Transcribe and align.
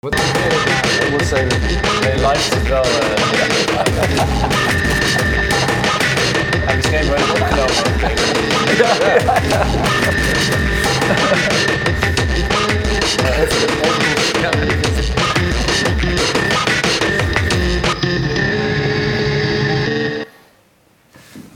Wat 0.00 0.14
ik 0.14 1.10
moet 1.10 1.22
zeggen. 1.22 1.48
Nee, 2.00 2.14
live 2.14 2.32
is 2.32 2.48
het 2.48 2.68
wel. 2.68 2.84
misschien 6.76 7.06
wel 7.08 7.16
even 7.16 7.30
opgenomen. 7.30 7.74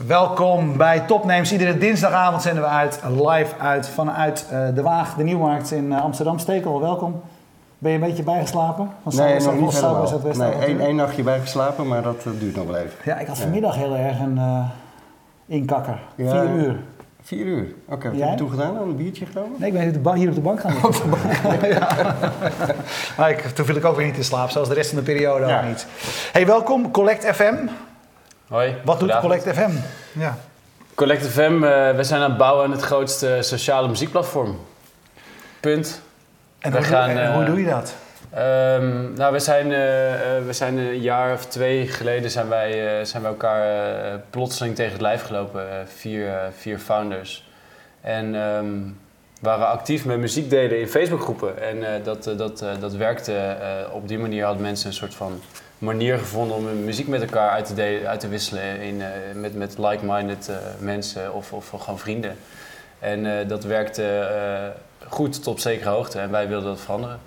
Welkom 0.07 0.77
bij 0.77 0.99
Topnames. 0.99 1.51
Iedere 1.51 1.77
dinsdagavond 1.77 2.41
zenden 2.41 2.63
we 2.63 2.69
uit, 2.69 2.99
live 3.03 3.55
uit 3.59 3.87
vanuit 3.87 4.45
eh, 4.51 4.67
de 4.75 4.81
Waag, 4.81 5.15
de 5.15 5.23
Nieuwmarkt 5.23 5.71
in 5.71 5.93
eh, 5.93 6.01
Amsterdam. 6.01 6.39
Stekel, 6.39 6.81
welkom. 6.81 7.21
Ben 7.83 7.91
je 7.91 7.97
een 7.97 8.03
beetje 8.07 8.23
bijgeslapen? 8.23 8.89
Van 9.03 9.15
Nee, 9.15 9.39
nog 9.39 9.59
niet 9.59 9.73
helemaal. 9.73 10.21
Nee, 10.33 10.51
één, 10.51 10.79
één 10.79 10.95
nachtje 10.95 11.23
bijgeslapen, 11.23 11.87
maar 11.87 12.01
dat 12.01 12.25
eh, 12.25 12.31
duurt 12.39 12.55
nog 12.55 12.65
wel 12.65 12.75
even. 12.75 12.97
Ja, 13.05 13.19
ik 13.19 13.27
had 13.27 13.39
vanmiddag 13.39 13.75
heel 13.75 13.95
erg 13.95 14.19
een 14.19 14.37
eh, 14.37 14.65
inkakker. 15.45 15.99
Ja. 16.15 16.29
Vier 16.29 16.49
uur. 16.49 16.79
Vier 17.23 17.45
uur. 17.45 17.73
Oké, 17.87 18.09
wat 18.11 18.19
heb 18.19 18.29
je 18.29 18.35
toen 18.35 18.49
gedaan? 18.49 18.77
Een 18.77 18.95
biertje 18.95 19.25
genomen? 19.25 19.59
Nee, 19.59 19.67
ik 19.67 19.73
ben 19.73 19.83
hier 19.83 19.97
op 19.97 20.03
de 20.03 20.19
hier 20.19 20.29
op 20.29 20.35
de 20.35 20.41
bank 20.41 20.59
gaan 20.59 20.75
liggen. 20.83 21.69
ja. 21.79 22.15
Maar 23.17 23.29
ik, 23.29 23.41
toen 23.41 23.65
viel 23.65 23.75
ik 23.75 23.85
ook 23.85 23.95
weer 23.95 24.05
niet 24.05 24.17
in 24.17 24.23
slaap, 24.23 24.49
zoals 24.49 24.67
de 24.67 24.73
rest 24.73 24.89
van 24.89 24.97
de 24.97 25.03
periode 25.03 25.45
Ja. 25.45 25.59
ook 25.59 25.67
niet. 25.67 25.85
Hey, 26.31 26.45
welkom, 26.45 26.91
Collect 26.91 27.35
FM. 27.35 27.55
Hoi. 28.47 28.75
Wat 28.85 28.99
doet. 28.99 29.19
Collect 29.19 29.47
FM? 29.53 29.71
Ja. 30.19 30.37
Collect 30.95 31.25
FM, 31.27 31.63
eh, 31.63 31.95
we 31.95 32.03
zijn 32.03 32.21
aan 32.21 32.29
het 32.29 32.37
bouwen 32.37 32.65
aan 32.65 32.71
het 32.71 32.81
grootste 32.81 33.37
sociale 33.41 33.87
muziekplatform. 33.87 34.57
Punt. 35.59 36.01
En, 36.63 36.71
We 36.71 36.77
hoe, 36.77 36.85
gaan, 36.85 37.09
doe, 37.09 37.19
en 37.19 37.33
hoe 37.33 37.41
eh, 37.41 37.47
doe 37.47 37.59
je 37.59 37.69
dat? 37.69 37.95
Ehm, 38.33 39.13
nou, 39.13 39.33
we 39.33 39.39
zijn, 39.39 39.71
eh, 39.71 40.37
eh, 40.37 40.45
we 40.45 40.53
zijn 40.53 40.77
een 40.77 41.01
jaar 41.01 41.33
of 41.33 41.45
twee 41.45 41.87
geleden 41.87 42.29
zijn 42.31 42.49
wij, 42.49 43.05
zijn 43.05 43.21
wij 43.21 43.31
elkaar 43.31 43.95
eh, 43.95 44.19
plotseling 44.29 44.75
tegen 44.75 44.91
het 44.91 45.01
lijf 45.01 45.21
gelopen. 45.21 45.87
vier, 45.87 46.31
vier 46.57 46.79
founders. 46.79 47.49
En 48.01 48.35
ehm, 48.35 48.75
waren 49.39 49.67
actief 49.67 50.05
met 50.05 50.17
muziek 50.17 50.49
delen 50.49 50.79
in 50.79 50.87
Facebookgroepen. 50.87 51.61
En 51.61 52.03
dat, 52.03 52.23
dat, 52.23 52.65
dat 52.79 52.95
werkte. 52.95 53.55
op 53.91 54.07
die 54.07 54.19
manier 54.19 54.43
hadden 54.43 54.61
mensen 54.61 54.87
een 54.87 54.93
soort 54.93 55.15
van 55.15 55.41
manier 55.77 56.17
gevonden 56.17 56.57
om 56.57 56.65
hun 56.65 56.85
muziek 56.85 57.07
met 57.07 57.21
elkaar 57.21 57.49
uit 57.49 57.65
te, 57.65 57.73
delen, 57.73 58.09
uit 58.09 58.19
te 58.19 58.27
wisselen. 58.27 58.79
In, 58.81 59.01
met 59.33 59.55
met 59.55 59.77
like-minded 59.77 60.49
mensen 60.79 61.33
of, 61.33 61.53
of 61.53 61.69
gewoon 61.69 61.99
vrienden. 61.99 62.35
En 62.99 63.47
dat 63.47 63.63
werkte 63.63 64.27
goed 65.13 65.33
tot 65.33 65.47
op 65.47 65.59
zekere 65.59 65.89
hoogte. 65.89 66.19
En 66.19 66.31
wij 66.31 66.47
wilden 66.47 66.67
dat 66.67 66.79
veranderen. 66.79 67.19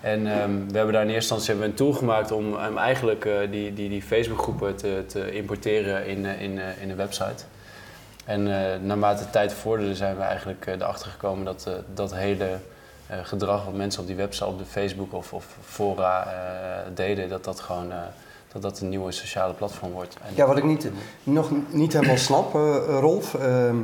En 0.00 0.26
ehm, 0.26 0.66
we 0.68 0.76
hebben 0.76 0.94
daar 0.94 1.02
in 1.02 1.10
eerste 1.10 1.34
instantie 1.34 1.64
een 1.64 1.74
tool 1.74 1.92
gemaakt 1.92 2.32
om 2.32 2.54
um, 2.54 2.78
eigenlijk 2.78 3.24
eh, 3.24 3.34
die, 3.50 3.74
die, 3.74 3.88
die 3.88 4.02
Facebookgroepen 4.02 4.76
te, 4.76 5.04
te 5.06 5.32
importeren 5.32 6.06
in, 6.06 6.26
eh, 6.26 6.42
in, 6.42 6.58
eh, 6.58 6.82
in 6.82 6.90
een 6.90 6.96
website. 6.96 7.44
En 8.24 8.42
naarmate 8.86 9.22
de 9.24 9.30
tijd 9.30 9.52
vorderde 9.52 9.94
zijn 9.94 10.16
we 10.16 10.22
eigenlijk 10.22 10.66
erachter 10.66 11.10
gekomen 11.10 11.44
dat 11.44 11.68
dat 11.94 12.14
hele 12.14 12.58
gedrag 13.22 13.64
wat 13.64 13.74
mensen 13.74 14.00
op 14.00 14.06
die 14.06 14.16
website, 14.16 14.46
op 14.46 14.58
de 14.58 14.64
Facebook 14.64 15.12
of, 15.12 15.32
of 15.32 15.46
fora 15.64 16.26
deden, 16.94 17.28
dat 17.28 17.44
dat 17.44 17.60
gewoon 17.60 17.92
dat 18.52 18.62
dat 18.62 18.80
een 18.80 18.88
nieuwe 18.88 19.12
sociale 19.12 19.52
platform 19.52 19.92
wordt. 19.92 20.16
En, 20.22 20.32
Ja, 20.34 20.46
wat 20.46 20.56
ik 20.56 20.64
niet, 20.64 20.90
nog 21.22 21.50
niet 21.68 21.92
helemaal 21.92 22.16
snap, 22.16 22.52
Rolf. 22.88 23.34
ehm, 23.34 23.76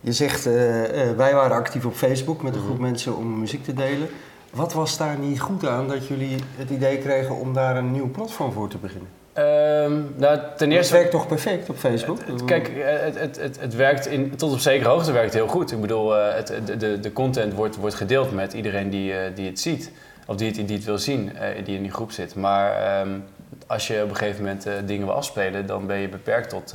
je 0.00 0.12
zegt, 0.12 0.46
eh, 0.46 0.84
eh, 1.10 1.16
wij 1.16 1.34
waren 1.34 1.56
actief 1.56 1.84
op 1.84 1.94
Facebook 1.94 2.42
met 2.42 2.54
een 2.54 2.60
groep 2.60 2.78
mensen 2.78 3.16
om 3.16 3.38
muziek 3.38 3.64
te 3.64 3.72
delen. 3.74 4.08
Wat 4.50 4.72
was 4.72 4.96
daar 4.96 5.18
niet 5.18 5.40
goed 5.40 5.66
aan 5.66 5.88
dat 5.88 6.06
jullie 6.06 6.36
het 6.56 6.70
idee 6.70 6.98
kregen 6.98 7.36
om 7.36 7.54
daar 7.54 7.76
een 7.76 7.92
nieuw 7.92 8.10
platform 8.10 8.52
voor 8.52 8.68
te 8.68 8.78
beginnen? 8.78 9.08
Ehm, 9.32 9.92
nou, 10.16 10.38
ten 10.56 10.68
Het 10.68 10.70
eerste 10.78 10.92
werkt 10.94 11.10
toch 11.10 11.26
perfect 11.26 11.68
op 11.70 11.76
Facebook? 11.76 12.18
Het- 12.26 12.44
Kijk, 12.44 12.68
eh, 12.68 12.84
het, 13.00 13.18
het, 13.20 13.36
het, 13.40 13.60
het 13.60 13.74
werkt 13.74 14.06
in, 14.06 14.36
tot 14.36 14.52
op 14.52 14.58
zekere 14.58 14.88
hoogte 14.88 15.12
werkt 15.12 15.32
het 15.32 15.42
heel 15.42 15.52
goed. 15.52 15.72
Ik 15.72 15.80
bedoel, 15.80 16.10
het, 16.12 16.52
de, 16.66 16.76
de, 16.76 17.00
de 17.00 17.12
content 17.12 17.54
wordt, 17.54 17.76
wordt 17.76 17.94
gedeeld 17.94 18.32
met 18.32 18.52
iedereen 18.52 18.90
die, 18.90 19.12
die 19.34 19.46
het 19.46 19.60
ziet. 19.60 19.90
Of 20.26 20.36
die 20.36 20.46
het, 20.46 20.66
die 20.66 20.76
het 20.76 20.84
wil 20.84 20.98
zien, 20.98 21.32
die 21.64 21.76
in 21.76 21.82
die 21.82 21.90
groep 21.92 22.12
zit. 22.12 22.34
Maar 22.34 22.72
ehm, 22.72 23.08
als 23.66 23.86
je 23.86 24.02
op 24.02 24.08
een 24.10 24.16
gegeven 24.16 24.42
moment 24.44 24.66
dingen 24.86 25.06
wil 25.06 25.14
afspelen, 25.14 25.66
dan 25.66 25.86
ben 25.86 25.98
je 25.98 26.08
beperkt 26.08 26.48
tot 26.48 26.74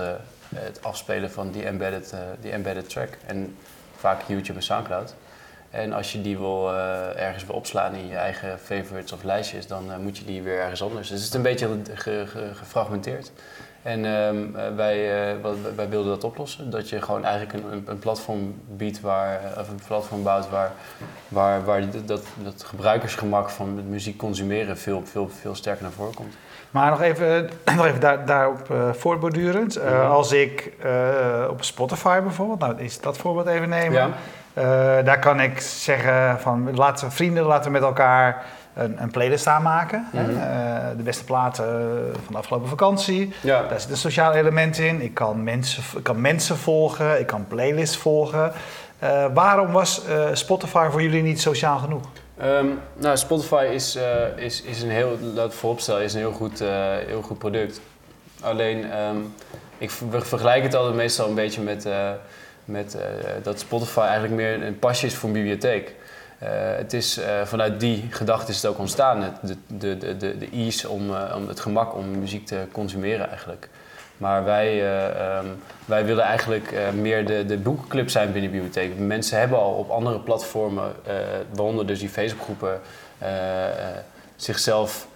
het 0.55 0.83
afspelen 0.83 1.31
van 1.31 1.51
die 1.51 1.65
embedded, 1.65 2.11
eh, 2.11 2.19
die 2.41 2.51
embedded 2.51 2.89
track. 2.89 3.09
En 3.25 3.57
vaak 3.95 4.21
YouTube 4.27 4.57
en 4.57 4.63
Soundcloud. 4.63 5.15
En 5.75 5.93
als 5.93 6.11
je 6.11 6.21
die 6.21 6.37
wil, 6.37 6.73
eh, 6.73 7.21
ergens 7.21 7.45
wil 7.45 7.55
opslaan 7.55 7.93
in 7.93 8.07
je 8.07 8.15
eigen 8.15 8.59
favorites 8.59 9.11
of 9.11 9.23
lijstjes, 9.23 9.67
dan 9.67 9.91
eh, 9.91 9.97
moet 9.97 10.17
je 10.17 10.25
die 10.25 10.41
weer 10.41 10.59
ergens 10.59 10.83
anders. 10.83 11.07
Dus 11.09 11.19
het 11.19 11.27
is 11.27 11.33
een 11.33 11.41
beetje 11.41 11.79
ge- 11.93 12.27
ge- 12.27 12.51
gefragmenteerd. 12.53 13.31
En 13.81 14.05
ehm, 14.05 14.55
eh, 14.55 14.75
wij, 14.75 14.97
wij 15.75 15.89
wilden 15.89 16.11
dat 16.11 16.23
oplossen. 16.23 16.69
Dat 16.69 16.89
je 16.89 17.01
gewoon 17.01 17.25
eigenlijk 17.25 17.65
een, 17.65 17.83
een, 17.85 17.99
platform 17.99 18.61
biedt 18.67 19.01
waar, 19.01 19.39
of 19.59 19.69
een 19.69 19.79
platform 19.87 20.23
bouwt 20.23 20.49
waar, 20.49 20.71
waar, 21.27 21.65
waar 21.65 21.89
dat, 22.05 22.23
dat 22.43 22.63
gebruikersgemak 22.63 23.49
van 23.49 23.89
muziek 23.89 24.17
consumeren 24.17 24.77
veel, 24.77 25.05
veel, 25.05 25.29
veel 25.29 25.55
sterker 25.55 25.83
naar 25.83 25.91
voren 25.91 26.13
komt. 26.13 26.33
Maar 26.75 26.89
nog 26.89 27.01
even, 27.01 27.49
nog 27.77 27.85
even 27.85 27.99
daar, 27.99 28.25
daarop 28.25 28.71
eh 28.71 28.89
voortbordurend. 28.93 29.75
Eh, 29.75 29.91
Mhm. 29.91 30.11
Als 30.11 30.31
ik 30.31 30.71
eh, 30.83 30.91
op 31.49 31.63
Spotify 31.63 32.19
bijvoorbeeld, 32.19 32.59
nou 32.59 32.73
is 32.77 33.01
dat 33.01 33.17
voorbeeld 33.17 33.47
even 33.47 33.69
nemen. 33.69 34.13
Ja. 34.53 35.01
Daar 35.01 35.19
kan 35.19 35.39
ik 35.39 35.59
zeggen 35.59 36.39
van 36.39 36.75
laten 36.75 37.11
vrienden, 37.11 37.43
laten 37.43 37.65
we 37.65 37.71
met 37.71 37.81
elkaar 37.81 38.43
een, 38.73 39.01
een 39.01 39.11
playlist 39.11 39.47
aanmaken. 39.47 40.07
Mhm. 40.11 40.25
De 40.97 41.03
beste 41.03 41.23
platen 41.23 41.65
van 42.23 42.33
de 42.33 42.37
afgelopen 42.37 42.69
vakantie. 42.69 43.33
Ja. 43.41 43.63
Daar 43.69 43.79
zit 43.79 43.89
een 43.89 43.97
sociaal 43.97 44.33
element 44.33 44.77
in. 44.77 45.01
Ik 45.01 45.13
kan 45.13 45.43
mensen, 45.43 45.83
ik 45.97 46.03
kan 46.03 46.21
mensen 46.21 46.57
volgen, 46.57 47.19
ik 47.19 47.27
kan 47.27 47.45
playlists 47.47 47.97
volgen. 47.97 48.51
Waarom 49.33 49.71
was 49.71 50.01
Spotify 50.33 50.87
voor 50.91 51.01
jullie 51.01 51.23
niet 51.23 51.41
sociaal 51.41 51.77
genoeg? 51.77 52.03
Ehm, 52.37 52.67
nou, 52.93 53.17
Spotify 53.17 53.67
is, 53.71 53.95
eh, 53.95 54.37
is, 54.37 54.61
is 54.61 54.81
een 54.81 54.89
heel, 54.89 55.17
laat 55.33 55.45
ik 55.51 55.57
vooropstellen, 55.57 56.03
is 56.03 56.13
een 56.13 56.19
heel 56.19 56.31
goed, 56.31 56.61
eh, 56.61 56.97
heel 57.07 57.21
goed 57.21 57.37
product. 57.37 57.81
Alleen, 58.41 58.91
ehm, 58.91 59.17
ik 59.77 59.91
ver- 59.91 60.09
we 60.09 60.21
vergelijken 60.21 60.63
het 60.63 60.75
altijd 60.75 60.95
meestal 60.95 61.27
een 61.27 61.35
beetje 61.35 61.61
met, 61.61 61.85
eh, 61.85 62.11
met 62.65 62.97
dat 63.43 63.59
Spotify 63.59 63.99
eigenlijk 63.99 64.33
meer 64.33 64.63
een 64.63 64.79
pasje 64.79 65.05
is 65.05 65.15
voor 65.15 65.29
een 65.29 65.35
bibliotheek. 65.35 65.95
Het 66.77 66.93
is, 66.93 67.19
vanuit 67.43 67.79
die 67.79 68.07
gedachte 68.09 68.51
is 68.51 68.55
het 68.61 68.65
ook 68.65 68.79
ontstaan, 68.79 69.37
de, 69.41 69.55
de, 69.67 69.97
de, 69.97 70.17
de, 70.17 70.37
de 70.37 70.49
ease 70.53 70.89
om, 70.89 71.09
om 71.35 71.47
het 71.47 71.59
gemak 71.59 71.95
om 71.95 72.19
muziek 72.19 72.45
te 72.45 72.65
consumeren 72.71 73.29
eigenlijk. 73.29 73.69
Maar 74.17 74.43
wij, 74.43 74.67
eh, 74.67 75.37
ehm, 75.37 75.45
wij 75.85 76.05
willen 76.05 76.23
eigenlijk 76.23 76.71
eh, 76.71 76.89
meer 76.91 77.25
de, 77.25 77.45
de 77.45 77.57
boekenclub 77.57 78.09
zijn 78.09 78.31
binnen 78.31 78.51
de 78.51 78.57
bibliotheek. 78.57 78.97
Mensen 78.99 79.39
hebben 79.39 79.57
al 79.57 79.73
op 79.73 79.89
andere 79.89 80.19
platformen, 80.19 80.93
eh, 81.05 81.15
waaronder 81.53 81.87
dus 81.87 81.99
die 81.99 82.09
Facebookgroepen, 82.09 82.79
zichzelf 84.35 85.07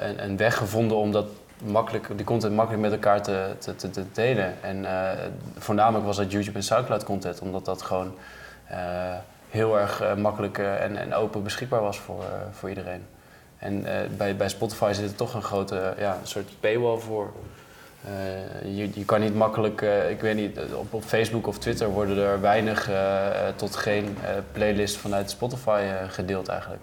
een, 0.00 0.24
een 0.24 0.36
weg 0.36 0.56
gevonden 0.56 0.96
om 0.96 1.12
dat 1.12 1.26
makkelijk, 1.64 2.08
die 2.16 2.24
content 2.24 2.54
makkelijk 2.54 2.82
met 2.82 2.92
elkaar 2.92 3.22
te, 3.22 3.54
te, 3.58 3.90
te, 3.90 4.04
delen. 4.12 4.54
En 4.62 4.86
voornamelijk 5.58 6.04
was 6.04 6.16
dat 6.16 6.32
YouTube 6.32 6.56
en 6.58 6.64
Soundcloud 6.64 7.04
content, 7.04 7.40
omdat 7.40 7.64
dat 7.64 7.82
gewoon 7.82 8.14
heel 9.50 9.78
erg 9.78 10.02
makkelijk 10.16 10.58
en, 10.58 10.96
en 10.96 11.14
open 11.14 11.42
beschikbaar 11.42 11.80
was 11.80 11.98
voor, 11.98 12.24
voor 12.50 12.68
iedereen. 12.68 13.06
En 13.58 13.84
bij, 14.16 14.36
bij 14.36 14.48
Spotify 14.48 14.92
zit 14.92 15.10
er 15.10 15.16
toch 15.16 15.34
een 15.34 15.42
grote 15.42 15.94
ja, 15.98 16.18
een 16.20 16.26
soort 16.26 16.60
paywall 16.60 16.98
voor. 16.98 17.32
Eh, 18.04 18.76
je, 18.76 18.90
je 18.94 19.04
kan 19.04 19.20
niet 19.20 19.34
makkelijk, 19.34 19.82
eh, 19.82 20.10
ik 20.10 20.20
weet 20.20 20.34
niet, 20.36 20.58
op, 20.74 20.94
op 20.94 21.04
Facebook 21.04 21.46
of 21.46 21.58
Twitter 21.58 21.88
worden 21.88 22.18
er 22.18 22.40
weinig 22.40 22.90
eh, 22.90 22.96
tot 23.56 23.76
geen 23.76 24.16
eh, 24.24 24.30
playlists 24.52 24.98
vanuit 24.98 25.30
Spotify 25.30 25.80
gedeeld 26.08 26.48
eigenlijk. 26.48 26.80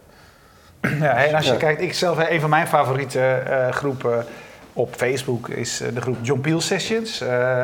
Ja, 0.99 1.25
en 1.25 1.35
als 1.35 1.45
je 1.45 1.51
Ja. 1.51 1.57
kijkt, 1.57 1.81
ik 1.81 1.93
zelf, 1.93 2.29
een 2.29 2.39
van 2.41 2.49
mijn 2.49 2.67
favoriete 2.67 3.19
eh, 3.19 3.69
groepen 3.71 4.25
op 4.73 4.95
Facebook 4.95 5.49
is 5.49 5.77
de 5.93 6.01
groep 6.01 6.17
John 6.21 6.41
Peel 6.41 6.61
Sessions. 6.61 7.21
Eh, 7.21 7.63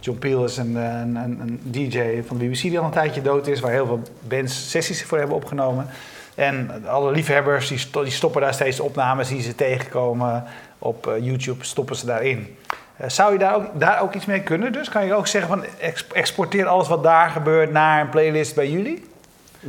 John 0.00 0.18
Peel 0.18 0.44
is 0.44 0.56
een, 0.56 0.74
een, 0.74 1.16
een, 1.16 1.40
een 1.40 1.60
DJ 1.64 2.22
van 2.26 2.38
de 2.38 2.44
BBC 2.48 2.60
die 2.60 2.78
al 2.78 2.84
een 2.84 2.90
tijdje 2.90 3.22
dood 3.22 3.46
is, 3.46 3.60
waar 3.60 3.70
heel 3.72 3.86
veel 3.86 4.02
bands 4.20 4.70
sessies 4.70 5.04
voor 5.04 5.18
hebben 5.18 5.36
opgenomen. 5.36 5.86
En 6.34 6.82
alle 6.86 7.10
liefhebbers 7.12 7.68
die, 7.68 7.78
sto- 7.78 8.02
die 8.02 8.12
stoppen 8.12 8.40
daar 8.40 8.54
steeds 8.54 8.80
opnames 8.80 9.28
die 9.28 9.42
ze 9.42 9.54
tegenkomen 9.54 10.44
op 10.78 11.06
eh, 11.06 11.24
YouTube, 11.24 11.64
stoppen 11.64 11.96
ze 11.96 12.06
daarin. 12.06 12.56
Eh, 13.02 13.08
zou 13.08 13.32
je 13.32 13.38
daar 13.38 13.54
ook, 13.54 13.64
daar 13.74 14.00
ook 14.00 14.14
iets 14.14 14.24
mee 14.26 14.40
kunnen? 14.42 14.72
Dus 14.72 14.88
kan 14.88 15.06
je 15.06 15.14
ook 15.14 15.26
zeggen 15.26 15.50
van 15.50 15.64
ex- 15.80 16.06
exporteer 16.12 16.66
alles 16.66 16.88
wat 16.88 17.02
daar 17.02 17.30
gebeurt 17.30 17.70
naar 17.70 18.00
een 18.00 18.08
playlist 18.08 18.54
bij 18.54 18.70
jullie? 18.70 19.04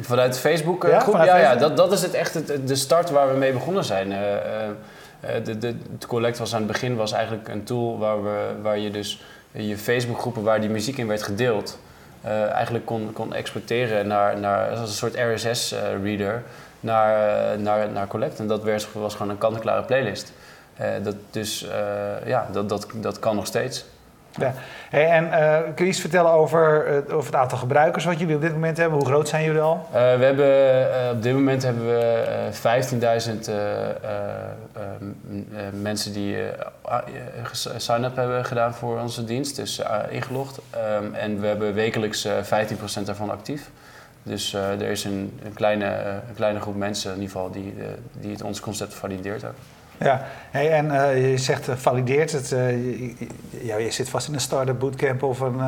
Vanuit 0.02 0.40
Facebook? 0.40 0.84
eh, 0.84 0.92
Ja, 0.92 1.00
groep? 1.00 1.12
vanuit 1.12 1.30
ja, 1.30 1.38
ja 1.38 1.44
Facebook. 1.50 1.68
dat, 1.68 1.78
dat 1.78 1.92
is 1.92 2.02
het 2.02 2.14
echt 2.14 2.34
het, 2.34 2.68
de 2.68 2.76
start 2.76 3.10
waar 3.10 3.32
we 3.32 3.38
mee 3.38 3.54
begonnen 3.54 3.84
zijn. 3.84 4.12
Eh, 4.12 4.18
de, 5.44 5.58
de, 5.58 5.76
het 5.92 6.06
Collect 6.08 6.38
was 6.38 6.54
aan 6.54 6.62
het 6.62 6.72
begin 6.72 6.96
was 6.96 7.12
eigenlijk 7.12 7.48
een 7.48 7.64
tool 7.64 7.98
waar, 7.98 8.24
we, 8.24 8.52
waar 8.62 8.78
je 8.78 8.92
dus 8.92 9.24
je 9.52 9.78
Facebookgroepen 9.78 10.44
waar 10.44 10.62
die 10.62 10.70
muziek 10.70 10.98
in 10.98 11.08
werd 11.08 11.24
gedeeld, 11.24 11.80
eigenlijk 12.54 12.86
kon, 12.86 13.10
kon 13.14 13.34
exporteren 13.34 14.08
naar, 14.08 14.40
naar 14.40 14.70
als 14.70 14.80
een 14.80 14.88
soort 14.88 15.16
RSS-reader. 15.16 16.44
naar, 16.80 17.38
eh, 17.54 17.60
naar, 17.60 17.90
naar 17.90 18.08
Collect. 18.08 18.40
En 18.40 18.48
dat 18.48 18.64
was, 18.64 18.88
was 18.94 19.14
gewoon 19.16 19.30
een 19.30 19.38
kant-en-klare 19.38 19.84
playlist. 19.84 20.34
Eh, 20.78 20.88
dat, 21.04 21.16
dus 21.32 21.68
eh, 21.68 22.28
ja, 22.28 22.48
dat, 22.52 22.70
dat, 22.70 22.88
dat 22.96 23.20
kan 23.20 23.36
nog 23.36 23.46
steeds. 23.46 23.86
Ja. 24.38 24.54
Hey, 24.90 25.10
en 25.10 25.32
eh, 25.32 25.60
kun 25.76 25.86
je 25.86 25.92
iets 25.92 26.00
vertellen 26.00 26.32
over, 26.32 26.86
over 27.12 27.26
het 27.26 27.36
aantal 27.42 27.58
gebruikers 27.58 28.06
wat 28.06 28.20
jullie 28.20 28.36
op 28.36 28.42
dit 28.42 28.52
moment 28.52 28.78
hebben? 28.78 28.98
Hoe 28.98 29.08
groot 29.08 29.28
zijn 29.28 29.44
jullie 29.44 29.62
al? 29.62 29.88
We 29.92 29.98
hebben, 29.98 31.12
op 31.16 31.24
dit 31.24 31.34
moment 31.34 31.64
hebben 31.64 31.86
we 31.86 32.00
eh 32.00 32.82
15.000 32.82 33.00
eh, 33.00 33.90
eh, 33.90 33.90
eh, 34.74 34.82
m- 35.00 35.56
eh, 35.56 35.62
mensen 35.82 36.14
die 36.14 36.38
sign-up 37.78 38.16
hebben 38.16 38.46
gedaan 38.46 38.74
voor 38.74 39.00
onze 39.00 39.24
dienst, 39.24 39.56
dus 39.56 39.82
ingelogd. 40.10 40.60
Ehm, 40.70 41.14
en 41.14 41.40
we 41.42 41.48
hebben 41.48 41.74
wekelijks 41.74 42.26
eh 42.26 42.34
15% 42.44 43.06
daarvan 43.06 43.30
actief. 43.32 43.70
Dus 44.24 44.54
er 44.54 44.82
is 44.82 45.04
een, 45.04 45.40
een, 45.46 45.54
kleine, 45.54 45.86
een 46.28 46.36
kleine 46.36 46.60
groep 46.60 46.76
mensen 46.76 47.10
in 47.14 47.22
ieder 47.22 47.32
geval 47.36 47.52
die, 47.52 47.76
die 48.14 48.32
het 48.32 48.42
ons 48.42 48.60
concept 48.60 48.94
valideert 48.94 49.46
ook. 49.46 49.56
Ja, 50.04 50.22
hey, 50.52 50.72
en 50.72 50.92
eh, 51.10 51.32
je 51.32 51.38
zegt 51.38 51.68
eh, 51.68 51.76
valideert 51.76 52.32
het. 52.32 52.52
eh, 52.52 52.70
je, 52.72 53.08
je- 53.08 53.28
ja, 53.50 53.78
je 53.78 53.92
zit 53.92 54.10
vast 54.10 54.28
in 54.28 54.34
een 54.34 54.40
startup 54.40 54.80
bootcamp 54.80 55.24
of 55.24 55.40
een 55.40 55.60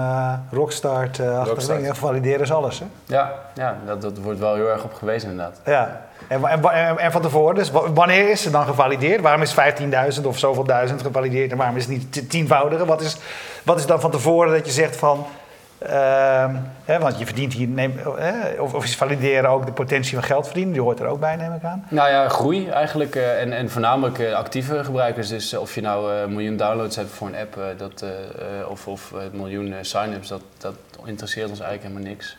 rockstart. 0.52 1.18
Rockstart. 1.18 1.80
dingen. 1.80 1.96
Valideren 1.96 2.42
is 2.42 2.52
alles, 2.52 2.80
hè? 2.80 2.86
Ja, 3.06 3.34
ja 3.54 3.78
dat, 3.86 4.02
dat 4.02 4.18
wordt 4.18 4.40
wel 4.40 4.56
heel 4.56 4.70
erg 4.70 4.84
op 4.84 4.94
gewezen 4.94 5.30
inderdaad. 5.30 5.60
Ja. 5.66 6.02
En, 6.28 6.44
en, 6.46 6.62
wa- 6.62 6.72
en, 6.72 6.98
en 6.98 7.12
van 7.12 7.22
tevoren, 7.22 7.56
dus 7.56 7.72
wa- 7.72 7.94
wanneer 7.94 8.30
is 8.30 8.44
het 8.44 8.54
dan 8.54 8.66
gevalideerd? 8.66 9.22
Waarom 9.22 9.42
is 9.42 9.56
15.000 10.20 10.26
of 10.26 10.38
zoveel 10.38 10.64
duizend 10.64 11.02
gevalideerd 11.02 11.52
en 11.52 11.58
waarom 11.58 11.76
is 11.78 11.86
het 11.86 11.92
niet 11.92 12.30
tienvoudige? 12.30 12.86
Wat 12.86 13.02
is, 13.02 13.18
wat 13.64 13.78
is 13.80 13.86
dan 13.86 14.00
van 14.02 14.12
tevoren 14.12 14.52
dat 14.54 14.66
je 14.66 14.72
zegt 14.72 14.96
van... 14.96 15.26
ehm, 15.86 16.56
hè, 16.86 17.00
want 17.00 17.20
je 17.20 17.26
verdient 17.26 17.54
hier, 17.54 17.68
neem, 17.68 18.00
of, 18.60 18.74
of 18.74 18.84
is 18.84 18.96
valideren 18.96 19.50
ook 19.50 19.66
de 19.66 19.72
potentie 19.72 20.14
van 20.14 20.24
geld 20.24 20.46
verdienen? 20.46 20.74
Die 20.74 20.82
hoort 20.82 21.00
er 21.00 21.08
ook 21.08 21.20
bij, 21.20 21.36
neem 21.36 21.54
ik 21.54 21.64
aan. 21.64 21.86
Nou 21.90 22.10
ja, 22.10 22.30
groei 22.30 22.70
eigenlijk. 22.70 23.16
eh, 23.16 23.42
en, 23.42 23.52
en 23.52 23.70
voornamelijk 23.70 24.20
eh, 24.20 24.34
actieve 24.34 24.84
gebruikers. 24.84 25.28
Dus 25.28 25.54
eh, 25.54 25.60
of 25.60 25.76
je 25.76 25.82
nou 25.82 26.14
een 26.14 26.30
miljoen 26.34 26.58
downloads 26.58 26.96
hebt 26.96 27.10
voor 27.10 27.28
een 27.28 27.36
app, 27.36 27.60
dat, 27.78 28.06
of, 28.68 28.88
of 28.88 29.12
een 29.12 29.30
miljoen 29.40 29.74
sign-ups, 29.82 30.28
dat, 30.28 30.42
dat 30.58 30.76
interesseert 31.06 31.50
ons 31.50 31.60
eigenlijk 31.60 31.90
helemaal 31.90 32.14
niks. 32.14 32.38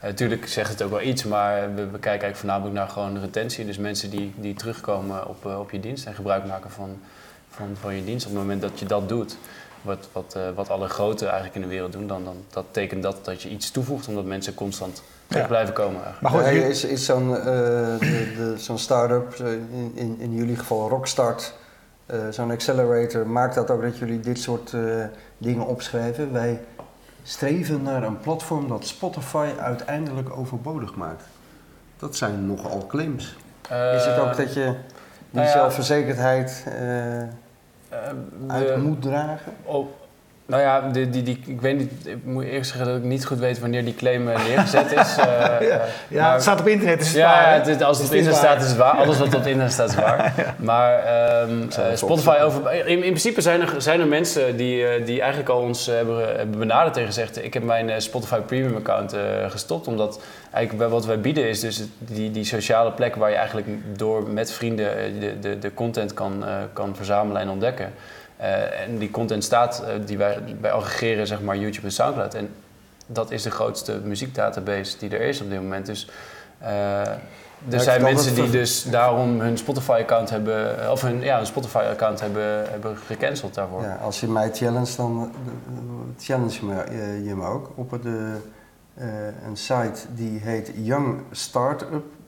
Natuurlijk 0.00 0.48
zegt 0.48 0.70
het 0.70 0.82
ook 0.82 0.90
wel 0.90 1.00
iets, 1.00 1.24
maar 1.24 1.60
we, 1.74 1.82
we 1.82 1.98
kijken 1.98 2.08
eigenlijk 2.08 2.36
voornamelijk 2.36 2.74
naar 2.74 2.88
gewoon 2.88 3.20
retentie. 3.20 3.66
Dus 3.66 3.78
mensen 3.78 4.10
die, 4.10 4.34
die 4.36 4.54
terugkomen 4.54 5.28
op, 5.28 5.44
op 5.44 5.70
je 5.70 5.80
dienst 5.80 6.06
en 6.06 6.14
gebruik 6.14 6.46
maken 6.46 6.70
van, 6.70 7.00
van, 7.50 7.76
van 7.80 7.94
je 7.94 8.04
dienst. 8.04 8.26
Op 8.26 8.32
het 8.32 8.40
moment 8.40 8.62
dat 8.62 8.78
je 8.78 8.86
dat 8.86 9.08
doet, 9.08 9.36
wat, 9.82 10.08
wat, 10.12 10.34
eh, 10.36 10.42
wat 10.54 10.68
alle 10.70 10.88
grote 10.88 11.24
eigenlijk 11.24 11.54
in 11.54 11.60
de 11.62 11.68
wereld 11.68 11.92
doen, 11.92 12.06
dan, 12.06 12.24
dan 12.24 12.36
dat 12.50 12.64
tekent 12.70 13.02
dat 13.02 13.24
dat 13.24 13.42
je 13.42 13.48
iets 13.48 13.70
toevoegt, 13.70 14.08
omdat 14.08 14.24
mensen 14.24 14.54
constant 14.54 15.02
terug 15.26 15.42
Ja. 15.42 15.48
blijven 15.48 15.74
komen. 15.74 16.02
Eigenlijk. 16.04 16.34
Maar 16.34 16.44
goed, 16.44 16.62
is, 16.70 16.84
is 16.84 17.04
zo'n 17.04 17.36
eh, 17.36 17.44
de- 17.44 18.32
de- 18.36 18.54
zo'n 18.58 18.78
start-up, 18.78 19.32
eh, 19.40 19.52
in, 19.52 19.92
in, 19.94 20.16
in 20.18 20.32
jullie 20.34 20.56
geval 20.56 20.88
Rockstart, 20.88 21.54
eh, 22.06 22.18
zo'n 22.30 22.50
accelerator, 22.50 23.26
maakt 23.26 23.54
dat 23.54 23.70
ook 23.70 23.82
dat 23.82 23.98
jullie 23.98 24.20
dit 24.20 24.38
soort 24.40 24.72
eh, 24.72 24.80
dingen 25.38 25.66
opschrijven? 25.66 26.32
Wij 26.32 26.60
streven 27.22 27.82
naar 27.82 28.02
een 28.02 28.20
platform 28.20 28.68
dat 28.68 28.86
Spotify 28.86 29.48
uiteindelijk 29.60 30.36
overbodig 30.36 30.94
maakt. 30.94 31.22
Dat 31.98 32.16
zijn 32.16 32.46
nogal 32.46 32.86
claims. 32.86 33.36
is 33.94 34.04
het 34.04 34.18
ook 34.18 34.36
dat 34.36 34.54
je 34.54 34.64
die 34.64 34.74
nou 35.30 35.46
ja, 35.46 35.52
zelfverzekerdheid 35.52 36.64
uit 38.46 38.76
moet 38.82 39.02
dragen? 39.02 39.52
Oh, 39.64 39.86
nou 40.52 40.64
ja, 40.64 40.80
die, 40.92 41.10
die, 41.10 41.22
die, 41.22 41.40
ik 41.46 41.60
weet 41.60 41.78
niet, 41.78 41.92
ik 42.04 42.16
moet 42.24 42.44
eerst 42.44 42.70
zeggen 42.70 42.88
dat 42.90 42.96
ik 42.96 43.02
niet 43.04 43.24
goed 43.26 43.38
weet 43.38 43.60
wanneer 43.60 43.84
die 43.84 43.94
claim 43.94 44.28
eh, 44.28 44.44
neergezet 44.44 44.92
is. 44.92 45.16
eh, 45.18 45.26
ja, 46.08 46.22
maar- 46.22 46.32
het 46.32 46.42
staat 46.42 46.60
op 46.60 46.66
internet, 46.68 47.00
is 47.00 47.06
het 47.06 47.16
ja, 47.16 47.30
waar, 47.32 47.48
hè? 47.48 47.54
het, 47.58 47.66
het- 47.66 47.82
als 47.82 47.98
het 47.98 48.06
op 48.06 48.12
internet 48.14 48.38
staat 48.38 48.62
is 48.62 48.68
het 48.68 48.76
waar. 48.76 48.92
Alles 48.92 49.18
wat 49.18 49.26
op 49.26 49.34
internet 49.34 49.72
staat 49.72 49.88
is 49.88 49.94
waar. 49.94 50.32
Maar 50.58 50.98
ehm, 50.98 51.62
eh, 51.70 51.84
Spotify 51.94 52.36
over... 52.42 52.74
In, 52.74 52.86
in 52.86 53.00
principe 53.00 53.40
zijn 53.40 53.60
er, 53.60 53.74
zijn 53.78 54.00
er 54.00 54.06
mensen 54.06 54.56
die, 54.56 54.86
eh, 54.86 55.06
die 55.06 55.20
eigenlijk 55.20 55.50
al 55.50 55.60
ons 55.60 55.86
hebben, 55.86 56.36
hebben 56.36 56.58
benaderd 56.58 56.96
en 56.96 57.06
gezegd... 57.06 57.44
ik 57.44 57.54
heb 57.54 57.62
mijn 57.62 57.90
eh, 57.90 57.98
Spotify 57.98 58.38
Premium 58.38 58.76
account 58.76 59.12
eh, 59.12 59.20
gestopt. 59.48 59.86
Omdat 59.86 60.20
eigenlijk 60.50 60.78
bij 60.88 60.88
wat 60.98 61.06
wij 61.06 61.20
bieden 61.20 61.48
is 61.48 61.60
dus 61.60 61.82
die, 61.98 62.30
die 62.30 62.44
sociale 62.44 62.90
plek... 62.92 63.14
waar 63.16 63.30
je 63.30 63.36
eigenlijk 63.36 63.66
door 63.96 64.30
met 64.30 64.52
vrienden 64.52 65.20
de, 65.20 65.38
de, 65.40 65.58
de 65.58 65.74
content 65.74 66.14
kan, 66.14 66.44
eh, 66.46 66.54
kan 66.72 66.96
verzamelen 66.96 67.42
en 67.42 67.48
ontdekken. 67.48 67.92
Eh, 68.42 68.80
en 68.80 68.98
die 68.98 69.10
content 69.10 69.44
staat, 69.44 69.82
eh, 69.82 69.94
die 70.04 70.18
wij, 70.18 70.38
wij 70.60 70.72
aggregeren 70.72 71.26
zeg 71.26 71.40
maar 71.40 71.56
YouTube 71.56 71.86
en 71.86 71.92
Soundcloud. 71.92 72.34
En 72.34 72.48
dat 73.06 73.30
is 73.30 73.42
de 73.42 73.50
grootste 73.50 74.00
muziekdatabase 74.04 74.98
die 74.98 75.10
er 75.10 75.20
is 75.20 75.40
op 75.40 75.50
dit 75.50 75.60
moment. 75.60 75.86
Dus 75.86 76.10
eh, 76.58 77.00
er 77.68 77.80
zijn 77.80 78.02
mensen 78.02 78.34
die 78.34 78.50
dus 78.50 78.84
daarom 78.84 79.40
hun 79.40 79.58
Spotify-account 79.58 80.30
hebben, 80.30 80.90
of 80.90 81.02
hun, 81.02 81.20
ja, 81.20 81.36
hun 81.36 81.46
Spotify-account 81.46 82.20
hebben, 82.20 82.70
hebben 82.70 82.96
gecanceld 82.96 83.54
daarvoor. 83.54 83.82
Ja, 83.82 83.98
als 84.02 84.20
je 84.20 84.26
mij 84.26 84.50
challenge, 84.52 84.96
dan 84.96 85.32
challenge 86.18 86.52
je 86.52 86.66
me, 86.66 87.24
je 87.24 87.34
me 87.34 87.46
ook 87.46 87.70
op 87.74 88.02
de, 88.02 88.36
een 89.46 89.56
site 89.56 90.00
die 90.14 90.40
heet 90.40 90.72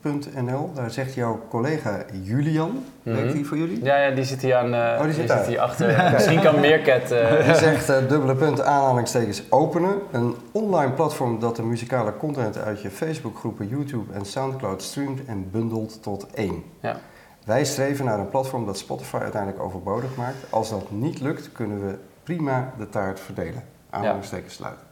youngstartup.nl. 0.09 0.71
Daar 0.73 0.91
zegt 0.91 1.13
jouw 1.13 1.41
collega 1.49 2.05
Julian, 2.23 2.83
Mhm. 3.03 3.15
werkt 3.15 3.33
die 3.33 3.45
voor 3.45 3.57
jullie? 3.57 3.83
Ja, 3.83 3.97
ja, 3.97 4.15
die 4.15 4.23
zit 4.23 4.41
hier 4.41 4.55
aan. 4.55 4.73
eh, 4.73 4.95
Oh, 4.99 5.03
die 5.03 5.13
zit 5.13 5.27
daar. 5.27 5.45
hier 5.45 5.59
achter. 5.59 6.03
Misschien 6.13 6.41
kan 6.41 6.59
Meerkat. 6.59 7.11
eh, 7.11 7.45
Die 7.45 7.55
zegt 7.55 7.89
eh, 7.89 7.97
dubbele 8.09 8.35
punt 8.35 8.61
aanhalingstekens 8.61 9.43
openen. 9.51 9.95
Een 10.11 10.35
online 10.51 10.91
platform 10.91 11.39
dat 11.39 11.55
de 11.55 11.63
muzikale 11.63 12.17
content 12.17 12.57
uit 12.57 12.81
je 12.81 12.89
Facebookgroepen, 12.89 13.67
YouTube 13.67 14.13
en 14.13 14.25
Soundcloud 14.25 14.81
streamt 14.83 15.25
en 15.25 15.51
bundelt 15.51 16.03
tot 16.03 16.27
één. 16.33 16.63
Ja. 16.79 16.97
Wij 17.45 17.65
streven 17.65 18.05
naar 18.05 18.19
een 18.19 18.29
platform 18.29 18.65
dat 18.65 18.77
Spotify 18.77 19.17
uiteindelijk 19.17 19.63
overbodig 19.63 20.15
maakt. 20.15 20.35
Als 20.49 20.69
dat 20.69 20.91
niet 20.91 21.19
lukt, 21.19 21.51
kunnen 21.51 21.85
we 21.87 21.97
prima 22.23 22.73
de 22.77 22.89
taart 22.89 23.19
verdelen. 23.19 23.63
Aanhalingstekens 23.89 24.53
sluiten. 24.53 24.83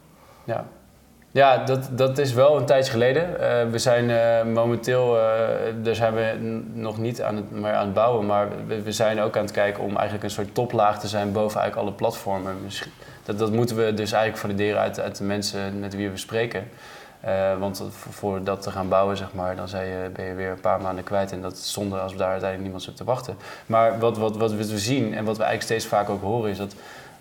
Ja, 0.44 0.66
ja 1.34 1.58
dat, 1.58 1.90
dat 1.92 2.18
is 2.18 2.34
wel 2.34 2.58
een 2.58 2.66
tijdje 2.66 2.92
geleden. 2.92 3.40
Eh, 3.40 3.70
we 3.70 3.80
zijn 3.80 4.10
eh, 4.10 4.46
momenteel, 4.54 5.18
eh, 5.20 5.24
daar 5.84 5.96
zijn 5.96 6.14
we 6.14 6.38
nog 6.74 6.98
niet 6.98 7.22
aan 7.22 7.36
het, 7.36 7.52
maar 7.52 7.74
aan 7.74 7.86
het 7.86 7.94
bouwen, 7.94 8.26
maar 8.26 8.48
we, 8.84 8.92
zijn 8.92 9.22
ook 9.22 9.38
aan 9.38 9.44
het 9.44 9.52
kijken 9.52 9.84
om 9.84 9.96
eigenlijk 9.96 10.24
een 10.24 10.30
soort 10.30 10.56
toplaag 10.56 11.00
te 11.00 11.08
zijn 11.08 11.32
boven 11.32 11.60
eigenlijk 11.60 11.88
alle 11.88 11.98
platformen. 11.98 12.56
Dat, 13.24 13.40
dat 13.40 13.52
moeten 13.52 13.76
we 13.76 13.94
dus 13.94 14.12
eigenlijk 14.12 14.42
valideren 14.42 14.82
uit, 14.82 15.00
uit 15.00 15.18
de 15.18 15.24
mensen 15.24 15.80
met 15.80 15.96
wie 15.96 16.10
we 16.10 16.18
spreken. 16.18 16.70
Want 17.60 17.84
voor, 18.10 18.44
dat 18.44 18.62
te 18.62 18.72
gaan 18.72 18.88
bouwen, 18.88 19.18
zeg 19.18 19.34
maar, 19.34 19.56
dan 19.56 19.68
je, 19.68 20.10
ben 20.14 20.26
je 20.26 20.34
weer 20.34 20.50
een 20.50 20.60
paar 20.60 20.82
maanden 20.82 21.04
kwijt. 21.04 21.32
En 21.32 21.42
dat 21.42 21.54
is 21.54 21.72
zonde 21.72 22.00
als 22.00 22.12
we 22.12 22.18
daar 22.18 22.32
uiteindelijk 22.32 22.62
niemand 22.62 22.84
zit 22.84 22.98
te 22.98 23.04
wachten. 23.04 23.38
Maar 23.66 24.00
wat, 24.00 24.18
wat, 24.18 24.38
wat 24.38 24.54
we 24.54 24.78
zien 24.78 25.14
en 25.14 25.26
wat 25.26 25.38
we 25.38 25.44
eigenlijk 25.44 25.80
steeds 25.80 25.96
vaak 25.96 26.10
ook 26.10 26.22
horen, 26.22 26.50
is 26.50 26.58
dat 26.58 26.76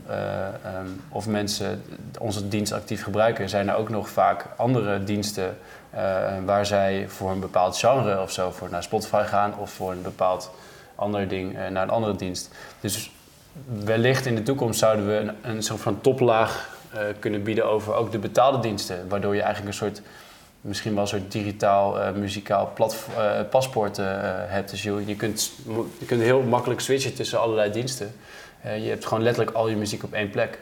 eh, 0.07 0.47
ehm, 0.47 0.87
of 1.09 1.27
mensen 1.27 1.83
onze 2.19 2.49
dienst 2.49 2.73
actief 2.73 3.03
gebruiken, 3.03 3.49
zijn 3.49 3.69
er 3.69 3.75
ook 3.75 3.89
nog 3.89 4.09
vaak 4.09 4.47
andere 4.57 5.05
diensten 5.05 5.59
eh, 5.91 6.01
waar 6.45 6.67
zij 6.67 7.05
voor 7.09 7.31
een 7.31 7.41
bepaald 7.41 7.77
genre 7.77 8.21
of 8.21 8.33
zo 8.33 8.51
voor 8.51 8.69
naar 8.71 8.83
Spotify 8.83 9.23
gaan 9.27 9.55
of 9.59 9.71
voor 9.71 9.93
een 9.93 10.03
bepaald 10.03 10.51
ander 10.95 11.29
ding 11.29 11.59
eh, 11.59 11.69
naar 11.69 11.83
een 11.83 11.91
andere 11.91 12.17
dienst. 12.17 12.51
Dus 12.81 13.11
wellicht 13.85 14.27
in 14.27 14.35
de 14.35 14.43
toekomst 14.43 14.79
zouden 14.79 15.07
we 15.07 15.33
een, 15.43 15.63
soort 15.63 15.81
van 15.81 16.01
toplaag 16.01 16.81
kunnen 17.19 17.43
bieden 17.43 17.67
over 17.67 17.95
ook 17.95 18.13
de 18.13 18.19
betaalde 18.19 18.59
diensten, 18.59 19.09
waardoor 19.09 19.35
je 19.35 19.43
eigenlijk 19.43 19.73
een 19.73 19.87
soort 19.87 20.03
misschien 20.61 20.93
wel 20.93 21.03
een 21.03 21.09
soort 21.09 21.33
digitaal 21.33 22.13
muzikaal 22.15 22.73
paspoort 23.51 23.97
hebt. 24.47 24.71
Dus 24.71 24.83
je, 24.83 25.03
je 25.07 25.17
kunt 25.17 26.21
heel 26.21 26.43
makkelijk 26.43 26.81
switchen 26.81 27.15
tussen 27.15 27.41
allerlei 27.41 27.73
diensten. 27.73 28.15
Eh, 28.63 28.83
je 28.83 28.89
hebt 28.89 29.07
gewoon 29.07 29.23
letterlijk 29.23 29.57
al 29.57 29.69
je 29.69 29.77
muziek 29.77 30.03
op 30.03 30.13
één 30.13 30.31
plek. 30.31 30.59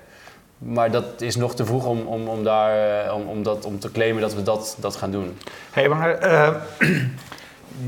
Maar 0.59 0.91
dat 0.91 1.21
is 1.21 1.37
nog 1.37 1.55
te 1.55 1.65
vroeg 1.65 1.87
om, 1.87 2.07
om, 2.07 2.29
om, 2.29 2.45
daar, 2.45 3.05
eh, 3.05 3.15
om, 3.15 3.27
om, 3.27 3.43
dat, 3.43 3.65
om 3.65 3.79
te 3.79 3.91
claimen 3.91 4.21
dat 4.21 4.35
we 4.35 4.43
dat, 4.43 4.77
dat 4.81 4.97
gaan 4.97 5.11
doen. 5.11 5.39
Hé, 5.71 5.89
maar 5.89 6.19
eh, 6.19 6.55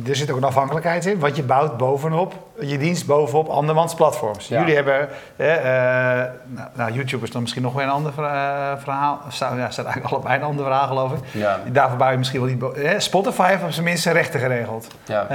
er 0.09 0.17
zit 0.17 0.31
ook 0.31 0.37
een 0.37 0.45
afhankelijkheid 0.45 1.07
in. 1.07 1.19
Want 1.19 1.37
je 1.37 1.43
bouwt 1.43 1.77
bovenop, 1.77 2.35
je 2.61 2.79
dienst 2.79 3.07
bovenop 3.07 3.49
andermans 3.49 3.95
platforms. 3.95 4.49
Ja. 4.49 4.59
Jullie 4.59 4.75
hebben, 4.75 5.09
eh, 5.37 5.57
eh, 5.57 6.31
nou, 6.47 6.69
nou, 6.75 6.93
YouTube 6.93 7.25
is 7.25 7.31
dan 7.31 7.41
misschien 7.41 7.63
nog 7.63 7.73
weer 7.75 7.85
een 7.85 7.91
ander 7.91 8.13
verha- 8.13 8.79
verhaal. 8.79 9.21
Staat, 9.29 9.57
ja, 9.57 9.71
staat 9.71 9.85
eigenlijk 9.85 10.15
allebei 10.15 10.39
een 10.39 10.45
ander 10.47 10.65
verhaal, 10.65 10.87
geloof 10.87 11.13
ik. 11.13 11.19
Ja, 11.33 11.59
Daarvoor 11.73 11.99
bouw 11.99 12.11
je 12.11 12.19
misschien 12.19 12.41
wel 12.41 12.51
niet... 12.71 12.77
eh, 12.85 12.99
Spotify 12.99 13.49
heeft 13.49 13.63
op 13.63 13.71
zijn 13.71 13.85
minst 13.85 14.03
zijn 14.03 14.15
rechten 14.15 14.41
geregeld. 14.41 14.87
ja. 15.05 15.27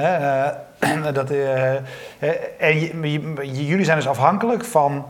Eh, 0.80 1.14
dat, 1.14 1.30
eh, 1.30 1.76
eh, 1.76 1.82
en 2.60 2.78
jullie 3.54 3.86
zijn 3.86 3.98
dus 3.98 4.08
afhankelijk 4.08 4.66
van 4.66 5.06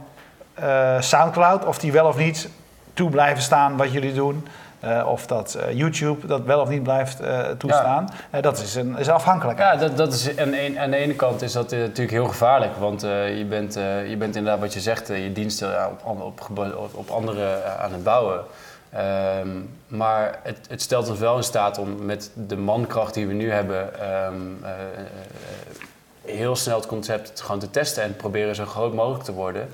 eh, 0.53 0.95
Soundcloud, 1.01 1.65
of 1.65 1.79
die 1.79 1.91
wel 1.91 2.05
of 2.07 2.17
niet 2.17 2.49
toe 2.93 3.09
blijven 3.09 3.43
staan 3.43 3.77
wat 3.77 3.91
jullie 3.91 4.13
doen. 4.13 4.47
Eh, 4.79 5.07
of 5.07 5.27
dat 5.27 5.53
eh, 5.53 5.77
YouTube 5.77 6.27
dat 6.27 6.43
wel 6.43 6.59
of 6.59 6.69
niet 6.69 6.83
blijft 6.83 7.19
eh, 7.19 7.49
toestaan. 7.57 8.09
Dat 8.41 8.57
is 8.57 8.75
een, 8.75 8.97
is 8.97 9.07
een 9.07 9.13
afhankelijkheid. 9.13 9.79
Ja, 9.79 9.87
dat, 9.87 9.97
dat 9.97 10.13
is 10.13 10.37
aan, 10.37 10.53
een, 10.53 10.79
aan 10.79 10.91
de 10.91 10.97
ene 10.97 11.15
kant 11.15 11.41
is 11.41 11.51
dat 11.51 11.71
natuurlijk 11.71 12.11
heel 12.11 12.27
gevaarlijk. 12.27 12.75
Want 12.75 13.01
je, 13.01 13.45
bent, 13.49 13.73
je 14.07 14.15
bent 14.17 14.35
inderdaad 14.35 14.59
wat 14.59 14.73
je 14.73 14.79
zegt, 14.79 15.07
je 15.07 15.31
diensten 15.33 15.89
op, 16.03 16.21
op, 16.25 16.59
op, 16.59 16.89
op 16.93 17.09
andere 17.09 17.53
eh, 17.53 17.83
aan 17.83 17.91
het 17.91 18.03
bouwen. 18.03 18.43
Ehm, 18.89 19.49
maar 19.87 20.39
het, 20.43 20.57
het 20.69 20.81
stelt 20.81 21.09
ons 21.09 21.19
wel 21.19 21.37
in 21.37 21.43
staat 21.43 21.77
om 21.77 22.05
met 22.05 22.31
de 22.33 22.57
mankracht 22.57 23.13
die 23.13 23.27
we 23.27 23.33
nu 23.33 23.51
hebben... 23.51 23.99
ehm, 23.99 24.35
eh, 24.63 24.69
eh, 24.69 26.35
heel 26.35 26.55
snel 26.55 26.77
het 26.77 26.85
concept 26.85 27.41
gewoon 27.41 27.59
te 27.59 27.69
testen 27.69 28.03
en 28.03 28.15
proberen 28.15 28.55
zo 28.55 28.65
groot 28.65 28.93
mogelijk 28.93 29.23
te 29.23 29.33
worden. 29.33 29.69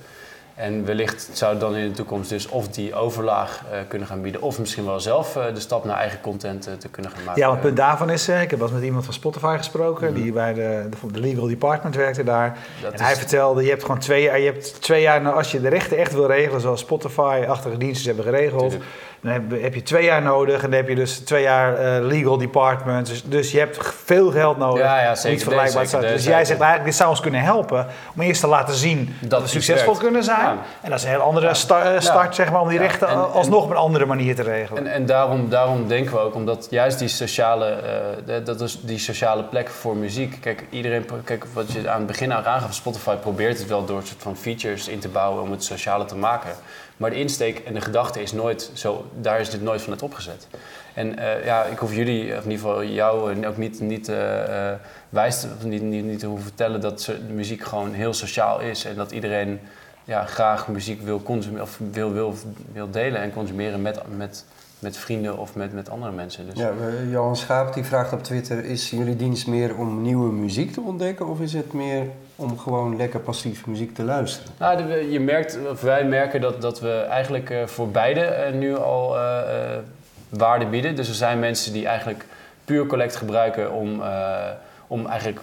En 0.55 0.85
wellicht 0.85 1.29
zou 1.33 1.57
dan 1.57 1.75
in 1.75 1.87
de 1.89 1.95
toekomst 1.95 2.29
dus 2.29 2.47
of 2.47 2.67
die 2.67 2.95
overlaag 2.95 3.63
eh, 3.71 3.77
kunnen 3.87 4.07
gaan 4.07 4.21
bieden, 4.21 4.41
of 4.41 4.59
misschien 4.59 4.85
wel 4.85 4.99
zelf 4.99 5.35
eh, 5.35 5.43
de 5.53 5.59
stap 5.59 5.85
naar 5.85 5.97
eigen 5.97 6.21
content 6.21 6.67
eh, 6.67 6.73
te 6.73 6.87
kunnen 6.89 7.11
gaan 7.11 7.23
maken. 7.23 7.41
Ja, 7.41 7.47
want 7.47 7.57
het 7.59 7.67
punt 7.67 7.77
daarvan 7.87 8.09
is, 8.09 8.27
ik 8.29 8.49
heb 8.49 8.59
wel 8.59 8.61
eens 8.67 8.71
met 8.77 8.83
iemand 8.83 9.05
van 9.05 9.13
Spotify 9.13 9.55
gesproken, 9.57 10.11
Mhm. 10.11 10.21
die 10.21 10.31
bij 10.31 10.53
de, 10.53 10.87
de, 10.89 11.11
de 11.11 11.19
legal 11.19 11.47
department 11.47 11.95
werkte 11.95 12.23
daar. 12.23 12.57
Dat 12.81 12.93
en 12.93 13.01
hij 13.05 13.15
vertelde, 13.15 13.63
je 13.63 13.69
hebt 13.69 13.81
gewoon 13.81 13.99
twee 13.99 14.21
jaar, 14.23 14.39
je 14.39 14.45
hebt 14.45 14.81
twee 14.81 15.01
jaar, 15.01 15.21
nou, 15.21 15.35
als 15.35 15.51
je 15.51 15.61
de 15.61 15.69
rechten 15.69 15.97
echt 15.97 16.13
wil 16.13 16.25
regelen, 16.27 16.61
zoals 16.61 16.79
Spotify-achtige 16.79 17.77
diensten 17.77 18.05
hebben 18.15 18.33
geregeld, 18.33 18.69
Tuurlijk. 18.69 18.89
Dan 19.23 19.31
heb, 19.31 19.61
heb 19.61 19.73
je 19.75 19.83
twee 19.83 20.03
jaar 20.03 20.21
nodig 20.21 20.55
en 20.55 20.69
dan 20.69 20.71
heb 20.79 20.87
je 20.89 20.95
dus 20.95 21.17
twee 21.19 21.41
jaar 21.43 21.75
eh, 21.77 22.05
legal 22.05 22.37
department. 22.37 23.07
Dus, 23.07 23.23
dus 23.23 23.51
je 23.51 23.59
hebt 23.59 23.77
veel 24.05 24.31
geld 24.31 24.57
nodig 24.57 24.83
Ja, 24.83 25.15
zeker. 25.15 25.45
doen. 25.49 25.55
Nee, 26.01 26.11
Dus 26.11 26.23
jij 26.23 26.45
zegt 26.45 26.59
eigenlijk, 26.59 26.83
dit 26.85 26.95
zou 26.95 27.09
ons 27.09 27.19
kunnen 27.19 27.41
helpen 27.41 27.87
om 28.15 28.21
eerst 28.21 28.41
te 28.41 28.47
laten 28.47 28.73
zien 28.73 29.15
dat, 29.19 29.41
we 29.41 29.47
succesvol 29.47 29.85
werkt. 29.85 29.99
kunnen 29.99 30.23
zijn. 30.23 30.39
Ja. 30.39 30.57
En 30.81 30.89
dat 30.89 30.99
is 30.99 31.03
een 31.05 31.09
heel 31.11 31.19
andere 31.21 31.53
sta- 31.53 31.93
eh, 31.93 31.99
start, 31.99 32.35
zeg 32.35 32.51
maar, 32.51 32.61
om 32.61 32.67
die 32.69 32.77
rechten 32.77 33.07
en- 33.07 33.13
en- 33.13 33.31
alsnog 33.31 33.63
op 33.63 33.69
een 33.69 33.75
andere 33.75 34.05
manier 34.05 34.35
te 34.35 34.41
regelen. 34.43 34.85
En, 34.85 34.91
en 34.93 35.05
daarom, 35.05 35.49
daarom 35.49 35.87
denken 35.87 36.13
we 36.13 36.19
ook, 36.19 36.35
omdat 36.35 36.67
juist 36.69 36.99
die 36.99 37.07
sociale, 37.07 37.65
eh, 38.25 38.35
dat 38.45 38.61
is 38.61 38.79
die 38.81 38.97
sociale 38.99 39.43
plek 39.43 39.69
voor 39.69 39.95
muziek. 39.95 40.37
Kijk, 40.41 40.63
iedereen, 40.69 41.05
kijk, 41.23 41.45
wat 41.53 41.71
je 41.71 41.89
aan 41.89 41.97
het 41.97 42.07
begin 42.07 42.33
aangaf, 42.33 42.73
Spotify 42.73 43.15
probeert 43.15 43.57
het 43.59 43.67
wel 43.67 43.85
door 43.85 43.97
een 43.97 44.07
soort 44.07 44.21
van 44.21 44.35
features 44.35 44.87
in 44.87 44.99
te 44.99 45.07
bouwen 45.09 45.41
om 45.43 45.51
het 45.51 45.63
sociale 45.63 46.05
te 46.05 46.15
maken. 46.15 46.49
Maar 46.97 47.09
de 47.09 47.19
insteek 47.19 47.59
en 47.59 47.73
de 47.73 47.81
gedachte 47.81 48.21
is 48.21 48.31
nooit 48.31 48.71
zo, 48.73 49.05
daar 49.19 49.39
is 49.39 49.49
dit 49.49 49.61
nooit 49.61 49.81
vanuit 49.81 50.01
opgezet. 50.01 50.47
En 50.93 51.17
eh, 51.17 51.45
ja, 51.45 51.63
ik 51.63 51.77
hoef 51.77 51.95
jullie, 51.95 52.37
of 52.37 52.43
in 52.43 52.51
ieder 52.51 52.65
geval 52.65 52.83
jou, 52.83 53.45
ook 53.45 53.57
niet, 53.57 53.79
niet 53.79 54.09
eh, 54.09 54.71
eh, 54.71 54.79
wijs 55.09 55.45
niet, 55.63 55.81
niet, 55.81 56.05
niet 56.05 56.19
te 56.19 56.25
hoeven 56.25 56.45
vertellen 56.45 56.81
dat 56.81 57.11
muziek 57.29 57.63
gewoon 57.63 57.93
heel 57.93 58.13
sociaal 58.13 58.59
is 58.59 58.85
en 58.85 58.95
dat 58.95 59.11
iedereen 59.11 59.59
ja, 60.03 60.25
graag 60.25 60.67
muziek 60.67 61.01
wil, 61.01 61.23
consumeren, 61.23 61.63
of 61.63 61.79
wil, 61.91 62.11
wil, 62.11 62.35
wil 62.71 62.89
delen 62.91 63.21
en 63.21 63.33
consumeren 63.33 63.81
met, 63.81 64.01
met, 64.17 64.45
met 64.79 64.97
vrienden 64.97 65.37
of 65.37 65.55
met, 65.55 65.73
met 65.73 65.89
andere 65.89 66.11
mensen. 66.11 66.45
Dus 66.45 66.59
Ja, 66.59 66.73
Johan 67.09 67.35
Schaap 67.35 67.73
die 67.73 67.83
vraagt 67.83 68.13
op 68.13 68.23
Twitter: 68.23 68.65
is 68.65 68.89
jullie 68.89 69.15
dienst 69.15 69.47
meer 69.47 69.77
om 69.77 70.01
nieuwe 70.01 70.31
muziek 70.31 70.73
te 70.73 70.81
ontdekken 70.81 71.27
of 71.27 71.39
is 71.39 71.53
het 71.53 71.73
meer 71.73 72.05
om 72.43 72.59
gewoon 72.59 72.97
lekker 72.97 73.19
passief 73.19 73.65
muziek 73.65 73.95
te 73.95 74.03
luisteren? 74.03 74.51
Nou, 74.59 74.93
je 75.11 75.19
merkt, 75.19 75.57
of 75.71 75.81
wij 75.81 76.05
merken 76.05 76.41
dat, 76.41 76.61
dat 76.61 76.79
we 76.79 76.91
eigenlijk 76.91 77.49
eh, 77.49 77.65
voor 77.65 77.89
beide 77.89 78.21
eh, 78.21 78.53
nu 78.53 78.77
al 78.77 79.17
eh, 79.17 79.41
waarde 80.29 80.65
bieden. 80.65 80.95
Dus 80.95 81.07
er 81.07 81.13
zijn 81.15 81.39
mensen 81.39 81.73
die 81.73 81.87
eigenlijk 81.87 82.25
puur 82.65 82.85
collect 82.85 83.15
gebruiken 83.15 83.71
om, 83.71 84.01
eh, 84.01 84.35
om 84.87 85.05
eigenlijk 85.07 85.39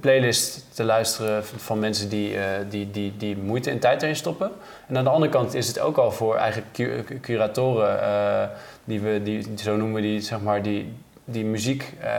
playlists 0.00 0.64
te 0.74 0.84
luisteren 0.84 1.44
van- 1.44 1.78
mensen 1.78 2.08
die, 2.08 2.36
die, 2.68 2.90
die, 2.90 3.14
die 3.16 3.36
moeite 3.36 3.70
en 3.70 3.78
tijd 3.78 4.02
erin 4.02 4.16
stoppen. 4.16 4.50
En 4.88 4.96
aan 4.96 5.04
de 5.04 5.10
andere 5.10 5.32
kant 5.32 5.54
is 5.54 5.66
het 5.68 5.78
ook 5.80 5.96
al 5.96 6.10
voor 6.12 6.36
eigenlijk 6.36 6.72
cu- 6.72 7.18
curatoren, 7.20 8.50
die 8.84 9.00
we, 9.00 9.20
die, 9.22 9.46
zo 9.56 9.76
noemen 9.76 9.94
we 9.94 10.00
die, 10.00 10.20
zeg 10.20 10.40
maar, 10.40 10.62
die, 10.62 10.92
die 11.24 11.44
muziek, 11.44 11.94
eh, 12.00 12.10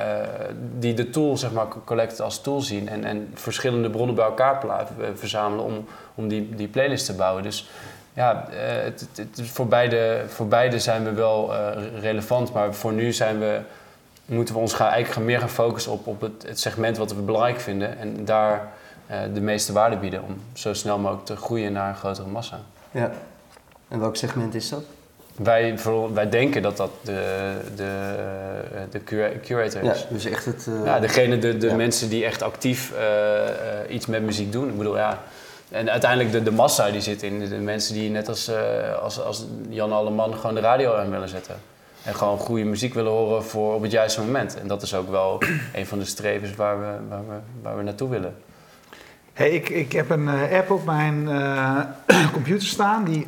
die 0.79 0.93
de 0.93 1.09
tool, 1.09 1.37
zeg 1.37 1.51
maar, 1.51 1.67
collect 1.85 2.21
als 2.21 2.41
tool 2.41 2.61
zien 2.61 2.89
en, 2.89 3.03
en 3.03 3.31
verschillende 3.33 3.89
bronnen 3.89 4.15
bij 4.15 4.25
elkaar 4.25 4.63
eh, 4.63 5.07
verzamelen 5.13 5.65
om, 5.65 5.85
om 6.15 6.27
die, 6.27 6.55
die 6.55 6.67
playlist 6.67 7.05
te 7.05 7.13
bouwen. 7.13 7.43
Dus 7.43 7.69
ja, 8.13 8.47
eh, 8.49 8.83
het, 8.83 9.07
het, 9.15 9.49
voor, 9.49 9.67
beide, 9.67 10.23
voor 10.27 10.47
beide 10.47 10.79
zijn 10.79 11.03
we 11.03 11.11
wel 11.11 11.53
relevant, 11.99 12.53
maar 12.53 12.73
voor 12.73 12.93
nu 12.93 13.13
zijn 13.13 13.39
we, 13.39 13.59
moeten 14.25 14.55
we 14.55 14.61
ons 14.61 14.73
gaan, 14.73 14.91
eigenlijk 14.91 15.25
meer 15.25 15.39
gaan 15.39 15.49
focussen 15.49 15.91
op, 15.91 16.07
op 16.07 16.21
het, 16.21 16.43
het 16.47 16.59
segment 16.59 16.97
wat 16.97 17.13
we 17.13 17.21
belangrijk 17.21 17.59
vinden 17.59 17.97
en 17.97 18.25
daar 18.25 18.71
de 19.33 19.41
meeste 19.41 19.73
waarde 19.73 19.97
bieden 19.97 20.23
om 20.23 20.41
zo 20.53 20.73
snel 20.73 20.99
mogelijk 20.99 21.25
te 21.25 21.35
groeien 21.35 21.73
naar 21.73 21.89
een 21.89 21.95
grotere 21.95 22.27
massa. 22.27 22.59
Ja. 22.91 23.11
En 23.87 23.99
welk 23.99 24.15
segment 24.15 24.55
is 24.55 24.69
dat? 24.69 24.83
Wij, 25.35 25.77
voor, 25.77 26.13
wij 26.13 26.29
denken 26.29 26.61
dat 26.61 26.77
dat 26.77 26.91
de, 27.01 27.53
de, 27.75 28.15
eh, 28.75 28.81
de 28.91 29.03
cura- 29.03 29.31
curator 29.43 29.83
Ja, 29.83 29.91
is. 29.91 30.05
dus 30.09 30.25
echt 30.25 30.45
het. 30.45 30.67
eh, 30.67 30.85
Ja, 30.85 30.99
degene, 30.99 31.37
de, 31.39 31.57
de 31.57 31.67
Ja. 31.67 31.75
mensen 31.75 32.09
die 32.09 32.25
echt 32.25 32.41
actief 32.41 32.91
eh, 32.91 33.95
iets 33.95 34.05
met 34.05 34.21
muziek 34.21 34.51
doen. 34.51 34.69
Ik 34.69 34.77
bedoel, 34.77 34.97
ja. 34.97 35.19
En 35.71 35.89
uiteindelijk 35.91 36.31
de, 36.31 36.43
de 36.43 36.51
massa 36.51 36.89
die 36.91 37.01
zit 37.01 37.23
in. 37.23 37.39
De 37.49 37.55
mensen 37.55 37.93
die 37.93 38.09
net 38.09 38.27
als, 38.29 38.47
eh, 38.47 38.55
als, 39.01 39.21
als 39.21 39.45
Jan 39.69 39.91
Alleman 39.91 40.33
gewoon 40.35 40.55
de 40.55 40.61
radio 40.61 40.93
aan 40.95 41.09
willen 41.11 41.29
zetten. 41.29 41.55
En 42.03 42.15
gewoon 42.15 42.37
goede 42.37 42.63
muziek 42.63 42.93
willen 42.93 43.11
horen 43.11 43.43
voor 43.43 43.73
op 43.75 43.81
het 43.81 43.91
juiste 43.91 44.21
moment. 44.21 44.59
En 44.59 44.67
dat 44.67 44.81
is 44.81 44.95
ook 44.95 45.09
wel 45.09 45.41
een 45.75 45.85
van 45.85 45.99
de 45.99 46.05
strevens 46.05 46.55
waar 46.55 46.79
we, 46.79 46.85
waar 47.09 47.27
we, 47.27 47.35
waar 47.61 47.77
we 47.77 47.83
naartoe 47.83 48.09
willen. 48.09 48.35
Hey, 49.33 49.49
ik, 49.49 49.69
ik 49.69 49.91
heb 49.91 50.09
een 50.09 50.29
app 50.53 50.71
op 50.71 50.85
mijn 50.85 51.29
eh, 51.29 51.79
computer 52.33 52.67
staan 52.67 53.03
die, 53.03 53.27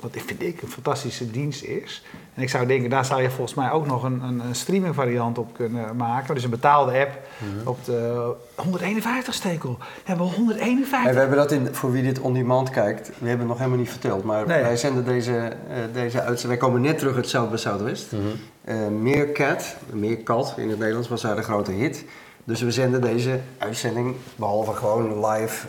wat 0.00 0.14
ik 0.14 0.22
vind 0.26 0.42
ik, 0.42 0.62
een 0.62 0.68
fantastische 0.68 1.30
dienst 1.30 1.62
is. 1.62 2.04
En 2.34 2.42
ik 2.42 2.50
zou 2.50 2.66
denken, 2.66 2.90
daar 2.90 3.04
zou 3.04 3.22
je 3.22 3.30
volgens 3.30 3.54
mij 3.54 3.70
ook 3.70 3.86
nog 3.86 4.02
een, 4.02 4.22
een, 4.22 4.40
een 4.40 4.54
streaming 4.54 4.94
variant 4.94 5.38
op 5.38 5.54
kunnen 5.54 5.96
maken. 5.96 6.34
Dus 6.34 6.44
een 6.44 6.50
betaalde 6.50 6.98
app 7.00 7.10
Mhm. 7.38 7.68
op 7.68 7.84
de 7.84 8.32
151 8.54 9.34
stekel. 9.34 9.76
We 9.78 9.84
hebben 10.04 10.26
we 10.26 10.32
151. 10.34 11.08
En 11.08 11.14
we 11.14 11.20
hebben 11.20 11.38
dat 11.38 11.52
in, 11.52 11.74
voor 11.74 11.92
wie 11.92 12.02
dit 12.02 12.20
on 12.20 12.32
demand 12.32 12.70
kijkt, 12.70 13.06
we 13.08 13.12
hebben 13.28 13.38
het 13.38 13.48
nog 13.48 13.56
helemaal 13.58 13.78
niet 13.78 13.90
verteld, 13.90 14.24
maar 14.24 14.46
Nee. 14.46 14.62
wij 14.62 14.76
zenden 14.76 15.04
deze, 15.04 15.36
eh 15.36 15.76
deze 15.92 16.18
uitzending. 16.22 16.60
Wij 16.60 16.68
komen 16.68 16.80
net 16.80 16.98
terug 16.98 17.16
uit 17.16 17.28
Zuid 17.28 17.48
bij 17.48 17.58
Zuidwest. 17.58 18.12
Mhm. 18.12 18.22
Eh 18.64 18.76
Meerkat, 19.00 19.76
Meerkat 19.92 20.54
in 20.56 20.68
het 20.68 20.78
Nederlands 20.78 21.08
was 21.08 21.22
daar 21.22 21.36
de 21.36 21.42
grote 21.42 21.72
hit. 21.72 22.04
Dus 22.44 22.60
we 22.60 22.70
zenden 22.70 23.00
deze 23.00 23.40
uitzending, 23.58 24.14
behalve 24.36 24.72
gewoon 24.72 25.26
live, 25.26 25.66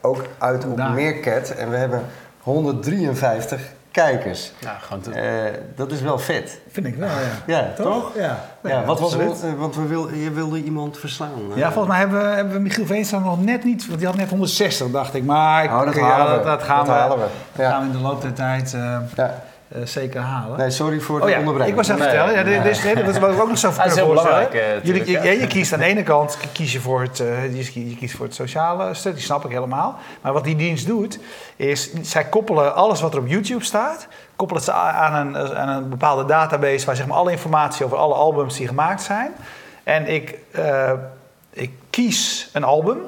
ook 0.00 0.22
uit 0.38 0.64
op 0.64 0.76
Daar. 0.76 0.92
Meerkat. 0.92 1.50
En 1.50 1.70
we 1.70 1.76
hebben 1.76 2.04
153 2.50 3.60
kijkers. 3.90 4.52
Ja, 4.58 4.76
gewoon 4.80 5.02
te- 5.02 5.10
Eh, 5.12 5.58
dat 5.76 5.92
is 5.92 6.00
wel 6.00 6.18
vet. 6.18 6.58
Vind 6.70 6.86
ik 6.86 6.94
wel, 6.94 7.08
ja. 7.08 7.14
Ja, 7.54 7.68
toch? 7.76 8.12
Ja, 8.16 8.40
Ja, 8.62 8.84
wat 8.84 9.00
was 9.00 9.12
het? 9.14 9.56
Want 9.58 9.76
we 9.76 9.86
wil, 9.86 10.08
je 10.14 10.30
wilde 10.30 10.62
iemand 10.62 10.98
verslaan. 10.98 11.30
eh. 11.52 11.56
Ja, 11.56 11.66
volgens 11.72 11.88
mij 11.88 11.98
hebben 11.98 12.18
we, 12.28 12.34
hebben 12.34 12.52
we 12.54 12.60
Michiel 12.60 12.86
Veenstra 12.86 13.18
nog 13.18 13.44
net 13.44 13.64
niet, 13.64 13.86
want 13.86 13.98
die 13.98 14.08
had 14.08 14.16
net 14.16 14.28
160, 14.30 14.90
dacht 14.90 15.14
ik. 15.14 15.24
Maar 15.24 15.64
ik- 15.64 15.70
Oh, 15.70 15.84
dat 15.84 15.94
ja, 15.94 16.00
halen 16.02 16.26
we. 16.38 16.44
dat, 16.44 16.44
dat 16.58 16.62
gaan, 16.62 16.76
Dat 16.78 16.86
we, 16.86 16.92
halen 16.92 17.18
we. 17.18 17.24
dat 17.52 17.64
Ja. 17.66 17.70
gaan 17.70 17.80
we 17.80 17.86
in 17.86 17.92
de 17.92 17.98
loop 18.02 18.22
der 18.22 18.32
tijd 18.32 18.74
eh, 18.74 18.96
Ja. 19.16 19.42
Eh, 19.72 19.80
zeker 19.84 20.20
halen. 20.20 20.58
Nee, 20.58 20.70
sorry 20.70 21.00
voor 21.00 21.18
de 21.18 21.24
Oh 21.24 21.30
ja, 21.30 21.38
onderbreking. 21.38 21.70
ik 21.78 21.84
was 21.84 21.88
even 21.88 22.00
Nee, 22.00 22.08
vertellen. 22.10 22.34
Ja, 22.38 22.42
nee. 22.42 22.54
dit, 22.62 22.82
dit, 22.82 22.82
dit, 22.94 23.04
dat 23.04 23.14
is 23.14 23.20
wat 23.20 23.30
ik 23.32 23.40
ook 23.40 23.48
nog 23.48 23.58
zo 23.58 23.68
Ah, 23.68 23.76
dat 23.76 23.86
kunnen 23.86 24.04
voorstellen. 24.06 24.52
eh, 24.52 24.82
Jullie, 24.84 25.10
je, 25.40 25.46
kiest 25.46 25.72
aan 25.72 25.78
de 25.78 25.84
ene 25.84 26.02
kant 26.02 26.38
kies 26.52 26.72
je 26.72 26.80
voor, 26.80 27.00
het, 27.02 27.20
eh, 27.20 27.44
je 27.44 27.52
kiest- 27.58 27.74
je 27.74 27.96
kiest 27.98 28.16
voor 28.16 28.26
het 28.26 28.34
sociale 28.34 28.94
stuk, 28.94 29.14
die 29.14 29.22
snap 29.22 29.44
ik 29.44 29.50
helemaal. 29.50 29.98
Maar 30.20 30.32
wat 30.32 30.44
die 30.44 30.56
dienst 30.56 30.86
doet, 30.86 31.18
is 31.56 31.92
zij 32.02 32.24
koppelen 32.24 32.74
alles 32.74 33.00
wat 33.00 33.12
er 33.14 33.20
op 33.20 33.26
YouTube 33.28 33.64
staat, 33.64 34.06
koppelen 34.36 34.62
ze 34.62 34.72
aan 34.72 35.26
een, 35.34 35.56
aan 35.56 35.68
een 35.68 35.88
bepaalde 35.88 36.24
database 36.24 36.86
waar 36.86 36.96
zeg 36.96 37.06
maar, 37.06 37.16
alle 37.16 37.30
informatie 37.30 37.84
over 37.84 37.96
alle 37.98 38.14
albums 38.14 38.56
die 38.56 38.66
gemaakt 38.68 39.02
zijn. 39.02 39.30
En 39.84 40.06
ik, 40.08 40.38
eh, 40.50 40.92
ik 41.50 41.70
kies 41.90 42.50
een 42.52 42.64
album. 42.64 42.98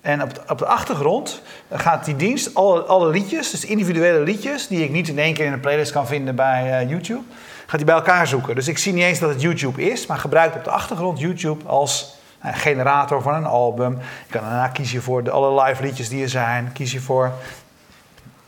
En 0.00 0.22
op 0.22 0.34
de, 0.34 0.40
op 0.48 0.58
de 0.58 0.66
achtergrond 0.66 1.42
gaat 1.70 2.04
die 2.04 2.16
dienst 2.16 2.54
alle, 2.54 2.80
alle 2.80 3.10
liedjes, 3.10 3.50
dus 3.50 3.64
individuele 3.64 4.20
liedjes, 4.20 4.66
die 4.66 4.84
ik 4.84 4.90
niet 4.90 5.08
in 5.08 5.18
één 5.18 5.34
keer 5.34 5.46
in 5.46 5.52
een 5.52 5.60
playlist 5.60 5.92
kan 5.92 6.06
vinden 6.06 6.34
bij 6.34 6.80
eh, 6.80 6.88
YouTube, 6.88 7.22
gaat 7.66 7.76
hij 7.76 7.84
bij 7.84 7.94
elkaar 7.94 8.26
zoeken. 8.26 8.54
Dus 8.54 8.68
ik 8.68 8.78
zie 8.78 8.92
niet 8.92 9.04
eens 9.04 9.18
dat 9.18 9.30
het 9.30 9.40
YouTube 9.40 9.90
is, 9.90 10.06
maar 10.06 10.18
gebruikt 10.18 10.56
op 10.56 10.64
de 10.64 10.70
achtergrond 10.70 11.20
YouTube 11.20 11.68
als 11.68 12.18
eh, 12.40 12.54
generator 12.54 13.22
van 13.22 13.34
een 13.34 13.46
album. 13.46 13.92
Je 14.26 14.32
kan 14.32 14.42
daarna 14.42 14.68
kies 14.68 14.92
je 14.92 15.00
voor 15.00 15.24
de, 15.24 15.30
alle 15.30 15.62
live 15.62 15.82
liedjes 15.82 16.08
die 16.08 16.22
er 16.22 16.28
zijn, 16.28 16.72
kies 16.72 16.92
je 16.92 17.00
voor. 17.00 17.32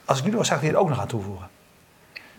Als 0.04 0.18
ik 0.18 0.25
nu 0.25 0.30
zou 0.30 0.54
ik 0.54 0.61
die 0.61 0.71
er 0.71 0.76
ook 0.76 0.88
nog 0.88 1.00
aan 1.00 1.06
toevoegen. 1.06 1.49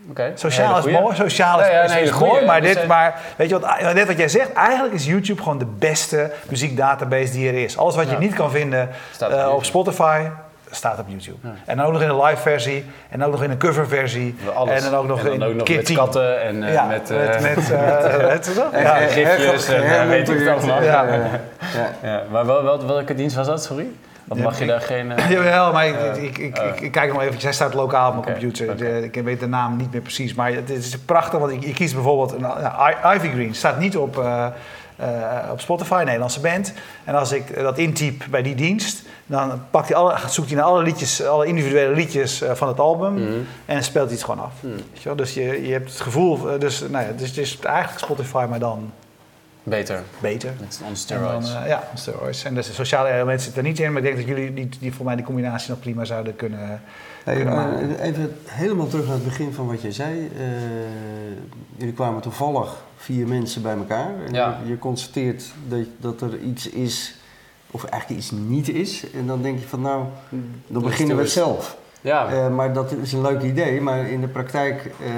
Oké. 0.09 0.31
Sociaal 0.35 0.77
is 0.77 0.85
mooi, 0.99 1.15
sociaal 1.15 1.59
is, 1.61 1.67
Ja, 1.67 1.81
is- 1.83 2.11
mooi, 2.11 2.45
maar, 2.45 2.61
dit, 2.61 2.87
maar 2.87 3.19
weet 3.35 3.49
je 3.49 3.59
wat, 3.59 3.93
net 3.93 4.07
wat 4.07 4.17
jij 4.17 4.27
zegt, 4.29 4.53
eigenlijk 4.53 4.93
is 4.93 5.05
YouTube 5.05 5.41
gewoon 5.41 5.57
de 5.57 5.65
beste 5.65 6.31
muziekdatabase 6.49 7.31
die 7.31 7.47
er 7.47 7.63
is. 7.63 7.77
Alles 7.77 7.95
wat 7.95 8.09
je 8.09 8.17
niet 8.17 8.33
kan 8.33 8.51
vinden 8.51 8.89
op 9.21 9.29
eh, 9.29 9.49
op. 9.53 9.63
Spotify, 9.65 10.21
staat 10.71 10.99
op 10.99 11.05
YouTube. 11.07 11.37
Ja. 11.41 11.49
En 11.65 11.77
dan 11.77 11.85
ook 11.85 11.91
nog 11.91 12.01
in 12.01 12.09
een 12.09 12.21
live 12.23 12.41
versie, 12.41 12.85
en 13.09 13.19
dan 13.19 13.27
ook 13.27 13.33
nog 13.33 13.43
in 13.43 13.51
een 13.51 13.57
cover 13.57 13.87
versie, 13.87 14.35
en 14.67 14.81
dan 14.81 14.95
ook 14.95 15.07
nog 15.07 15.19
En 15.19 15.25
dan 15.25 15.33
in 15.33 15.43
ook 15.43 15.53
nog 15.53 15.63
keer 15.63 15.75
met 15.75 15.85
10. 15.85 15.95
katten 15.95 16.41
en 16.41 16.63
eh, 16.63 16.73
ja, 16.73 16.85
met... 16.85 17.09
met, 17.09 17.41
met, 17.55 17.71
eh, 17.71 18.15
weet 18.31 18.45
je 18.45 18.53
wel? 18.55 18.71
En- 18.71 18.81
Ja. 18.81 18.99
en- 18.99 19.09
gifjes 19.09 19.67
en, 19.67 19.83
her- 19.87 20.07
weet 20.07 20.29
ik 20.29 20.39
het 20.39 20.47
allemaal. 20.47 20.83
Ja, 20.83 22.23
maar 22.31 22.45
wel, 22.45 22.63
wel, 22.63 22.85
welke 22.87 23.15
dienst 23.15 23.35
was 23.35 23.47
dat, 23.47 23.63
sorry? 23.63 23.87
Ja, 24.33 24.43
mag 24.43 24.59
je 24.59 24.65
daar 24.65 24.81
geen... 24.81 25.11
eh, 25.11 25.29
Jawel, 25.31 25.71
maar 25.73 25.87
ik, 25.87 25.95
Eh, 25.95 26.23
ik, 26.23 26.37
ik, 26.37 26.57
eh. 26.57 26.81
ik, 26.81 26.91
kijk 26.91 27.13
nog 27.13 27.21
even. 27.21 27.39
Hij 27.41 27.53
staat 27.53 27.73
lokaal 27.73 28.07
op 28.11 28.13
mijn 28.25 28.37
computer. 28.39 29.03
ik 29.03 29.23
weet 29.23 29.39
de 29.39 29.47
naam 29.47 29.75
niet 29.77 29.91
meer 29.91 30.01
precies. 30.01 30.33
Maar 30.33 30.53
het 30.53 30.69
is 30.69 30.97
prachtig, 30.99 31.39
want 31.39 31.51
ik, 31.51 31.63
ik 31.63 31.75
kies 31.75 31.93
bijvoorbeeld... 31.93 32.31
Een, 32.31 32.41
nou, 32.41 32.93
Ivy 33.15 33.29
Green 33.31 33.55
staat 33.55 33.79
niet 33.79 33.97
op, 33.97 34.23
op 35.51 35.59
Spotify, 35.59 35.93
een 35.99 36.05
Nederlandse 36.05 36.39
band. 36.39 36.73
En 37.03 37.15
als 37.15 37.31
ik 37.31 37.55
dat 37.55 37.77
intyp 37.77 38.23
bij 38.29 38.41
die 38.41 38.55
dienst, 38.55 39.01
dan 39.25 39.63
pakt 39.71 39.87
hij 39.87 39.97
alle, 39.97 40.15
zoekt 40.27 40.47
hij 40.47 40.57
naar 40.57 40.65
alle 40.67 40.83
liedjes, 40.83 41.25
alle 41.25 41.45
individuele 41.45 41.95
liedjes 41.95 42.43
van 42.53 42.67
het 42.67 42.79
album 42.79 43.13
Mhm. 43.13 43.31
en 43.65 43.83
speelt 43.83 44.05
hij 44.05 44.15
het 44.15 44.23
gewoon 44.23 44.43
af. 44.45 44.51
Hmm. 44.59 44.69
Weet 44.71 44.81
je 45.01 45.03
wel? 45.03 45.15
Dus 45.15 45.33
je, 45.33 45.65
je 45.67 45.71
hebt 45.71 45.89
het 45.91 46.01
gevoel, 46.01 46.59
dus, 46.59 46.79
nou 46.89 47.05
ja, 47.05 47.11
dus 47.17 47.27
het 47.29 47.37
is 47.37 47.59
eigenlijk 47.59 47.99
Spotify, 48.05 48.45
maar 48.49 48.59
dan 48.59 48.91
Beter. 49.63 50.03
beter. 50.19 50.53
Met 50.59 50.79
on 50.83 50.89
En 50.89 50.95
steroids. 50.95 51.53
dan, 51.53 51.61
eh, 51.61 51.67
ja, 51.67 51.83
on 51.91 51.97
steroids. 51.97 52.43
En 52.43 52.53
de 52.53 52.61
sociale 52.61 53.09
elementen 53.09 53.43
zitten 53.43 53.61
er 53.63 53.67
niet 53.69 53.79
in, 53.79 53.87
maar 53.93 53.97
ik 54.01 54.03
denk 54.03 54.15
dat 54.27 54.35
jullie 54.37 54.53
die, 54.53 54.69
die 54.79 54.93
voor 54.93 55.05
mij 55.05 55.15
die 55.15 55.25
combinatie 55.25 55.69
nog 55.69 55.79
prima 55.79 56.05
zouden 56.05 56.35
kunnen. 56.35 56.81
Hey, 57.23 57.35
kunnen 57.35 57.53
maken. 57.55 57.99
even 57.99 58.35
helemaal 58.45 58.87
terug 58.87 59.05
naar 59.05 59.13
het 59.13 59.23
begin 59.23 59.53
van 59.53 59.67
wat 59.67 59.81
je 59.81 59.91
zei. 59.91 60.29
Eh, 60.37 60.43
jullie 61.77 61.93
kwamen 61.93 62.21
toevallig 62.21 62.75
vier 62.97 63.27
mensen 63.27 63.61
bij 63.61 63.75
elkaar. 63.75 64.11
En 64.27 64.33
Ja. 64.33 64.57
je, 64.63 64.69
je 64.69 64.79
constateert 64.79 65.43
dat, 65.67 65.79
dat 65.97 66.21
er 66.21 66.39
iets 66.39 66.69
is, 66.69 67.15
of 67.71 67.83
eigenlijk 67.83 68.21
iets 68.21 68.31
niet 68.31 68.69
is. 68.69 69.11
En 69.11 69.27
dan 69.27 69.41
denk 69.41 69.59
je 69.59 69.67
van 69.67 69.81
nou, 69.81 70.03
dan 70.29 70.41
Let's 70.67 70.83
beginnen 70.85 71.15
we 71.15 71.21
het 71.21 71.31
zelf. 71.31 71.77
Ja, 72.01 72.27
Eh, 72.27 72.49
maar 72.49 72.73
dat 72.73 72.91
is 73.01 73.13
een 73.13 73.21
leuk 73.21 73.41
idee, 73.41 73.81
maar 73.81 74.09
in 74.09 74.21
de 74.21 74.27
praktijk 74.27 74.91
eh, 75.05 75.13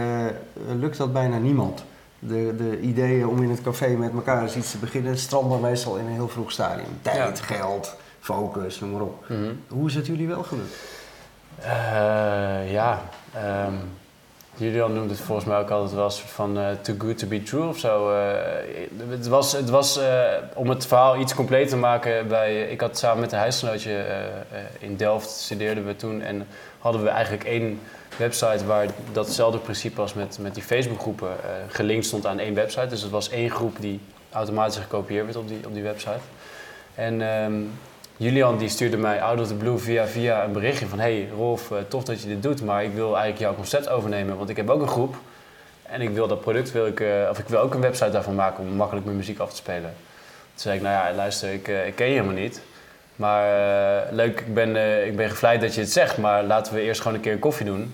lukt 0.79 0.97
dat 0.97 1.13
bijna 1.13 1.37
niemand. 1.37 1.83
De, 2.27 2.55
de 2.58 2.79
ideeën 2.79 3.27
om 3.27 3.44
in 3.44 3.50
het 3.50 3.62
café 3.62 3.88
met 3.88 4.13
elkaar 4.13 4.41
eens 4.41 4.55
iets 4.55 4.72
te 4.72 4.77
beginnen 4.77 5.17
stranden 5.17 5.60
meestal 5.60 5.96
in 5.96 6.05
een 6.05 6.12
heel 6.12 6.29
vroeg 6.29 6.51
stadium. 6.51 6.88
Tijd, 7.01 7.39
geld, 7.39 7.96
focus, 8.20 8.79
noem 8.79 8.91
maar 8.91 9.01
op. 9.01 9.25
Mhm. 9.29 9.53
Hoe 9.67 9.88
is 9.88 9.96
het 9.96 10.05
jullie 10.05 10.27
wel 10.27 10.44
gelukt? 10.44 10.75
Eh, 11.62 12.72
ja, 12.72 13.01
ehm 13.34 13.74
Julian 14.58 14.94
noemt 14.94 15.10
het 15.10 15.20
volgens 15.20 15.48
mij 15.48 15.58
ook 15.58 15.70
altijd 15.70 15.94
wel 15.94 16.05
een 16.05 16.12
soort 16.12 16.29
van 16.29 16.58
eh, 16.58 16.70
too 16.82 16.96
good 16.98 17.17
to 17.17 17.27
be 17.27 17.44
true 17.44 17.67
of 17.67 17.77
zo. 17.77 18.12
Eh, 18.12 18.34
het 19.10 19.27
was, 19.27 19.51
het 19.51 19.70
was 19.70 20.00
om 20.53 20.70
het 20.70 20.86
verhaal 20.86 21.20
iets 21.20 21.36
compleet 21.36 21.70
te 21.70 21.77
maken. 21.77 22.27
Bij, 22.27 22.62
ik 22.62 22.82
had 22.82 22.98
samen 22.98 23.20
met 23.20 23.32
een 23.32 23.38
huisgenootje 23.38 24.05
in 24.79 24.96
Delft 24.96 25.29
studeerden 25.29 25.86
we 25.86 25.96
toen 25.96 26.22
en 26.22 26.48
hadden 26.79 27.03
we 27.03 27.10
eigenlijk 27.10 27.44
één 27.44 27.79
website 28.17 28.65
waar 28.65 28.88
datzelfde 29.12 29.57
principe 29.57 30.01
als 30.01 30.13
met, 30.13 30.38
met 30.41 30.53
die 30.53 30.63
Facebookgroepen 30.63 31.29
eh 31.29 31.50
gelinkt 31.67 32.05
stond 32.05 32.25
aan 32.25 32.39
één 32.39 32.53
website. 32.53 32.88
Dus 32.88 33.01
het 33.01 33.12
was 33.12 33.29
één 33.29 33.50
groep 33.50 33.75
die 33.79 34.00
automatisch 34.31 34.77
gekopieerd 34.77 35.25
werd 35.25 35.38
op 35.38 35.48
die, 35.48 35.60
op 35.65 35.74
die 35.74 35.84
website. 35.84 36.19
En 36.95 37.22
ehm, 37.22 37.53
Julian 38.17 38.57
die 38.57 38.69
stuurde 38.69 38.98
mij 38.98 39.22
out 39.22 39.39
of 39.39 39.48
the 39.48 39.55
blue 39.55 39.77
via, 39.77 40.07
via 40.07 40.43
een 40.43 40.51
berichtje 40.51 40.88
van... 40.88 41.00
Hey 41.00 41.29
Rolf, 41.36 41.72
eh, 41.72 41.77
tof 41.88 42.03
dat 42.03 42.22
je 42.22 42.27
dit 42.27 42.43
doet, 42.43 42.63
maar 42.63 42.84
ik 42.84 42.93
wil 42.93 43.07
eigenlijk 43.07 43.39
jouw 43.39 43.55
concept 43.55 43.89
overnemen. 43.89 44.38
Want 44.38 44.50
ik 44.50 44.55
heb 44.55 44.69
ook 44.69 44.81
een 44.81 44.88
groep 44.88 45.15
en 45.84 46.01
ik 46.01 46.10
wil 46.10 46.27
dat 46.27 46.41
product, 46.41 46.72
wil 46.72 46.88
ik, 46.88 47.00
eh, 47.00 47.27
of 47.29 47.39
ik 47.39 47.48
wil 47.48 47.60
ook 47.60 47.74
een 47.74 47.81
website 47.81 48.12
daarvan 48.12 48.36
maken 48.36 48.63
om 48.63 48.75
makkelijk 48.75 49.05
mijn 49.05 49.17
muziek 49.17 49.39
af 49.39 49.50
te 49.50 49.55
spelen. 49.55 49.93
Toen 50.53 50.60
zei 50.63 50.75
ik, 50.75 50.81
nou 50.81 51.07
ja, 51.07 51.15
luister, 51.15 51.53
ik, 51.53 51.67
ik 51.67 51.95
ken 51.95 52.07
je 52.07 52.13
helemaal 52.13 52.41
niet. 52.41 52.62
Maar 53.15 54.07
leuk, 54.12 54.39
ik 54.39 54.53
ben, 54.53 54.75
eh, 54.75 55.05
ik 55.05 55.15
ben 55.15 55.29
gevleid 55.29 55.62
dat 55.62 55.75
je 55.75 55.81
het 55.81 55.91
zegt, 55.91 56.17
maar 56.17 56.43
laten 56.43 56.74
we 56.74 56.81
eerst 56.81 57.01
gewoon 57.01 57.17
een 57.17 57.24
keer 57.24 57.31
een 57.31 57.39
koffie 57.39 57.65
doen. 57.65 57.93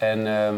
En 0.00 0.26
ehm, 0.26 0.54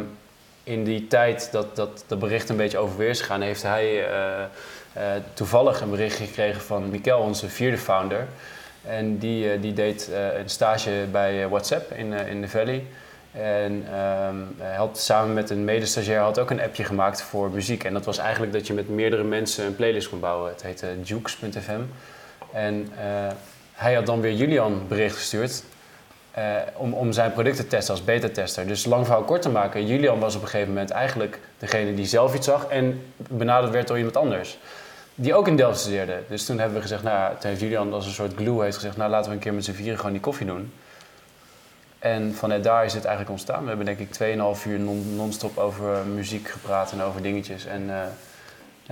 in 0.64 0.84
die 0.84 1.06
tijd 1.06 1.48
dat, 1.52 1.76
dat 1.76 2.04
dat 2.06 2.18
bericht 2.18 2.48
een 2.48 2.56
beetje 2.56 2.78
overweer 2.78 3.08
is 3.08 3.20
gegaan, 3.20 3.40
heeft 3.40 3.62
hij 3.62 4.08
eh, 4.08 4.42
eh, 4.42 5.22
toevallig 5.34 5.80
een 5.80 5.90
bericht 5.90 6.16
gekregen 6.16 6.60
van 6.60 6.90
Mikkel, 6.90 7.18
onze 7.18 7.48
vierde 7.48 7.78
founder. 7.78 8.26
En 8.86 9.18
die, 9.18 9.52
eh, 9.52 9.62
die 9.62 9.72
deed 9.72 10.10
een 10.38 10.48
stage 10.50 10.90
bij 11.10 11.48
WhatsApp 11.48 11.92
in, 11.92 12.12
in 12.12 12.40
de 12.40 12.48
Valley. 12.48 12.84
En 13.32 13.86
had 14.76 14.98
samen 14.98 15.34
met 15.34 15.50
een 15.50 15.64
medestagiair 15.64 16.20
had 16.20 16.38
ook 16.38 16.50
een 16.50 16.60
appje 16.60 16.84
gemaakt 16.84 17.22
voor 17.22 17.50
muziek. 17.50 17.84
En 17.84 17.92
dat 17.92 18.04
was 18.04 18.18
eigenlijk 18.18 18.52
dat 18.52 18.66
je 18.66 18.72
met 18.72 18.88
meerdere 18.88 19.24
mensen 19.24 19.66
een 19.66 19.76
playlist 19.76 20.08
kon 20.08 20.20
bouwen. 20.20 20.50
Het 20.50 20.62
heette 20.62 20.86
Jukes.fm. 21.02 21.80
En 22.52 22.88
hij 23.72 23.94
had 23.94 24.06
dan 24.06 24.20
weer 24.20 24.32
Julian 24.32 24.84
bericht 24.88 25.16
gestuurd 25.16 25.62
eh, 26.32 26.44
om, 26.76 26.92
om 26.92 27.12
zijn 27.12 27.32
product 27.32 27.56
te 27.56 27.66
testen 27.66 27.94
als 27.94 28.04
beta-tester. 28.04 28.66
Dus 28.66 28.84
lang 28.84 29.04
verhaal 29.06 29.22
kort 29.22 29.42
te 29.42 29.48
maken, 29.48 29.86
Julian 29.86 30.18
was 30.18 30.34
op 30.34 30.42
een 30.42 30.48
gegeven 30.48 30.72
moment 30.72 30.90
eigenlijk 30.90 31.38
degene 31.58 31.94
die 31.94 32.06
zelf 32.06 32.34
iets 32.34 32.46
zag 32.46 32.66
en 32.66 33.12
benaderd 33.16 33.72
werd 33.72 33.88
door 33.88 33.96
iemand 33.96 34.16
anders. 34.16 34.58
Die 35.14 35.34
ook 35.34 35.48
in 35.48 35.56
Delft 35.56 35.80
studeerde. 35.80 36.22
Dus 36.28 36.44
toen 36.44 36.58
hebben 36.58 36.76
we 36.76 36.82
gezegd, 36.82 37.02
nou, 37.02 37.32
toen 37.38 37.50
heeft 37.50 37.60
Julian 37.60 37.92
als 37.92 38.06
een 38.06 38.12
soort 38.12 38.34
glue 38.34 38.62
heeft 38.62 38.76
gezegd, 38.76 38.96
nou 38.96 39.10
laten 39.10 39.30
we 39.30 39.36
een 39.36 39.42
keer 39.42 39.54
met 39.54 39.64
z'n 39.64 39.72
vieren 39.72 39.96
gewoon 39.96 40.12
die 40.12 40.20
koffie 40.20 40.46
doen. 40.46 40.72
En 41.98 42.34
vanuit 42.34 42.64
daar 42.64 42.84
is 42.84 42.94
het 42.94 43.04
eigenlijk 43.04 43.30
ontstaan. 43.30 43.62
We 43.62 43.68
hebben 43.68 43.86
denk 43.86 43.98
ik 43.98 44.14
2,5 44.58 44.66
uur 44.66 44.78
non- 44.78 45.16
non-stop 45.16 45.58
over 45.58 46.06
muziek 46.06 46.48
gepraat 46.48 46.92
en 46.92 47.02
over 47.02 47.22
dingetjes. 47.22 47.66
En 47.66 47.90
eh, 47.90 48.00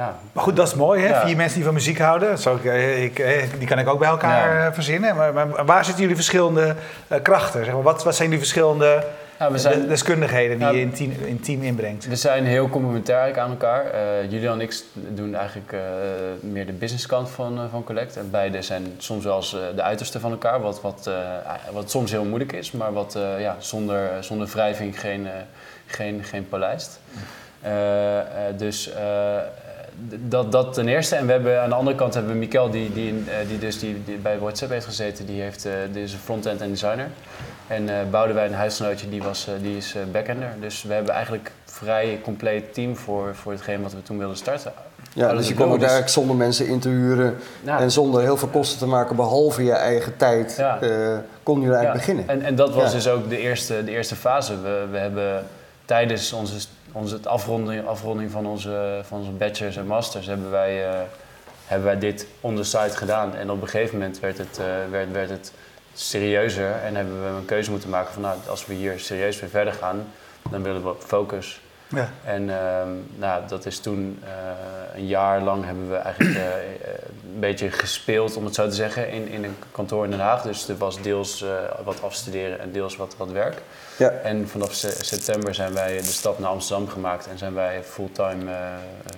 ja, 0.00 0.14
Maar 0.32 0.44
goed, 0.44 0.56
dat 0.56 0.66
is 0.68 0.74
mooi, 0.74 1.02
hè? 1.02 1.08
Ja. 1.08 1.26
Vier 1.26 1.36
mensen 1.36 1.54
die 1.56 1.64
van 1.64 1.74
muziek 1.74 1.98
houden. 1.98 2.38
Zo, 2.38 2.54
ik, 2.54 2.64
eh, 2.64 3.02
ik, 3.04 3.18
eh, 3.18 3.42
die 3.58 3.66
kan 3.68 3.78
ik 3.78 3.88
ook 3.88 3.98
bij 3.98 4.08
elkaar 4.08 4.54
Ja. 4.58 4.66
eh, 4.66 4.72
verzinnen. 4.72 5.16
Maar, 5.16 5.32
maar 5.32 5.64
waar 5.64 5.84
zitten 5.84 6.00
jullie 6.00 6.16
verschillende 6.16 6.74
krachten? 7.22 7.64
Zeg 7.64 7.74
maar, 7.74 7.82
wat, 7.82 8.04
wat 8.04 8.14
zijn 8.14 8.28
jullie 8.28 8.42
verschillende 8.44 9.04
Ja, 9.38 9.50
we 9.50 9.58
zijn- 9.58 9.80
de- 9.80 9.86
deskundigheden 9.86 10.58
die 10.58 10.68
je 10.68 10.80
in 10.80 10.92
team, 10.92 11.10
in 11.24 11.40
team 11.40 11.62
inbrengt? 11.62 12.06
We 12.06 12.16
zijn 12.16 12.44
heel 12.46 12.68
complementair 12.68 13.40
aan 13.40 13.50
elkaar. 13.50 13.84
Eh 13.84 14.30
Julian 14.30 14.52
en 14.54 14.60
ik 14.60 14.74
doen 15.08 15.34
eigenlijk 15.34 15.74
meer 16.40 16.66
de 16.66 16.72
businesskant 16.72 17.30
van, 17.30 17.68
van 17.70 17.84
Collect. 17.84 18.16
En 18.16 18.30
beide 18.30 18.62
zijn 18.62 18.86
soms 18.98 19.24
wel 19.24 19.36
eens 19.36 19.56
de 19.76 19.82
uiterste 19.82 20.20
van 20.20 20.30
elkaar, 20.30 20.60
wat, 20.60 20.80
wat, 20.80 21.10
wat 21.72 21.90
soms 21.90 22.10
heel 22.10 22.24
moeilijk 22.24 22.52
is, 22.52 22.72
maar 22.72 22.92
wat 22.92 23.18
ja, 23.38 23.56
zonder, 23.58 24.08
zonder 24.20 24.46
wrijving 24.46 25.00
geen, 25.00 25.26
geen, 25.86 26.24
geen 26.24 26.46
eh, 27.60 28.56
dus 28.56 28.90
dat, 30.08 30.52
dat 30.52 30.72
ten 30.72 30.88
eerste. 30.88 31.16
En 31.16 31.26
we 31.26 31.32
hebben, 31.32 31.62
aan 31.62 31.68
de 31.68 31.74
andere 31.74 31.96
kant 31.96 32.14
hebben 32.14 32.32
we 32.32 32.38
Mikkel, 32.38 32.70
die, 32.70 32.92
die, 32.92 33.10
eh, 33.10 33.48
die, 33.48 33.58
dus 33.58 33.78
die, 33.78 34.04
die 34.04 34.16
bij 34.16 34.38
WhatsApp 34.38 34.72
heeft 34.72 34.86
gezeten. 34.86 35.26
Die, 35.26 35.40
heeft, 35.40 35.64
eh, 35.64 35.72
die 35.92 36.02
is 36.02 36.12
een 36.12 36.18
front-end 36.18 36.60
en 36.60 36.68
designer. 36.68 37.08
En 37.66 37.88
eh 37.88 37.96
Boudewijn, 38.10 38.50
een 38.52 38.58
huisgenootje, 38.58 39.08
die, 39.08 39.22
was, 39.22 39.48
die 39.62 39.76
is 39.76 39.94
eh, 39.94 40.02
backender. 40.12 40.48
Dus 40.60 40.82
we 40.82 40.92
hebben 40.92 41.14
eigenlijk 41.14 41.46
een 41.46 41.72
vrij 41.72 42.20
compleet 42.22 42.74
team 42.74 42.96
voor, 42.96 43.34
voor 43.34 43.52
hetgeen 43.52 43.82
wat 43.82 43.92
we 43.92 44.02
toen 44.02 44.18
wilden 44.18 44.36
starten. 44.36 44.72
Ja, 45.14 45.34
dus 45.34 45.48
je 45.48 45.54
kon 45.54 45.64
ook 45.64 45.72
dus- 45.72 45.80
eigenlijk 45.80 46.10
zonder 46.10 46.36
mensen 46.36 46.66
in 46.66 46.78
te 46.80 46.88
huren 46.88 47.36
Ja. 47.62 47.80
en 47.80 47.90
zonder 47.90 48.20
heel 48.22 48.36
veel 48.36 48.48
kosten 48.48 48.78
te 48.78 48.86
maken, 48.86 49.16
behalve 49.16 49.64
je 49.64 49.72
eigen 49.72 50.16
tijd, 50.16 50.54
Ja. 50.56 50.78
kon 51.42 51.60
je 51.60 51.72
eigenlijk 51.74 51.84
Ja, 51.84 51.92
beginnen. 51.92 52.28
En, 52.28 52.42
en 52.42 52.54
dat 52.54 52.74
was 52.74 52.92
dus 52.92 53.08
ook 53.08 53.28
de 53.28 53.38
eerste, 53.38 53.84
de 53.84 53.90
eerste 53.90 54.16
fase. 54.16 54.60
We, 54.60 54.86
we 54.90 54.98
hebben 54.98 55.44
tijdens 55.84 56.32
onze, 56.32 56.54
onze 56.92 57.18
afronding, 57.24 57.86
afronding 57.86 58.30
van, 58.30 58.46
onze, 58.46 59.00
van 59.04 59.18
onze 59.18 59.30
bachelors 59.30 59.76
en 59.76 59.86
masters 59.86 60.26
hebben 60.26 60.50
wij, 60.50 60.88
eh, 60.88 61.00
hebben 61.66 61.86
wij 61.86 61.98
dit 61.98 62.26
on 62.40 62.56
the 62.56 62.64
side 62.64 62.90
gedaan. 62.90 63.34
En 63.34 63.50
op 63.50 63.62
een 63.62 63.68
gegeven 63.68 63.98
moment 63.98 64.20
werd 64.20 64.38
het, 64.38 64.58
eh, 64.58 64.66
werd, 64.90 65.12
werd 65.12 65.30
het 65.30 65.52
serieuzer 65.94 66.72
en 66.72 66.94
hebben 66.96 67.22
we 67.22 67.28
een 67.28 67.44
keuze 67.44 67.70
moeten 67.70 67.90
maken 67.90 68.12
van 68.12 68.22
nou, 68.22 68.38
als 68.48 68.66
we 68.66 68.74
hier 68.74 68.98
serieus 68.98 69.40
weer 69.40 69.50
verder 69.50 69.72
gaan, 69.72 70.06
dan 70.50 70.62
willen 70.62 70.84
we 70.84 70.94
focus. 70.98 71.60
Ja. 71.94 72.08
En 72.24 72.50
ehm, 72.50 72.88
nou, 73.18 73.42
dat 73.48 73.66
is 73.66 73.78
toen 73.78 74.18
eh, 74.24 74.30
een 74.94 75.06
jaar 75.06 75.40
lang 75.40 75.64
hebben 75.64 75.90
we 75.90 75.96
eigenlijk 75.96 76.36
eh, 76.36 76.42
een 77.34 77.40
beetje 77.40 77.70
gespeeld, 77.70 78.36
om 78.36 78.44
het 78.44 78.54
zo 78.54 78.68
te 78.68 78.74
zeggen, 78.74 79.10
in, 79.10 79.28
in 79.28 79.44
een 79.44 79.56
kantoor 79.72 80.04
in 80.04 80.10
Den 80.10 80.20
Haag. 80.20 80.42
Dus 80.42 80.68
er 80.68 80.76
was 80.76 81.02
deels 81.02 81.42
eh, 81.42 81.48
wat 81.84 82.02
afstuderen 82.02 82.60
en 82.60 82.72
deels 82.72 82.96
wat, 82.96 83.14
wat 83.16 83.30
werk. 83.30 83.62
Ja. 83.96 84.08
En 84.10 84.48
vanaf 84.48 84.72
se- 84.74 85.04
september 85.04 85.54
zijn 85.54 85.72
wij 85.74 85.96
de 85.96 86.02
stap 86.04 86.38
naar 86.38 86.48
Amsterdam 86.50 86.88
gemaakt 86.88 87.26
en 87.28 87.38
zijn 87.38 87.54
wij 87.54 87.82
fulltime 87.82 88.44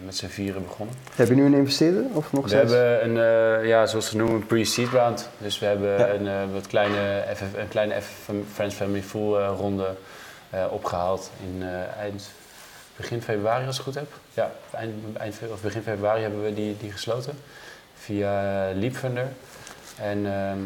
met 0.04 0.16
z'n 0.16 0.26
vieren 0.26 0.62
begonnen. 0.62 0.94
Heb 1.14 1.28
je 1.28 1.34
nu 1.34 1.44
een 1.44 1.54
investeerder 1.54 2.04
of 2.12 2.32
nog 2.32 2.42
We 2.42 2.48
steeds? 2.48 2.72
hebben 2.72 3.16
een, 3.16 3.66
ja, 3.66 3.86
zoals 3.86 4.08
ze 4.08 4.16
noemen, 4.16 4.34
een 4.36 4.46
pre-seed 4.46 4.88
round. 4.88 5.28
Dus 5.38 5.58
we 5.58 5.66
hebben 5.66 5.98
Ja. 5.98 6.08
een, 6.08 6.52
wat 6.52 6.66
kleine, 6.66 7.24
FF, 7.34 7.42
een 7.58 7.68
kleine 7.68 8.00
FF 8.00 8.30
Friends 8.52 8.74
Family 8.74 9.02
Full 9.02 9.44
ronde 9.46 9.88
eh, 10.50 10.64
opgehaald 10.70 11.30
in 11.44 11.62
eind, 11.98 12.30
begin 12.96 13.22
februari, 13.22 13.66
als 13.66 13.78
ik 13.78 13.84
het 13.84 13.94
goed 13.94 14.02
heb. 14.02 14.12
Ja, 14.34 14.50
eind, 14.74 14.92
eind 15.16 15.34
of 15.52 15.60
begin 15.62 15.82
februari 15.82 16.22
hebben 16.22 16.44
we 16.44 16.54
die, 16.54 16.76
die 16.80 16.92
gesloten 16.92 17.38
via 17.94 18.30
Leapfunder. 18.74 19.26
En 20.00 20.26
ehm, 20.26 20.58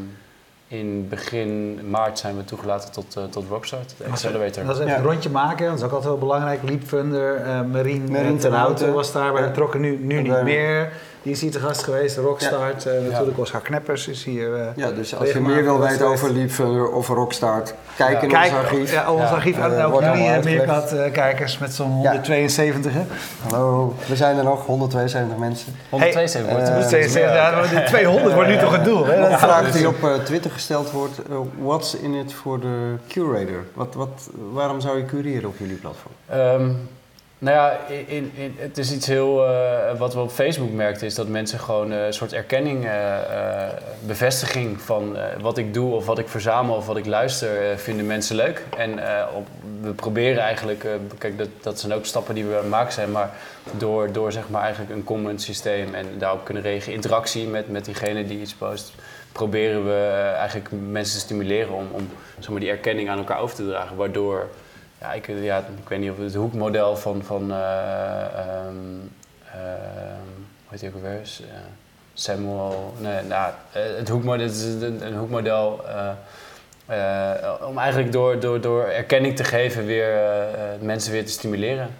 in 0.68 1.08
begin 1.08 1.80
maart 1.90 2.18
zijn 2.18 2.36
we 2.36 2.44
toegelaten 2.44 2.92
tot, 2.92 3.16
eh, 3.16 3.24
tot 3.24 3.48
Rockstart, 3.48 3.94
de 3.98 4.04
accelerator. 4.10 4.64
Dat 4.64 4.74
is 4.74 4.80
even 4.80 4.92
Ja. 4.92 4.98
een 4.98 5.04
rondje 5.04 5.30
maken, 5.30 5.66
dat 5.66 5.76
is 5.78 5.82
ook 5.82 5.90
altijd 5.90 6.08
wel 6.10 6.18
belangrijk. 6.18 6.62
Leapfunder, 6.62 7.36
eh 7.36 7.60
Marien, 7.62 8.10
Marien 8.10 8.10
ten 8.10 8.38
ten 8.38 8.52
Houten 8.52 8.52
Houten. 8.52 8.92
was 8.92 9.12
daar 9.12 9.32
bij 9.32 9.42
Ja. 9.42 9.48
betrokken, 9.48 9.80
nu, 9.80 9.98
nu 9.98 10.22
niet 10.22 10.42
meer. 10.42 10.92
Die 11.26 11.34
is 11.34 11.40
hier 11.40 11.50
te 11.50 11.60
gast 11.60 11.82
geweest, 11.82 12.16
Rockstart, 12.16 12.86
eh, 12.86 12.92
natuurlijk 13.10 13.38
Oscar 13.38 13.60
Kneppers 13.60 14.08
is 14.08 14.24
hier. 14.24 14.54
eh, 14.54 14.66
Ja, 14.76 14.90
dus 14.90 15.16
als 15.16 15.32
je 15.32 15.40
meer 15.40 15.62
wil 15.64 15.80
weten 15.80 16.06
over 16.06 16.32
Leapfunder 16.32 16.88
of 16.92 17.08
Rockstart, 17.08 17.74
kijk 17.96 18.22
in 18.22 18.28
Kijk, 18.28 18.44
ons 18.44 18.52
archief. 18.54 18.92
Ja, 18.92 19.12
ons 19.12 19.20
Ja. 19.22 19.28
archief. 19.28 19.58
En 19.58 19.78
Eh, 19.78 19.84
ook 19.84 19.90
wordt 19.92 20.06
jullie 20.06 20.28
uh. 20.38 20.42
Meerkat-kijkers 20.44 21.58
met 21.58 21.74
zo'n 21.74 21.90
172. 21.90 22.92
hè? 22.92 23.02
Hallo, 23.50 23.94
we 24.08 24.16
zijn 24.16 24.36
er 24.38 24.44
nog, 24.44 24.66
172 24.66 25.38
mensen. 25.38 25.74
172 25.90 26.50
wordt 26.52 26.68
eh, 26.68 26.74
het. 26.74 26.82
172, 26.82 27.34
ja, 27.34 27.50
maar 27.50 27.68
de 27.68 27.82
200 27.86 28.34
wordt 28.34 28.48
nu 28.48 28.58
toch 28.58 28.72
het 28.72 28.84
doel. 28.84 29.06
Hè? 29.06 29.14
Een 29.24 29.30
Dat- 29.30 29.38
vraag 29.38 29.72
die 29.72 29.88
op 29.88 29.96
Twitter 30.24 30.50
gesteld 30.50 30.90
wordt, 30.90 31.18
what's 31.62 31.94
in 31.94 32.14
it 32.14 32.32
for 32.32 32.58
the 32.60 32.94
curator? 33.08 33.64
Wat, 33.74 33.94
wat, 33.94 34.28
waarom 34.52 34.80
zou 34.80 34.98
je 34.98 35.04
cureren 35.04 35.48
op 35.48 35.54
jullie 35.58 35.76
platform? 35.76 36.12
Ehm, 36.26 36.70
Nou 37.38 37.56
ja, 37.56 37.78
in, 38.06 38.32
in, 38.34 38.54
het 38.58 38.78
is 38.78 38.92
iets 38.92 39.06
heel. 39.06 39.46
eh, 39.46 39.98
wat 39.98 40.14
we 40.14 40.20
op 40.20 40.30
Facebook 40.30 40.70
merkten, 40.70 41.06
is 41.06 41.14
dat 41.14 41.28
mensen 41.28 41.58
gewoon 41.58 41.92
eh, 41.92 42.06
een 42.06 42.12
soort 42.12 42.32
erkenning, 42.32 42.86
eh, 42.86 43.18
bevestiging 44.06 44.80
van 44.80 45.16
wat 45.40 45.58
ik 45.58 45.74
doe 45.74 45.94
of 45.94 46.06
wat 46.06 46.18
ik 46.18 46.28
verzamel 46.28 46.76
of 46.76 46.86
wat 46.86 46.96
ik 46.96 47.06
luister, 47.06 47.78
vinden 47.78 48.06
mensen 48.06 48.36
leuk. 48.36 48.64
En 48.76 48.94
we 49.80 49.92
proberen 49.92 50.42
eigenlijk, 50.42 50.86
kijk, 51.18 51.38
dat, 51.38 51.48
dat 51.60 51.80
zijn 51.80 51.92
ook 51.92 52.06
stappen 52.06 52.34
die 52.34 52.44
we 52.44 52.54
aan 52.54 52.60
het 52.60 52.68
maken 52.68 52.92
zijn, 52.92 53.10
maar 53.12 53.30
door, 53.78 54.12
door 54.12 54.32
zeg 54.32 54.48
maar 54.48 54.62
eigenlijk 54.62 54.92
een 54.92 55.04
comment 55.04 55.42
systeem 55.42 55.94
en 55.94 56.06
daarop 56.18 56.44
kunnen 56.44 56.62
reageren, 56.62 56.94
interactie 56.94 57.46
met, 57.46 57.70
met 57.70 57.84
diegene 57.84 58.26
die 58.26 58.40
iets 58.40 58.54
post, 58.54 58.92
proberen 59.32 59.84
we 59.84 60.32
eigenlijk 60.38 60.68
mensen 60.90 61.14
te 61.14 61.20
stimuleren 61.20 61.74
om, 61.74 61.86
om 61.90 62.08
zeg 62.38 62.58
die 62.58 62.70
erkenning 62.70 63.08
aan 63.08 63.18
elkaar 63.18 63.40
over 63.40 63.56
te 63.56 63.66
dragen, 63.68 63.96
waardoor. 63.96 64.48
Ja, 65.00 65.12
ik, 65.12 65.26
ja, 65.26 65.58
ik 65.58 65.88
weet 65.88 65.98
niet 65.98 66.10
of 66.10 66.18
het 66.18 66.34
hoekmodel 66.34 66.96
van, 66.96 67.22
van 67.22 67.52
eh, 67.52 68.20
ehm, 68.22 68.76
ehm, 69.52 70.32
hoe 70.34 70.70
heet 70.70 70.80
die 70.80 70.88
ook 70.88 70.94
alweer? 70.94 71.20
Eh, 71.20 71.56
Samuel, 72.14 72.94
nee, 72.98 73.22
nou, 73.22 73.52
eh, 73.72 73.82
het 73.96 74.08
hoekmodel, 74.08 74.46
is 74.46 74.62
een, 74.62 75.06
een 75.06 75.16
hoekmodel 75.16 75.80
om 77.68 77.78
eigenlijk 77.78 78.12
door, 78.12 78.40
door, 78.40 78.60
door 78.60 78.84
erkenning 78.84 79.36
te 79.36 79.44
geven 79.44 79.86
weer 79.86 80.18
mensen 80.80 81.12
weer 81.12 81.24
te 81.24 81.32
stimuleren. 81.32 81.90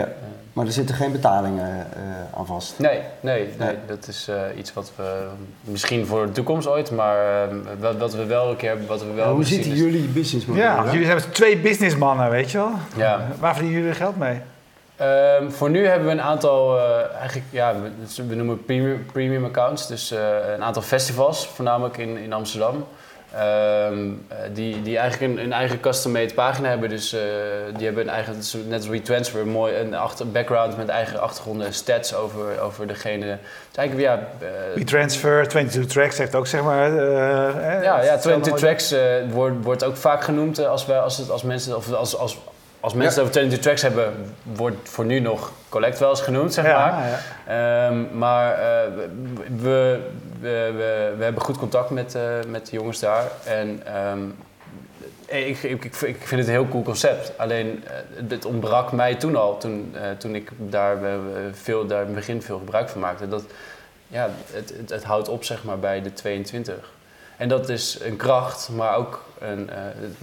Ja. 0.00 0.08
Maar 0.52 0.66
er 0.66 0.72
zitten 0.72 0.94
geen 0.94 1.12
betalingen 1.12 1.86
eh, 1.92 2.38
aan 2.38 2.46
vast. 2.46 2.74
nee, 2.78 3.00
nee, 3.20 3.38
nee, 3.40 3.48
Nee. 3.58 3.76
dat 3.86 4.08
is 4.08 4.28
eh, 4.28 4.58
iets 4.58 4.72
wat 4.72 4.92
we 4.96 5.26
misschien 5.60 6.06
voor 6.06 6.26
de 6.26 6.32
toekomst 6.32 6.66
ooit, 6.68 6.90
maar 6.90 7.16
eh, 7.48 7.54
wat, 7.80 7.96
wat 7.96 8.14
we 8.14 8.24
wel 8.26 8.50
een 8.50 8.56
keer 8.56 8.68
hebben, 8.68 8.86
wat 8.86 9.00
we 9.00 9.06
wel 9.12 9.30
hoe 9.34 9.42
hebben 9.44 9.60
is- 9.72 9.78
jullie 9.78 10.02
businessmodel 10.08 10.62
Ja, 10.62 10.84
jullie 10.90 11.04
zijn 11.04 11.16
met 11.16 11.34
twee 11.34 11.58
businessmannen, 11.58 12.30
weet 12.30 12.50
je 12.50 12.58
wel. 12.58 12.70
Ja. 12.96 13.26
Waar 13.38 13.52
verdienen 13.54 13.80
jullie 13.80 13.96
geld 13.96 14.16
mee? 14.16 14.40
Ehm, 14.96 15.50
voor 15.50 15.70
nu 15.70 15.86
hebben 15.86 16.06
we 16.06 16.12
een 16.12 16.20
aantal, 16.22 16.78
eh, 16.78 17.14
eigenlijk, 17.18 17.46
ja, 17.50 17.74
we, 18.16 18.24
we 18.28 18.34
noemen 18.34 18.56
het 18.56 18.66
premium, 18.66 19.06
premium 19.12 19.44
accounts. 19.44 19.86
Dus 19.86 20.10
eh, 20.10 20.18
een 20.54 20.62
aantal 20.62 20.82
festivals, 20.82 21.46
voornamelijk 21.46 21.96
in, 21.96 22.16
in 22.16 22.32
Amsterdam. 22.32 22.84
Ehm, 23.36 24.08
eh, 24.28 24.36
die, 24.52 24.82
die 24.82 24.98
eigenlijk 24.98 25.32
een, 25.32 25.44
een 25.44 25.52
eigen 25.52 25.80
custom-made 25.80 26.34
pagina 26.34 26.68
hebben. 26.68 26.88
Dus 26.88 27.12
eh, 27.12 27.20
die 27.76 27.84
hebben 27.86 28.02
een 28.04 28.10
eigen, 28.14 28.34
net 28.66 28.78
als 28.78 28.86
WeTransfer, 28.88 29.40
een 29.40 29.48
mooi 29.48 29.76
een 29.76 29.94
achter, 29.94 30.30
background 30.30 30.76
met 30.76 30.88
eigen 30.88 31.20
achtergronden, 31.20 31.72
stats 31.74 32.14
over, 32.14 32.60
over 32.60 32.86
degene. 32.86 33.38
Is 33.72 33.76
eigenlijk, 33.76 34.08
ja... 34.08 34.18
eh, 34.46 34.74
We 34.74 34.84
Transfer, 34.84 35.48
22 35.48 35.92
Tracks 35.92 36.18
heeft 36.18 36.34
ook 36.34 36.46
zeg 36.46 36.62
maar... 36.62 36.96
eh, 36.96 37.48
eh, 37.48 37.82
ja, 37.82 38.02
ja 38.02 38.12
hetzelfde 38.12 38.20
22 38.20 38.52
model. 38.52 38.58
Tracks 38.68 38.92
eh, 38.92 39.00
wordt, 39.32 39.64
wordt 39.64 39.84
ook 39.84 39.96
vaak 39.96 40.22
genoemd 40.24 40.58
eh, 40.58 40.68
als, 40.68 40.86
wij, 40.86 40.98
als, 40.98 41.18
het, 41.18 41.30
als 41.30 41.42
mensen, 41.42 41.76
of 41.76 41.92
als, 41.92 42.16
als, 42.16 42.38
als 42.80 42.94
mensen 42.94 43.12
het 43.12 43.20
over 43.20 43.32
22 43.32 43.60
Tracks 43.60 43.82
hebben, 43.82 44.14
wordt 44.42 44.76
voor 44.88 45.04
nu 45.04 45.20
nog 45.20 45.52
Collect 45.68 45.98
wel 45.98 46.10
eens 46.10 46.20
genoemd, 46.20 46.54
zeg 46.54 46.64
Ja, 46.64 46.78
maar. 46.90 47.04
ja. 47.08 47.86
Ehm, 47.88 48.18
maar 48.18 48.52
eh, 48.52 48.78
we, 49.60 50.00
we, 50.40 50.72
we, 50.76 51.14
we 51.18 51.24
hebben 51.24 51.42
goed 51.42 51.58
contact 51.58 51.90
met, 51.90 52.14
eh, 52.14 52.22
met 52.48 52.66
de 52.66 52.76
jongens 52.76 53.00
daar. 53.00 53.24
En 53.44 53.80
ehm, 53.86 54.18
ik, 55.26 55.62
ik, 55.62 55.84
ik, 55.84 55.84
ik 55.84 56.16
vind 56.16 56.30
het 56.30 56.46
een 56.46 56.46
heel 56.54 56.68
cool 56.68 56.82
concept. 56.82 57.32
Alleen 57.38 57.84
eh, 57.86 58.22
het 58.28 58.44
ontbrak 58.44 58.92
mij 58.92 59.14
toen 59.14 59.36
al, 59.36 59.58
toen, 59.58 59.94
eh, 59.94 60.02
toen 60.18 60.34
ik 60.34 60.50
daar, 60.58 60.98
veel, 61.52 61.86
daar 61.86 62.00
in 62.00 62.06
het 62.06 62.14
begin 62.14 62.42
veel 62.42 62.58
gebruik 62.58 62.88
van 62.88 63.00
maakte. 63.00 63.28
Dat, 63.28 63.42
ja, 64.08 64.30
het, 64.52 64.72
het, 64.76 64.90
het 64.90 65.04
houdt 65.04 65.28
op 65.28 65.44
zeg 65.44 65.64
maar, 65.64 65.78
bij 65.78 66.02
de 66.02 66.12
22. 66.12 66.74
En 67.36 67.48
dat 67.48 67.68
is 67.68 67.98
een 68.02 68.16
kracht, 68.16 68.68
maar 68.68 68.96
ook 68.96 69.24
een, 69.38 69.70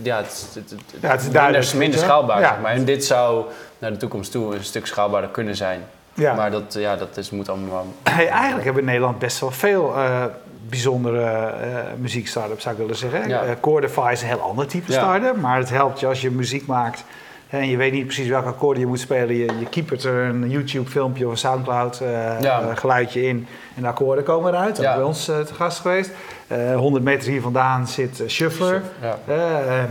ja, 0.02 0.18
het, 0.18 0.32
is- 0.32 0.56
het, 0.56 0.70
het, 0.70 0.80
Ja, 1.02 1.10
het 1.12 1.22
is 1.22 1.28
minder, 1.32 1.78
minder 1.78 2.00
schaalbaar. 2.00 2.40
Ja. 2.42 2.50
Zeg 2.50 2.60
maar. 2.62 2.72
En 2.72 2.86
dit 2.86 3.06
zou 3.06 3.46
naar 3.78 3.92
de 3.92 3.98
toekomst 3.98 4.32
toe 4.32 4.56
een 4.56 4.64
stuk 4.64 4.86
schaalbaarder 4.88 5.30
kunnen 5.30 5.56
zijn. 5.56 5.84
Ja. 6.14 6.34
Maar 6.34 6.52
dat, 6.52 6.74
ja, 6.80 6.96
dat 6.96 7.18
is, 7.18 7.30
moet 7.30 7.50
allemaal. 7.50 7.86
Hey, 8.04 8.28
eigenlijk 8.28 8.56
hebben 8.64 8.74
we 8.74 8.80
in 8.80 8.86
Nederland 8.86 9.20
best 9.20 9.40
wel 9.40 9.52
veel 9.52 9.96
eh, 9.96 10.24
bijzondere 10.70 11.22
eh 11.26 11.78
muziek-startups, 11.98 12.62
zou 12.64 12.76
ik 12.76 12.82
willen 12.82 12.96
zeggen. 12.96 13.28
Ja. 13.30 13.44
Eh, 13.44 13.52
Chordify 13.62 14.10
is 14.12 14.22
een 14.22 14.28
heel 14.28 14.42
ander 14.42 14.68
type 14.68 14.92
Ja. 14.92 14.98
start-up, 15.00 15.36
maar 15.42 15.58
het 15.58 15.70
helpt 15.70 16.00
je 16.00 16.08
als 16.08 16.22
je 16.22 16.32
muziek 16.32 16.66
maakt 16.66 17.04
en 17.50 17.70
je 17.70 17.78
weet 17.78 17.92
niet 17.92 18.06
precies 18.06 18.28
welke 18.28 18.48
akkoorden 18.48 18.82
je 18.82 18.88
moet 18.88 19.00
spelen. 19.00 19.36
Je, 19.36 19.46
je 19.60 19.66
keepert 19.70 20.04
er 20.04 20.24
een 20.26 20.50
YouTube-filmpje 20.50 21.26
of 21.26 21.32
een 21.32 21.38
Soundcloud-geluidje 21.38 23.22
Ja. 23.22 23.28
in 23.30 23.48
en 23.76 23.82
de 23.82 23.88
akkoorden 23.88 24.24
komen 24.24 24.54
eruit. 24.54 24.76
Dat 24.76 24.86
Ja. 24.86 24.90
is 24.92 24.96
bij 24.98 25.06
ons 25.06 25.26
te 25.26 25.54
gast 25.54 25.80
geweest. 25.80 26.12
Eh 26.48 26.76
100 26.76 27.04
meter 27.04 27.30
hier 27.30 27.42
vandaan 27.42 27.88
zit 27.88 28.24
Shuffler. 28.28 28.82
Ja. 29.02 29.18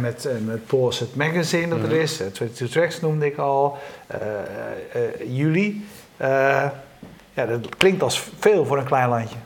Met, 0.01 0.29
met 0.45 0.67
Paul's 0.67 0.99
het 0.99 1.17
magazine 1.17 1.69
dat 1.69 1.79
Mhm. 1.79 1.91
er 1.91 2.01
is. 2.01 2.21
Eh, 2.21 2.27
22 2.27 2.71
Tracks 2.71 3.01
noemde 3.01 3.27
ik 3.27 3.37
al. 3.39 3.79
Eh 4.07 4.19
eh, 6.17 6.65
ja, 7.35 7.47
dat 7.47 7.77
klinkt 7.77 8.03
als 8.03 8.23
veel 8.39 8.65
voor 8.65 8.79
een 8.79 8.85
klein 8.85 9.09
landje. 9.09 9.37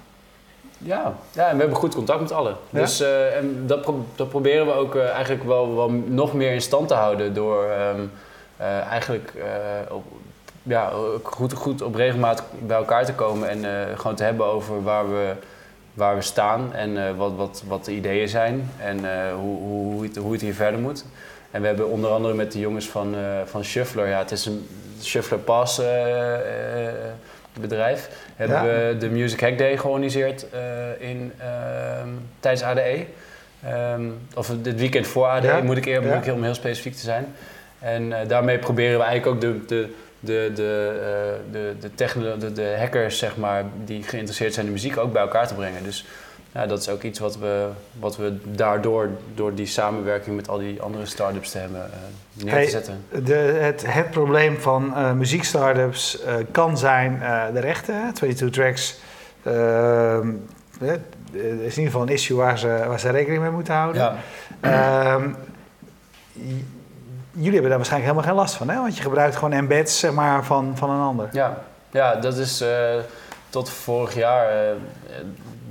Ja. 0.78 1.14
ja, 1.32 1.48
en 1.48 1.54
we 1.54 1.60
hebben 1.60 1.76
goed 1.78 1.94
contact 1.94 2.20
met 2.20 2.32
allen. 2.32 2.56
Ja? 2.70 2.78
Dus 2.80 3.00
eh, 3.00 3.36
en 3.36 3.66
dat, 3.66 3.80
pro- 3.80 4.04
dat 4.14 4.28
proberen 4.28 4.66
we 4.66 4.72
ook 4.72 4.94
eh, 4.94 5.08
eigenlijk 5.10 5.44
wel, 5.44 5.76
wel 5.76 5.90
nog 5.90 6.34
meer 6.34 6.52
in 6.52 6.60
stand 6.60 6.88
te 6.88 6.94
houden 6.94 7.34
door 7.34 7.64
ehm, 7.64 8.00
eh, 8.56 8.80
eigenlijk 8.80 9.32
op, 9.90 10.04
ja, 10.62 10.90
goed, 11.22 11.52
goed 11.52 11.82
op 11.82 11.94
regelmaat 11.94 12.42
bij 12.58 12.76
elkaar 12.76 13.04
te 13.04 13.14
komen 13.14 13.48
en 13.48 13.64
gewoon 13.98 14.16
te 14.16 14.22
hebben 14.24 14.46
over 14.46 14.82
waar 14.82 15.08
we, 15.10 15.32
waar 15.94 16.14
we 16.16 16.22
staan 16.22 16.74
en 16.74 17.16
wat, 17.16 17.32
wat, 17.36 17.62
wat 17.68 17.84
de 17.84 17.92
ideeën 17.92 18.28
zijn 18.28 18.70
en 18.80 18.98
hoe, 19.34 19.58
hoe, 19.58 19.92
hoe, 19.92 20.02
het, 20.02 20.16
hoe 20.16 20.32
het 20.32 20.40
hier 20.40 20.54
verder 20.54 20.80
moet. 20.80 21.04
En 21.50 21.60
we 21.60 21.66
hebben 21.66 21.88
onder 21.90 22.10
andere 22.10 22.34
met 22.34 22.52
de 22.52 22.58
jongens 22.58 22.88
van, 22.88 23.14
van 23.44 23.64
Shuffler, 23.64 24.08
ja, 24.08 24.18
het 24.18 24.30
is 24.30 24.46
een 24.46 24.68
Shuffler 25.06 25.38
Pass 25.40 25.78
eh, 25.78 26.34
eh, 26.86 26.92
bedrijf, 27.60 28.08
hebben 28.36 28.56
Ja. 28.56 28.64
we 28.64 28.96
de 28.98 29.08
Music 29.10 29.40
Hack 29.40 29.58
Day 29.58 29.76
georganiseerd 29.76 30.46
eh, 30.50 31.08
in, 31.10 31.32
ehm, 31.38 32.08
tijdens 32.40 32.62
ADE. 32.62 33.04
Ehm, 33.64 34.02
of 34.34 34.50
dit 34.62 34.78
weekend 34.78 35.06
voor 35.06 35.26
ADE, 35.26 35.46
Ja. 35.46 35.62
moet 35.62 35.76
ik 35.76 35.86
eer, 35.86 36.02
Ja. 36.02 36.08
moet 36.08 36.16
ik 36.16 36.24
heel, 36.24 36.34
om 36.34 36.42
heel 36.42 36.54
specifiek 36.54 36.94
te 36.94 37.00
zijn. 37.00 37.34
En 37.78 38.12
daarmee 38.28 38.58
proberen 38.58 38.98
we 38.98 39.04
eigenlijk 39.04 39.34
ook 39.34 39.40
de, 39.40 39.64
de, 39.66 39.88
de, 40.20 40.52
de, 41.50 41.74
de, 41.80 42.36
de, 42.38 42.52
de 42.52 42.74
hackers, 42.78 43.18
zeg 43.18 43.36
maar, 43.36 43.64
die 43.84 44.02
geïnteresseerd 44.02 44.54
zijn 44.54 44.66
in 44.66 44.72
muziek, 44.72 44.98
ook 44.98 45.12
bij 45.12 45.22
elkaar 45.22 45.46
te 45.46 45.54
brengen. 45.54 45.84
Dus 45.84 46.04
ja, 46.56 46.66
dat 46.66 46.80
is 46.80 46.88
ook 46.88 47.02
iets 47.02 47.18
wat 47.18 47.38
we, 47.38 47.68
wat 47.92 48.16
we 48.16 48.38
daardoor, 48.44 49.10
door 49.34 49.54
die 49.54 49.66
samenwerking 49.66 50.36
met 50.36 50.48
al 50.48 50.58
die 50.58 50.82
andere 50.82 51.06
start-ups 51.06 51.50
te 51.50 51.58
hebben, 51.58 51.84
eh, 51.92 52.44
neer 52.44 52.64
te 52.64 52.70
zetten. 52.70 53.04
De, 53.24 53.34
het, 53.34 53.84
het 53.86 54.10
probleem 54.10 54.58
van 54.58 54.96
eh 54.96 55.12
muziekstartups 55.12 56.22
eh, 56.22 56.34
kan 56.50 56.78
zijn 56.78 57.18
de 57.52 57.60
rechten. 57.60 58.10
22 58.14 58.50
Tracks 58.50 58.98
ehm, 59.42 60.32
eh, 60.80 60.92
is 61.40 61.42
in 61.42 61.62
ieder 61.62 61.84
geval 61.84 62.02
een 62.02 62.08
issue 62.08 62.36
waar 62.36 62.58
ze, 62.58 62.84
waar 62.86 63.00
ze 63.00 63.10
rekening 63.10 63.42
mee 63.42 63.50
moeten 63.50 63.74
houden. 63.74 64.02
Ja. 64.02 64.16
Ehm, 64.60 65.30
jullie 67.32 67.52
hebben 67.52 67.68
daar 67.68 67.78
waarschijnlijk 67.78 68.12
helemaal 68.12 68.22
geen 68.22 68.42
last 68.42 68.54
van, 68.54 68.68
hè? 68.68 68.76
Want 68.76 68.96
je 68.96 69.02
gebruikt 69.02 69.34
gewoon 69.34 69.52
embeds 69.52 69.98
zeg 69.98 70.12
maar, 70.12 70.44
van, 70.44 70.76
van 70.76 70.90
een 70.90 71.02
ander. 71.02 71.28
Ja. 71.32 71.58
ja, 71.90 72.14
dat 72.14 72.36
is 72.36 72.64
tot 73.50 73.70
vorig 73.70 74.14
jaar. 74.14 74.74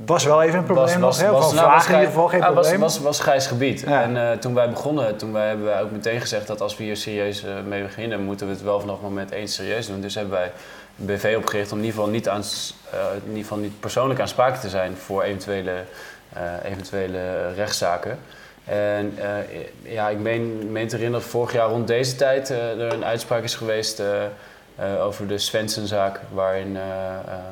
Was 0.05 0.23
wel 0.23 0.41
even 0.41 0.57
een 0.57 0.65
probleem 0.65 0.99
nog, 0.99 1.19
hè? 1.19 1.25
Van 1.25 1.39
nou, 1.39 1.53
vragen 1.53 1.75
in 1.75 1.81
vrij- 1.81 1.99
ieder 1.99 2.13
geval 2.13 2.27
geen 2.27 2.39
probleem. 2.39 2.79
was, 2.79 2.93
was, 2.93 3.03
was 3.03 3.19
grijs 3.19 3.47
gebied. 3.47 3.79
Ja. 3.79 4.01
En 4.01 4.31
eh, 4.31 4.37
toen 4.37 4.53
wij 4.53 4.69
begonnen, 4.69 5.17
toen 5.17 5.33
wij, 5.33 5.47
hebben 5.47 5.65
wij 5.65 5.81
ook 5.81 5.91
meteen 5.91 6.21
gezegd 6.21 6.47
dat 6.47 6.61
als 6.61 6.77
we 6.77 6.83
hier 6.83 6.97
serieus 6.97 7.43
eh, 7.43 7.51
mee 7.67 7.83
beginnen, 7.83 8.21
moeten 8.23 8.47
we 8.47 8.53
het 8.53 8.61
wel 8.61 8.79
vanaf 8.79 9.01
moment 9.01 9.31
één 9.31 9.47
serieus 9.47 9.87
doen. 9.87 10.01
Dus 10.01 10.15
hebben 10.15 10.33
wij 10.33 10.51
een 10.99 11.05
BV 11.05 11.33
opgericht 11.37 11.71
om 11.71 11.77
in 11.77 11.83
ieder 11.83 11.99
geval 11.99 12.13
niet, 12.13 12.29
aan, 12.29 12.43
eh, 12.91 12.99
in 13.15 13.27
ieder 13.27 13.41
geval 13.41 13.57
niet 13.57 13.79
persoonlijk 13.79 14.19
aansprakelijk 14.19 14.61
te 14.61 14.69
zijn 14.69 14.97
voor 14.97 15.23
eventuele, 15.23 15.83
eventuele 16.63 17.53
rechtszaken. 17.53 18.19
En 18.65 19.17
ja, 19.81 20.09
ik 20.09 20.19
meen, 20.19 20.71
meen 20.71 20.87
te 20.87 20.95
herinneren 20.95 21.23
dat 21.23 21.31
vorig 21.31 21.53
jaar 21.53 21.69
rond 21.69 21.87
deze 21.87 22.15
tijd 22.15 22.49
er 22.49 22.93
een 22.93 23.05
uitspraak 23.05 23.43
is 23.43 23.55
geweest 23.55 24.01
over 25.01 25.27
de 25.27 25.37
Svensson-zaak, 25.37 26.19
waarin 26.33 26.77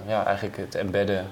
ja, 0.08 0.26
eigenlijk 0.26 0.58
het 0.58 0.76
embedden 0.76 1.26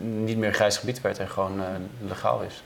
niet 0.00 0.38
meer 0.38 0.54
grijs 0.54 0.76
gebied 0.76 1.00
werd 1.00 1.18
en 1.18 1.28
gewoon 1.28 1.60
eh, 1.60 1.66
legaal 2.08 2.42
is. 2.42 2.62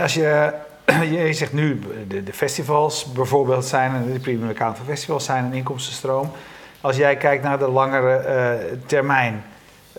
Als 0.00 0.14
je, 0.14 0.52
je 1.26 1.32
zegt 1.32 1.52
nu, 1.52 1.80
de, 2.08 2.22
de 2.22 2.32
festivals 2.32 3.12
bijvoorbeeld 3.12 3.64
zijn, 3.64 4.12
de 4.12 4.18
premium 4.18 4.48
account 4.48 4.76
van 4.76 4.86
festivals 4.86 5.24
zijn 5.24 5.44
een 5.44 5.52
inkomstenstroom. 5.52 6.30
Als 6.80 6.96
jij 6.96 7.16
kijkt 7.16 7.42
naar 7.42 7.58
de 7.58 7.68
langere 7.68 8.16
eh, 8.16 8.78
termijn, 8.86 9.44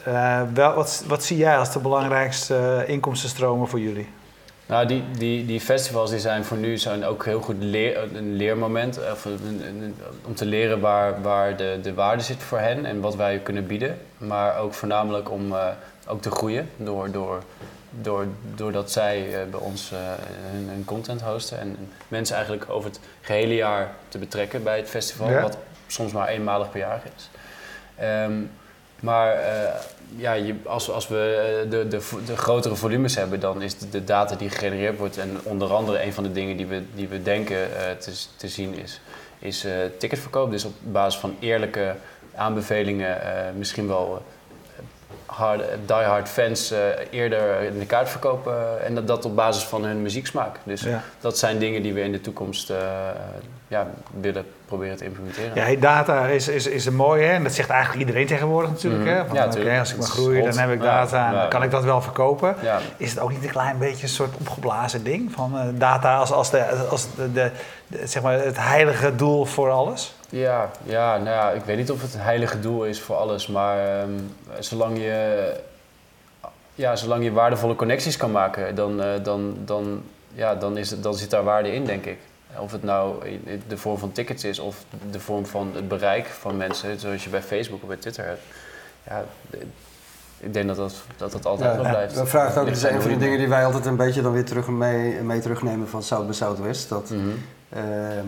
eh, 0.03 0.41
wel, 0.53 0.73
wat, 0.73 1.03
wat 1.07 1.23
zie 1.23 1.37
jij 1.37 1.57
als 1.57 1.73
de 1.73 1.79
belangrijkste 1.79 2.55
eh, 2.55 2.89
inkomstenstromen 2.89 3.67
voor 3.67 3.79
jullie? 3.79 4.09
Nou, 4.67 4.85
die, 4.87 5.03
die, 5.17 5.45
die 5.45 5.59
festivals 5.61 6.09
die 6.09 6.19
zijn 6.19 6.43
voor 6.45 6.57
nu 6.57 6.77
zijn 6.77 7.05
ook 7.05 7.25
heel 7.25 7.41
goed 7.41 7.55
leer, 7.59 8.15
een 8.15 8.35
leermoment. 8.35 8.99
Of 9.11 9.25
een, 9.25 9.61
een- 9.67 9.95
om 10.25 10.35
te 10.35 10.45
leren 10.45 10.79
waar, 10.79 11.21
waar 11.21 11.57
de, 11.57 11.79
de 11.81 11.93
waarde 11.93 12.23
zit 12.23 12.43
voor 12.43 12.59
hen 12.59 12.85
en 12.85 12.99
wat 13.01 13.15
wij 13.15 13.39
kunnen 13.39 13.67
bieden. 13.67 13.97
Maar 14.17 14.57
ook 14.59 14.73
voornamelijk 14.73 15.31
om 15.31 15.51
eh, 15.53 15.67
ook 16.07 16.21
te 16.21 16.31
groeien 16.31 16.69
door, 16.77 17.11
door 17.11 17.43
door, 18.01 18.25
doordat 18.55 18.91
zij 18.91 19.25
eh, 19.25 19.49
bij 19.51 19.59
ons 19.59 19.91
eh, 19.91 19.97
hun, 20.51 20.69
hun 20.69 20.85
content 20.85 21.21
hosten 21.21 21.59
en 21.59 21.77
mensen 22.07 22.35
eigenlijk 22.35 22.65
over 22.69 22.89
het 22.89 22.99
gehele 23.21 23.55
jaar 23.55 23.91
te 24.09 24.17
betrekken 24.17 24.63
bij 24.63 24.77
het 24.77 24.89
festival, 24.89 25.29
Ja. 25.29 25.41
wat 25.41 25.57
soms 25.87 26.11
maar 26.11 26.27
eenmalig 26.27 26.71
per 26.71 26.79
jaar 26.79 27.01
is. 27.17 27.29
Ehm, 27.95 28.31
maar 28.99 29.33
eh, 29.33 29.73
ja, 30.15 30.33
je, 30.33 30.55
als, 30.65 30.91
als 30.91 31.07
we 31.07 31.59
eh, 31.63 31.71
de, 31.71 31.87
de, 31.87 32.01
de 32.25 32.37
grotere 32.37 32.75
volumes 32.75 33.15
hebben, 33.15 33.39
dan 33.39 33.61
is 33.61 33.77
de, 33.77 34.03
data 34.03 34.35
die 34.35 34.49
gegenereerd 34.49 34.97
wordt 34.97 35.17
en 35.17 35.37
onder 35.43 35.73
andere 35.73 36.03
een 36.03 36.13
van 36.13 36.23
de 36.23 36.31
dingen 36.31 36.57
die 36.57 36.65
we, 36.65 36.81
die 36.95 37.07
we 37.07 37.21
denken 37.21 37.57
eh, 37.57 37.91
te, 37.91 38.11
te 38.35 38.47
zien 38.47 38.73
is, 38.73 39.01
is 39.39 39.65
ticketverkoop. 39.97 40.51
Dus 40.51 40.65
op 40.65 40.73
basis 40.81 41.19
van 41.19 41.35
eerlijke 41.39 41.95
aanbevelingen 42.35 43.17
misschien 43.57 43.87
wel 43.87 44.21
hard, 45.27 45.61
diehard 45.85 46.29
fans 46.29 46.71
eh, 46.71 46.79
eerder 47.09 47.61
in 47.61 47.79
de 47.79 47.85
kaart 47.85 48.09
verkopen 48.09 48.85
en 48.85 48.95
dat, 48.95 49.07
dat 49.07 49.25
op 49.25 49.35
basis 49.35 49.63
van 49.63 49.83
hun 49.85 50.01
muzieksmaak. 50.01 50.55
Dus 50.63 50.81
Ja. 50.81 51.01
dat 51.19 51.37
zijn 51.37 51.59
dingen 51.59 51.81
die 51.81 51.93
we 51.93 52.01
in 52.01 52.11
de 52.11 52.21
toekomst 52.21 52.69
eh, 52.69 52.77
ja, 53.67 53.87
willen 54.19 54.45
proberen 54.65 54.97
te 54.97 55.03
implementeren. 55.05 55.71
Ja, 55.71 55.79
data 55.79 56.25
is, 56.27 56.47
is, 56.47 56.67
is 56.67 56.85
een 56.85 56.95
mooie, 56.95 57.25
hè? 57.25 57.33
en 57.33 57.43
dat 57.43 57.53
zegt 57.53 57.69
eigenlijk 57.69 57.99
iedereen 58.01 58.27
tegenwoordig 58.27 58.69
natuurlijk. 58.71 59.03
Mhm. 59.03 59.13
Hè? 59.13 59.25
Van, 59.25 59.35
Ja, 59.35 59.79
als 59.79 59.91
ik 59.91 59.97
maar 59.97 60.07
groei, 60.07 60.41
dan 60.43 60.57
heb 60.57 60.69
ik 60.71 60.81
Ja, 60.83 60.85
data 60.99 61.27
en 61.27 61.33
dan 61.33 61.49
kan 61.49 61.63
ik 61.63 61.71
dat 61.71 61.83
wel 61.83 62.01
verkopen. 62.01 62.55
Is 62.97 63.09
het 63.09 63.19
ook 63.19 63.31
niet 63.31 63.43
een 63.43 63.49
klein 63.49 63.77
beetje 63.77 64.03
een 64.03 64.09
soort 64.09 64.35
opgeblazen 64.39 65.03
ding? 65.03 65.31
Van 65.31 65.57
eh, 65.57 65.65
data 65.73 66.17
als, 66.17 66.31
als, 66.31 66.49
de, 66.49 66.65
als 66.89 67.07
de, 67.15 67.31
de, 67.31 67.51
de- 67.87 68.07
zeg 68.07 68.23
maar 68.23 68.33
het 68.33 68.57
heilige 68.59 69.15
doel 69.15 69.45
voor 69.45 69.69
alles? 69.69 70.15
Ja, 70.29 70.71
ja, 70.83 71.17
nou 71.17 71.29
ja, 71.29 71.51
ik 71.51 71.63
weet 71.63 71.77
niet 71.77 71.91
of 71.91 72.01
het 72.01 72.13
het 72.13 72.21
heilige 72.21 72.59
doel 72.59 72.85
is 72.85 73.01
voor 73.01 73.15
alles, 73.15 73.47
maar 73.47 73.99
ehm, 73.99 74.09
zolang, 74.59 74.97
je, 74.97 75.53
ja, 76.75 76.95
zolang 76.95 77.23
je 77.23 77.31
waardevolle 77.31 77.75
connecties 77.75 78.17
kan 78.17 78.31
maken, 78.31 78.75
dan, 78.75 79.01
eh, 79.01 79.09
dan, 79.23 79.57
dan, 79.65 80.03
ja, 80.33 80.55
dan, 80.55 80.77
is 80.77 80.89
het, 80.89 81.03
dan 81.03 81.15
zit 81.15 81.29
daar 81.29 81.43
waarde 81.43 81.73
in, 81.73 81.85
denk 81.85 82.05
ik. 82.05 82.17
Of 82.59 82.71
het 82.71 82.83
nou 82.83 83.23
de 83.67 83.77
vorm 83.77 83.97
van 83.97 84.11
tickets 84.11 84.43
is 84.43 84.59
of 84.59 84.75
de 85.11 85.19
vorm 85.19 85.45
van 85.45 85.71
het 85.75 85.87
bereik 85.87 86.25
van 86.25 86.57
mensen, 86.57 86.99
zoals 86.99 87.23
je 87.23 87.29
bij 87.29 87.41
Facebook 87.41 87.81
of 87.81 87.87
bij 87.87 87.97
Twitter 87.97 88.25
hebt. 88.25 88.41
Ja, 89.07 89.23
de- 89.49 89.65
ik 90.39 90.53
denk 90.53 90.67
dat 90.67 90.75
dat, 90.75 90.93
dat, 91.17 91.31
dat 91.31 91.45
altijd 91.45 91.69
Ja, 91.75 91.81
wel 91.81 91.89
blijft. 91.91 92.15
Dat 92.15 92.29
vraagt 92.29 92.49
ook, 92.49 92.55
dat 92.55 92.65
Ligt 92.65 92.77
is 92.77 92.91
een 92.91 93.01
van 93.01 93.11
de 93.11 93.17
dingen 93.17 93.37
die 93.37 93.47
wij 93.47 93.65
altijd 93.65 93.85
een 93.85 93.95
beetje 93.95 94.21
dan 94.21 94.31
weer 94.31 94.45
terug 94.45 94.67
mee, 94.67 95.21
mee 95.21 95.39
terugnemen 95.39 95.87
van 95.89 96.03
South 96.03 96.27
by 96.27 96.33
Southwest. 96.33 96.89
Dat 96.89 97.09
Mhm. 97.09 97.19
Ehm, 97.69 98.27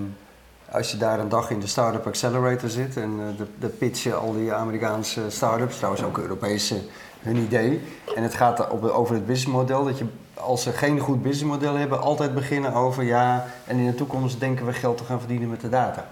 als 0.72 0.92
je 0.92 0.98
daar 0.98 1.20
een 1.20 1.30
dag 1.30 1.50
in 1.50 1.60
de 1.60 1.68
Startup 1.68 2.08
Accelerator 2.08 2.70
zit 2.70 2.98
en 2.98 3.20
eh, 3.20 3.38
de, 3.38 3.46
de 3.60 3.68
pitchen 3.68 4.20
al 4.20 4.34
die 4.34 4.54
Amerikaanse 4.54 5.22
startups, 5.30 5.78
trouwens 5.78 6.04
ook 6.04 6.18
Europese, 6.18 6.76
hun 7.20 7.36
idee. 7.36 7.82
En 8.16 8.24
het 8.24 8.34
gaat 8.34 8.70
op, 8.70 8.84
over 8.84 9.16
het 9.16 9.26
businessmodel, 9.26 9.84
dat 9.84 9.98
je 9.98 10.06
als 10.34 10.64
ze 10.64 10.72
geen 10.72 11.00
goed 11.00 11.22
businessmodel 11.22 11.76
hebben, 11.76 12.02
altijd 12.02 12.34
beginnen 12.34 12.74
over 12.74 13.04
ja, 13.04 13.46
en 13.66 13.78
in 13.78 13.86
de 13.86 13.96
toekomst 13.96 14.40
denken 14.40 14.66
we 14.66 14.74
geld 14.74 14.98
te 14.98 15.04
gaan 15.04 15.20
verdienen 15.20 15.50
met 15.50 15.62
de 15.62 15.70
data. 15.70 16.06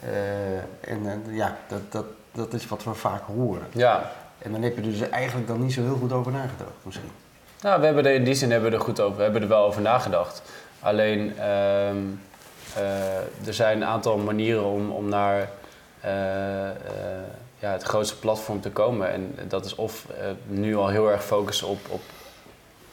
Eh, 0.00 0.90
en 0.92 1.24
eh, 1.26 1.36
ja, 1.36 1.56
dat, 1.68 1.80
dat, 1.92 2.04
dat 2.32 2.52
is 2.52 2.68
wat 2.68 2.84
we 2.84 2.94
vaak 2.94 3.22
horen. 3.26 3.66
Ja, 3.72 4.10
En 4.38 4.52
dan 4.52 4.62
heb 4.62 4.76
je 4.76 4.82
er 4.82 4.90
dus 4.90 5.08
eigenlijk 5.08 5.48
dan 5.48 5.62
niet 5.62 5.72
zo 5.72 5.82
heel 5.82 5.96
goed 5.96 6.12
over 6.12 6.32
nagedacht 6.32 6.70
misschien. 6.82 7.10
Nou, 7.60 7.80
we 7.80 7.86
hebben 7.86 8.06
er 8.06 8.14
in 8.14 8.24
die 8.24 8.34
zin 8.34 8.50
hebben 8.50 8.70
we 8.70 8.76
er 8.76 8.82
goed 8.82 9.00
over, 9.00 9.16
we 9.16 9.22
hebben 9.22 9.42
er 9.42 9.48
wel 9.48 9.64
over 9.64 9.82
nagedacht. 9.82 10.42
Alleen, 10.80 11.38
ehm, 11.38 11.46
eh, 11.46 11.94
er 13.46 13.54
zijn 13.54 13.76
een 13.76 13.88
aantal 13.88 14.16
manieren 14.18 14.64
om, 14.64 14.90
om 14.90 15.08
naar 15.08 15.48
eh, 16.00 16.68
eh, 16.70 16.74
ja, 17.58 17.72
het 17.72 17.82
grootste 17.82 18.18
platform 18.18 18.60
te 18.60 18.70
komen. 18.70 19.12
En 19.12 19.34
dat 19.48 19.64
is 19.64 19.74
of 19.74 20.06
eh, 20.20 20.26
nu 20.46 20.76
al 20.76 20.88
heel 20.88 21.10
erg 21.10 21.24
focussen 21.24 21.68
op, 21.68 21.78
op 21.88 22.00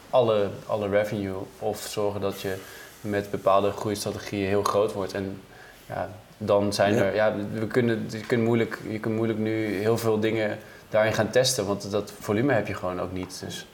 alle, 0.09 0.49
alle 0.67 0.89
revenue, 0.89 1.35
of 1.59 1.79
zorgen 1.89 2.21
dat 2.21 2.41
je 2.41 2.55
met 3.01 3.31
bepaalde 3.31 3.71
groeistrategieën 3.71 4.47
heel 4.47 4.63
groot 4.63 4.93
wordt. 4.93 5.13
En 5.13 5.41
ja, 5.87 6.09
dan 6.37 6.73
zijn 6.73 6.93
Ja. 6.95 7.01
er, 7.03 7.15
ja, 7.15 7.33
we 7.53 7.67
kunnen, 7.67 8.05
je, 8.09 8.19
kunt 8.19 8.43
moeilijk, 8.43 8.79
je 8.89 8.99
kunt 8.99 9.15
moeilijk 9.15 9.39
nu 9.39 9.75
heel 9.81 9.97
veel 9.97 10.19
dingen 10.19 10.57
daarin 10.89 11.13
gaan 11.13 11.29
testen, 11.29 11.65
want 11.65 11.91
dat 11.91 12.13
volume 12.19 12.53
heb 12.53 12.67
je 12.67 12.73
gewoon 12.73 13.01
ook 13.01 13.11
niet. 13.11 13.39
Dus, 13.45 13.67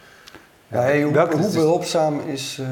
Ja, 0.67 0.79
hey, 0.81 1.01
hoe, 1.03 1.13
Welke- 1.13 1.37
hoe 1.37 1.51
behulpzaam 1.51 2.19
is 2.19 2.57
eh, 2.59 2.67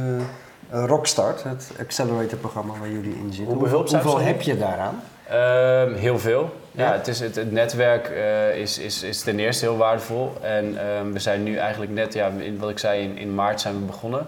Rockstart, 0.69 1.43
het 1.43 1.71
accelerator-programma 1.79 2.73
waar 2.79 2.89
jullie 2.89 3.15
in 3.15 3.33
zitten? 3.33 3.53
Hoe 3.53 3.63
behulpzaam 3.63 4.01
Hoeveel 4.01 4.19
is 4.19 4.25
dat? 4.25 4.33
heb 4.35 4.41
je 4.41 4.57
daaraan? 4.57 5.03
Ehm, 5.29 5.93
heel 5.93 6.19
veel. 6.19 6.49
Ja, 6.71 6.83
Ja? 6.83 6.93
het, 6.93 7.07
is, 7.07 7.19
het, 7.19 7.35
het 7.35 7.51
netwerk 7.51 8.07
eh, 8.07 8.55
is, 8.55 8.77
is, 8.77 9.03
is 9.03 9.21
ten 9.21 9.39
eerste 9.39 9.65
heel 9.65 9.77
waardevol. 9.77 10.33
En 10.41 10.77
ehm, 10.79 11.11
we 11.11 11.19
zijn 11.19 11.43
nu 11.43 11.55
eigenlijk 11.55 11.91
net, 11.91 12.13
ja, 12.13 12.27
in, 12.27 12.57
wat 12.57 12.69
ik 12.69 12.79
zei, 12.79 13.03
in, 13.03 13.17
in 13.17 13.35
maart 13.35 13.61
zijn 13.61 13.73
we 13.79 13.85
begonnen. 13.85 14.27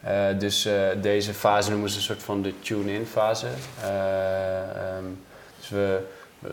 Eh, 0.00 0.14
dus 0.38 0.64
eh, 0.66 0.74
deze 1.00 1.34
fase 1.34 1.70
noemen 1.70 1.90
ze 1.90 1.96
een 1.96 2.02
soort 2.02 2.22
van 2.22 2.42
de 2.42 2.54
tune-in 2.60 3.06
fase. 3.06 3.46
Eh, 3.82 4.58
ehm, 4.60 5.04
dus 5.58 5.68
we, 5.68 5.98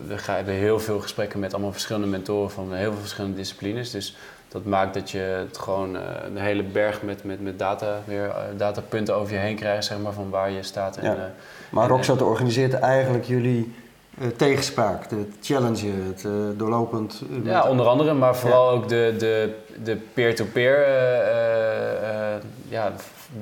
we, 0.06 0.14
hebben 0.32 0.54
heel 0.54 0.80
veel 0.80 1.00
gesprekken 1.00 1.40
met 1.40 1.52
allemaal 1.52 1.72
verschillende 1.72 2.06
mentoren 2.06 2.50
van 2.50 2.72
heel 2.74 2.90
veel 2.92 3.00
verschillende 3.00 3.36
disciplines. 3.36 3.90
Dus 3.90 4.16
dat 4.48 4.64
maakt 4.64 4.94
dat 4.94 5.10
je 5.10 5.18
het 5.18 5.58
gewoon 5.58 5.96
eh, 5.96 6.02
een 6.26 6.36
hele 6.36 6.62
berg 6.62 7.02
met, 7.02 7.24
met, 7.24 7.42
met 7.42 7.58
data, 7.58 7.98
weer, 8.04 8.24
eh, 8.28 8.36
datapunten 8.56 9.14
over 9.14 9.32
je 9.32 9.38
heen 9.38 9.56
krijgt, 9.56 9.84
zeg 9.84 9.98
maar, 9.98 10.12
van 10.12 10.30
waar 10.30 10.50
je 10.50 10.62
staat. 10.62 10.96
En, 10.96 11.04
Ja. 11.04 11.14
eh, 11.16 11.22
Maar 11.70 11.88
Rockstart 11.88 12.22
organiseert 12.22 12.74
eigenlijk 12.74 13.24
jullie 13.24 13.74
eh, 14.18 14.26
tegenspraak, 14.36 15.10
het 15.10 15.28
challenge, 15.40 15.86
het 16.06 16.26
doorlopend... 16.58 17.22
Ja, 17.44 17.68
onder 17.68 17.86
andere, 17.86 18.14
maar 18.14 18.36
vooral 18.36 18.70
ook 18.70 18.88
de, 18.88 19.14
de, 19.18 19.54
de 19.84 19.96
peer-to-peer 19.96 20.86
ja, 22.68 22.92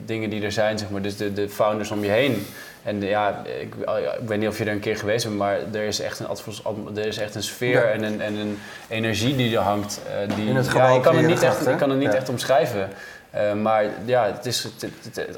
dingen 0.05 0.31
die 0.31 0.43
er 0.43 0.53
zijn, 0.53 0.79
zeg 0.79 0.91
maar. 0.91 1.03
Dus 1.03 1.17
de, 1.17 1.33
de 1.33 1.49
founders 1.49 1.91
om 1.91 2.05
je 2.05 2.11
heen. 2.11 2.47
En 2.83 2.99
de- 3.01 3.07
ja, 3.07 3.43
ik, 3.61 3.75
ik 4.21 4.29
weet 4.29 4.39
niet 4.39 4.49
of 4.49 4.59
je 4.59 4.65
er 4.65 4.73
een 4.73 4.81
keer 4.81 4.97
geweest 4.97 5.25
bent, 5.25 5.37
maar 5.37 5.59
er 5.73 5.83
is 5.83 6.01
echt 6.01 6.19
een, 6.21 6.97
er 6.97 7.07
is 7.07 7.19
echt 7.19 7.35
een 7.35 7.43
sfeer 7.43 7.71
Ja. 7.87 7.93
en, 7.93 8.03
een, 8.03 8.21
en 8.21 8.35
een 8.35 8.59
energie 8.89 9.37
die 9.37 9.57
er 9.57 9.63
hangt. 9.63 10.01
eh, 10.29 10.35
die, 10.37 10.47
In 10.49 10.57
het 10.57 10.73
ja, 10.73 10.89
ik 10.89 11.03
kan 11.03 11.17
het 11.17 11.27
niet 11.27 11.43
echt, 11.43 11.67
ik 11.67 11.77
kan 11.77 11.91
het 11.91 11.99
niet 11.99 12.13
Ja. 12.13 12.19
echt 12.19 12.29
omschrijven. 12.29 12.89
Eh, 13.31 13.53
maar 13.53 13.85
ja, 14.05 14.25
het 14.25 14.47
is... 14.47 14.63
Het, 14.63 14.73
het, 14.81 14.93
het, 15.03 15.17
het, 15.17 15.27
het 15.27 15.37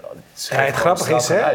Ja, 0.51 0.57
het 0.57 0.77
gewoon- 0.77 0.97
grappige 0.97 1.15
is, 1.15 1.29
hè, 1.29 1.51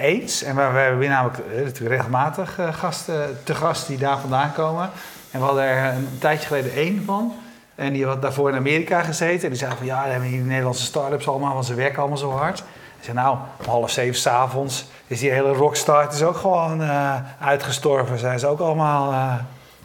eens, 0.00 0.42
en 0.42 0.56
we, 0.56 0.62
we 0.72 0.78
hebben 0.78 1.08
namelijk 1.08 1.38
eh, 1.56 1.64
natuurlijk 1.64 1.94
regelmatig 1.96 2.58
eh, 2.58 2.74
gasten 2.74 3.38
te 3.44 3.54
gast 3.54 3.86
die 3.86 3.98
daar 3.98 4.18
vandaan 4.18 4.52
komen. 4.52 4.90
En 5.30 5.38
we 5.40 5.44
hadden 5.46 5.64
er 5.64 5.94
een 5.94 6.08
tijdje 6.18 6.46
geleden 6.46 6.72
één 6.72 7.02
van. 7.06 7.34
En 7.74 7.92
die 7.92 8.06
had 8.06 8.22
daarvoor 8.22 8.48
in 8.50 8.56
Amerika 8.56 9.02
gezeten. 9.02 9.42
En 9.42 9.48
die 9.48 9.58
zei 9.58 9.72
van, 9.76 9.86
ja, 9.86 10.02
dan 10.02 10.10
hebben 10.10 10.28
hier 10.28 10.38
die 10.38 10.46
Nederlandse 10.48 10.84
start-ups 10.84 11.28
allemaal, 11.28 11.52
want 11.54 11.66
ze 11.66 11.74
werken 11.74 11.98
allemaal 11.98 12.18
zo 12.18 12.30
hard. 12.30 12.58
Ik 12.58 13.04
zei, 13.10 13.16
nou, 13.16 13.36
om 13.60 13.66
half 13.68 13.90
zeven 13.90 14.20
s'avonds 14.20 14.86
is 15.14 15.20
die 15.20 15.30
hele 15.30 15.52
rockstart 15.52 16.12
is 16.12 16.22
ook 16.22 16.36
gewoon 16.36 16.82
eh, 16.82 17.16
uitgestorven. 17.40 18.18
Zijn 18.18 18.38
ze 18.38 18.46
ook 18.46 18.60
allemaal... 18.60 19.12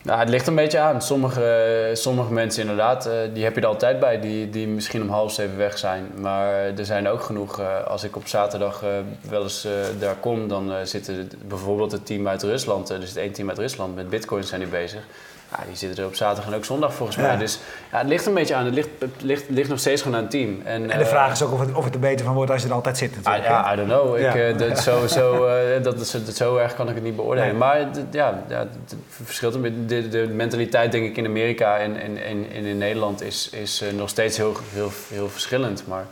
Nou, 0.02 0.20
het 0.20 0.30
ligt 0.30 0.48
een 0.48 0.56
beetje 0.56 0.80
aan. 0.80 1.02
Sommige, 1.02 1.90
sommige 1.94 2.34
mensen 2.34 2.62
inderdaad, 2.62 3.06
eh, 3.06 3.14
die 3.34 3.44
heb 3.44 3.56
je 3.56 3.62
er 3.62 3.68
altijd 3.68 4.00
bij, 4.00 4.20
die, 4.20 4.50
die 4.50 4.68
misschien 4.68 5.02
om 5.02 5.10
half 5.10 5.32
zeven 5.32 5.58
weg 5.58 5.78
zijn. 5.78 6.12
Maar 6.16 6.54
er 6.54 6.86
zijn 6.86 7.08
ook 7.08 7.22
genoeg, 7.22 7.62
als 7.88 8.04
ik 8.04 8.16
op 8.16 8.28
zaterdag 8.28 8.84
wel 9.30 9.44
eens 9.44 9.68
daar 10.00 10.16
kom, 10.16 10.48
dan 10.48 10.72
zitten 10.84 11.32
bijvoorbeeld 11.48 11.92
het 11.92 12.06
team 12.06 12.28
uit 12.28 12.44
Rusland, 12.44 12.88
dus 12.88 13.10
het 13.10 13.18
één 13.18 13.32
team 13.32 13.50
uit 13.50 13.58
Rusland, 13.58 13.96
met 13.96 14.10
bitcoins 14.10 14.48
zijn 14.48 14.62
die 14.62 14.70
bezig. 14.70 15.04
Ja, 15.52 15.64
die 15.68 15.76
zitten 15.76 16.04
er 16.04 16.10
op 16.10 16.16
zaterdag 16.16 16.52
en 16.52 16.58
ook 16.58 16.66
zondag 16.66 16.94
volgens 16.94 17.18
Ja. 17.18 17.24
mij. 17.24 17.38
Dus 17.38 17.60
ja, 17.92 17.98
het 17.98 18.08
ligt 18.08 18.26
een 18.26 18.34
beetje 18.34 18.56
aan. 18.56 18.66
Het 18.66 18.74
ligt, 18.74 18.90
het 19.00 19.10
ligt, 19.22 19.48
het 19.48 19.56
ligt 19.56 19.70
nog 19.70 19.80
steeds 19.80 20.02
gewoon 20.02 20.18
aan 20.18 20.22
het 20.24 20.32
team. 20.32 20.62
En, 20.64 20.90
en 20.92 20.98
de 20.98 21.04
eh, 21.04 21.10
vraag 21.10 21.32
is 21.32 21.42
ook 21.44 21.52
of 21.52 21.60
het, 21.60 21.74
of 21.74 21.84
het 21.86 21.94
er 21.94 22.00
beter 22.00 22.26
van 22.26 22.36
wordt 22.36 22.52
als 22.52 22.62
je 22.62 22.68
er 22.68 22.74
altijd 22.74 22.98
zit 22.98 23.16
natuurlijk. 23.16 23.46
Ah, 23.46 23.50
ja, 23.52 23.74
I 23.74 23.76
don't 23.76 23.88
know. 23.90 24.18
Ik, 24.18 24.36
eh, 24.36 24.58
dat, 24.58 24.80
zo, 24.80 25.08
zo, 25.08 25.46
eh, 25.48 25.84
dat, 25.84 26.00
is- 26.00 26.12
dat, 26.12 26.36
zo 26.36 26.58
erg 26.58 26.76
kan 26.76 26.90
ik 26.90 26.96
het 26.96 27.04
niet 27.04 27.16
beoordelen. 27.16 27.48
Nee. 27.50 27.58
Maar 27.58 27.88
ja, 28.12 28.44
ja, 28.48 28.60
het 28.60 28.96
verschilt 29.24 29.54
een 29.56 29.62
beetje. 29.62 29.86
De, 29.86 30.10
de 30.10 30.28
mentaliteit 30.28 30.92
denk 30.92 31.06
ik 31.06 31.18
in 31.18 31.26
Amerika 31.26 31.78
en, 31.78 32.02
en, 32.02 32.18
en, 32.24 32.52
in 32.66 32.78
Nederland 32.78 33.22
is, 33.22 33.50
is 33.50 33.84
nog 33.98 34.10
steeds 34.10 34.38
heel, 34.38 34.54
heel, 34.74 34.92
heel 35.10 35.30
verschillend. 35.30 35.84
Maar 35.88 36.06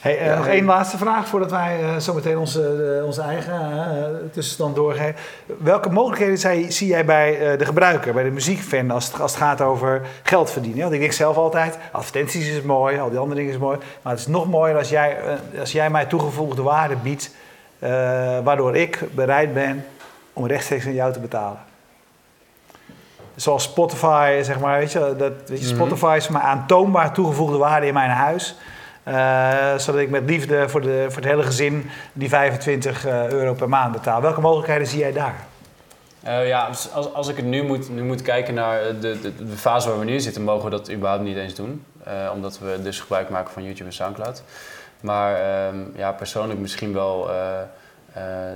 Hey, 0.00 0.18
eh, 0.18 0.26
Ja, 0.26 0.36
nog 0.36 0.46
één 0.46 0.64
laatste 0.64 0.98
vraag 0.98 1.28
voordat 1.28 1.50
wij 1.50 1.80
eh, 1.82 1.96
zo 1.96 2.14
meteen 2.14 2.38
onze, 2.38 2.96
eh, 2.98 3.04
onze 3.06 3.22
eigen 3.22 3.54
eh, 3.62 4.04
tussenstand 4.32 4.74
doorgeven. 4.76 5.14
Welke 5.58 5.90
mogelijkheden 5.90 6.72
zie 6.72 6.88
jij 6.88 7.04
bij 7.04 7.52
eh, 7.52 7.58
de 7.58 7.64
gebruiker, 7.64 8.12
bij 8.12 8.22
de 8.24 8.30
muziekfan, 8.30 8.90
als 8.90 9.06
het, 9.12 9.20
als 9.20 9.32
het 9.32 9.40
gaat 9.42 9.60
over 9.60 10.02
geld 10.22 10.50
verdienen? 10.50 10.80
Want 10.80 10.92
ik 10.92 11.00
denk 11.00 11.12
zelf 11.12 11.36
altijd, 11.36 11.78
advertenties 11.92 12.48
is 12.48 12.62
mooi, 12.62 12.98
al 12.98 13.10
die 13.10 13.18
andere 13.18 13.36
dingen 13.40 13.54
is 13.54 13.60
mooi. 13.60 13.78
Maar 14.02 14.12
het 14.12 14.20
is 14.20 14.26
nog 14.26 14.46
mooier 14.48 14.76
als 14.76 14.88
jij, 14.88 15.16
eh, 15.52 15.60
als 15.60 15.72
jij 15.72 15.90
mij 15.90 16.04
toegevoegde 16.06 16.62
waarde 16.62 16.96
biedt, 16.96 17.34
eh, 17.78 17.90
waardoor 18.44 18.76
ik 18.76 18.98
bereid 19.14 19.54
ben 19.54 19.84
om 20.32 20.46
rechtstreeks 20.46 20.86
aan 20.86 20.94
jou 20.94 21.12
te 21.12 21.20
betalen. 21.20 21.58
Zoals 23.34 23.62
Spotify, 23.62 24.40
zeg 24.42 24.60
maar, 24.60 24.78
weet 24.78 24.92
je, 24.92 24.98
dat, 25.18 25.32
weet 25.46 25.60
je 25.60 25.66
Mhm. 25.66 25.74
Spotify 25.74 26.14
is 26.16 26.28
maar 26.28 26.42
aantoonbaar 26.42 27.12
toegevoegde 27.12 27.56
waarde 27.56 27.86
in 27.86 27.94
mijn 27.94 28.10
huis. 28.10 28.56
Eh, 29.02 29.76
zodat 29.76 30.00
ik 30.00 30.10
met 30.10 30.22
liefde 30.24 30.68
voor, 30.68 30.80
de, 30.80 31.04
voor 31.08 31.22
het 31.22 31.30
hele 31.30 31.42
gezin 31.42 31.90
die 32.12 32.28
25 32.28 33.06
eh, 33.06 33.28
euro 33.28 33.54
per 33.54 33.68
maand 33.68 33.92
betaal. 33.92 34.20
Welke 34.20 34.40
mogelijkheden 34.40 34.86
zie 34.86 34.98
jij 34.98 35.12
daar? 35.12 35.34
eh, 36.22 36.46
ja, 36.48 36.66
als, 36.66 37.12
als, 37.12 37.28
ik 37.28 37.36
het 37.36 37.44
nu 37.44 37.62
moet, 37.62 37.90
nu 37.90 38.02
moet 38.02 38.22
kijken 38.22 38.54
naar 38.54 38.80
de, 39.00 39.20
de, 39.20 39.34
de 39.44 39.56
fase 39.56 39.88
waar 39.88 39.98
we 39.98 40.04
nu 40.04 40.12
in 40.12 40.20
zitten, 40.20 40.42
mogen 40.42 40.64
we 40.64 40.70
dat 40.70 40.90
überhaupt 40.90 41.22
niet 41.24 41.36
eens 41.36 41.54
doen. 41.54 41.84
Omdat 42.32 42.58
we 42.58 42.78
dus 42.82 43.00
gebruik 43.00 43.28
maken 43.28 43.52
van 43.52 43.62
YouTube 43.64 43.84
en 43.84 43.92
Soundcloud. 43.92 44.42
Maar 45.00 45.34
ehm, 45.34 45.76
ja, 45.94 46.12
persoonlijk 46.12 46.60
misschien 46.60 46.92
wel. 46.92 47.30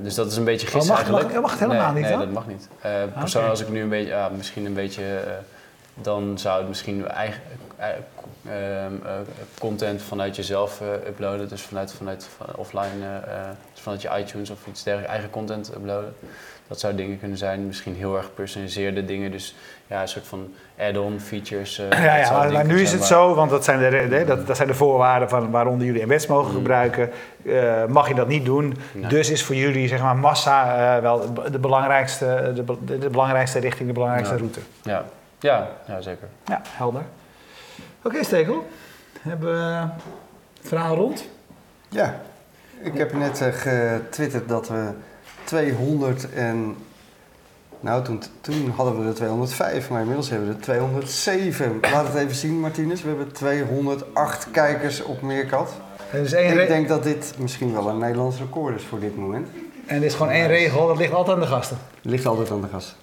dus 0.02 0.14
dat 0.14 0.26
is 0.30 0.36
een 0.36 0.44
beetje 0.44 0.66
gissen 0.66 0.92
Oh, 0.92 0.98
mag- 0.98 1.10
mag- 1.10 1.14
eigenlijk. 1.20 1.40
mag 1.40 1.50
het 1.50 1.60
helemaal 1.60 1.92
nee, 1.92 2.02
niet, 2.02 2.10
Nee, 2.10 2.18
dat 2.18 2.32
mag 2.32 2.46
niet. 2.46 2.68
Oké. 2.76 3.08
persoonlijk, 3.18 3.52
als 3.52 3.62
ik 3.62 3.68
nu 3.68 3.82
een 3.82 3.88
beetje, 3.88 4.08
ja, 4.12 4.28
misschien 4.36 4.66
een 4.66 4.74
beetje, 4.74 5.02
dan 5.94 6.38
zou 6.38 6.58
het 6.58 6.68
misschien 6.68 7.08
eigen 7.08 7.42
content 9.58 10.02
vanuit 10.02 10.36
jezelf 10.36 10.80
eh, 10.80 10.86
uploaden. 11.08 11.48
Dus 11.48 11.62
vanuit, 11.62 11.92
vanuit 11.92 12.28
van 12.36 12.46
offline, 12.56 12.82
eh, 13.00 13.16
eh, 13.16 13.48
dus 13.72 13.80
vanuit 13.82 14.02
je 14.02 14.10
iTunes 14.18 14.50
of 14.50 14.58
iets 14.66 14.82
dergelijks, 14.82 15.12
eigen 15.12 15.30
content 15.30 15.70
uploaden. 15.76 16.14
Dat 16.68 16.80
zou 16.80 16.94
dingen 16.94 17.18
kunnen 17.18 17.38
zijn, 17.38 17.66
misschien 17.66 17.94
heel 17.94 18.16
erg 18.16 18.24
gepersonaliseerde 18.24 19.04
dingen. 19.04 19.30
Dus 19.30 19.54
ja, 19.86 20.00
een 20.02 20.08
soort 20.08 20.26
van 20.26 20.54
add-on 20.78 21.20
features. 21.20 21.78
eh, 21.78 21.90
Ja, 22.04 22.16
ja 22.16 22.46
maar, 22.52 22.64
nu 22.64 22.80
is 22.80 22.92
het 22.92 23.04
zo, 23.04 23.34
want 23.34 23.50
dat 23.50 23.64
zijn 23.64 23.78
de, 24.10 24.24
dat, 24.26 24.46
dat 24.46 24.56
zijn 24.56 24.68
de 24.68 24.74
voorwaarden 24.74 25.28
van 25.28 25.50
waaronder 25.50 25.86
jullie 25.86 26.06
MS 26.06 26.26
mogen 26.26 26.50
Mm. 26.50 26.56
gebruiken. 26.56 27.10
Eh, 27.46 27.84
mag 27.86 28.08
je 28.08 28.14
dat 28.14 28.28
niet 28.28 28.44
doen? 28.44 28.76
Nee. 28.92 29.06
Dus 29.08 29.30
is 29.30 29.44
voor 29.44 29.54
jullie 29.54 29.88
zeg 29.88 30.00
maar, 30.02 30.16
massa 30.16 30.76
eh, 30.96 31.02
wel 31.02 31.34
de 31.50 31.58
belangrijkste, 31.58 32.52
de, 32.54 32.62
be- 32.62 32.84
de, 32.84 32.98
de 32.98 33.10
belangrijkste 33.10 33.58
richting, 33.58 33.88
de 33.88 33.94
belangrijkste 33.94 34.34
Ja. 34.34 34.40
route. 34.40 34.60
Ja, 34.82 35.04
ja, 35.38 35.68
ja 35.86 36.00
zeker. 36.00 36.28
Ja, 36.46 36.60
helder. 36.64 37.02
Oké, 38.04 38.24
Stekel. 38.24 38.66
Hebben 39.20 39.52
we 39.52 39.88
het 40.58 40.68
verhaal 40.68 40.96
rond? 40.96 41.28
Ja, 41.88 42.20
ik 42.80 42.94
heb 42.94 43.12
net 43.12 43.40
eh, 43.40 43.48
getwitterd 43.52 44.48
dat 44.48 44.68
we 44.68 44.90
200 45.44 46.32
en... 46.32 46.76
Nou, 47.80 48.04
toen, 48.04 48.22
toen 48.40 48.70
hadden 48.76 49.02
we 49.02 49.08
er 49.08 49.14
205, 49.14 49.90
maar 49.90 50.00
inmiddels 50.00 50.30
hebben 50.30 50.48
we 50.48 50.54
er 50.54 50.60
207. 50.60 51.78
Laat 51.80 52.06
het 52.06 52.14
even 52.14 52.34
zien, 52.34 52.60
Martinez. 52.60 53.02
We 53.02 53.08
hebben 53.08 53.32
208 53.32 54.50
kijkers 54.50 55.02
op 55.02 55.22
Meerkat. 55.22 55.72
Er 56.12 56.20
is 56.20 56.32
één 56.32 56.60
Ik 56.60 56.68
denk 56.68 56.88
dat 56.88 57.02
dit 57.02 57.34
misschien 57.38 57.72
wel 57.72 57.88
een 57.88 57.98
Nederlands 57.98 58.38
record 58.38 58.76
is 58.76 58.84
voor 58.84 59.00
dit 59.00 59.16
moment. 59.16 59.48
En 59.86 59.96
er 59.96 60.04
is 60.04 60.14
gewoon 60.14 60.32
één 60.32 60.46
regel, 60.46 60.86
dat 60.86 60.96
ligt 60.96 61.12
altijd 61.12 61.36
aan 61.36 61.42
de 61.42 61.48
gasten. 61.48 61.78
Ligt 62.02 62.26
altijd 62.26 62.50
aan 62.50 62.60
de 62.60 62.68
gast. 62.68 62.96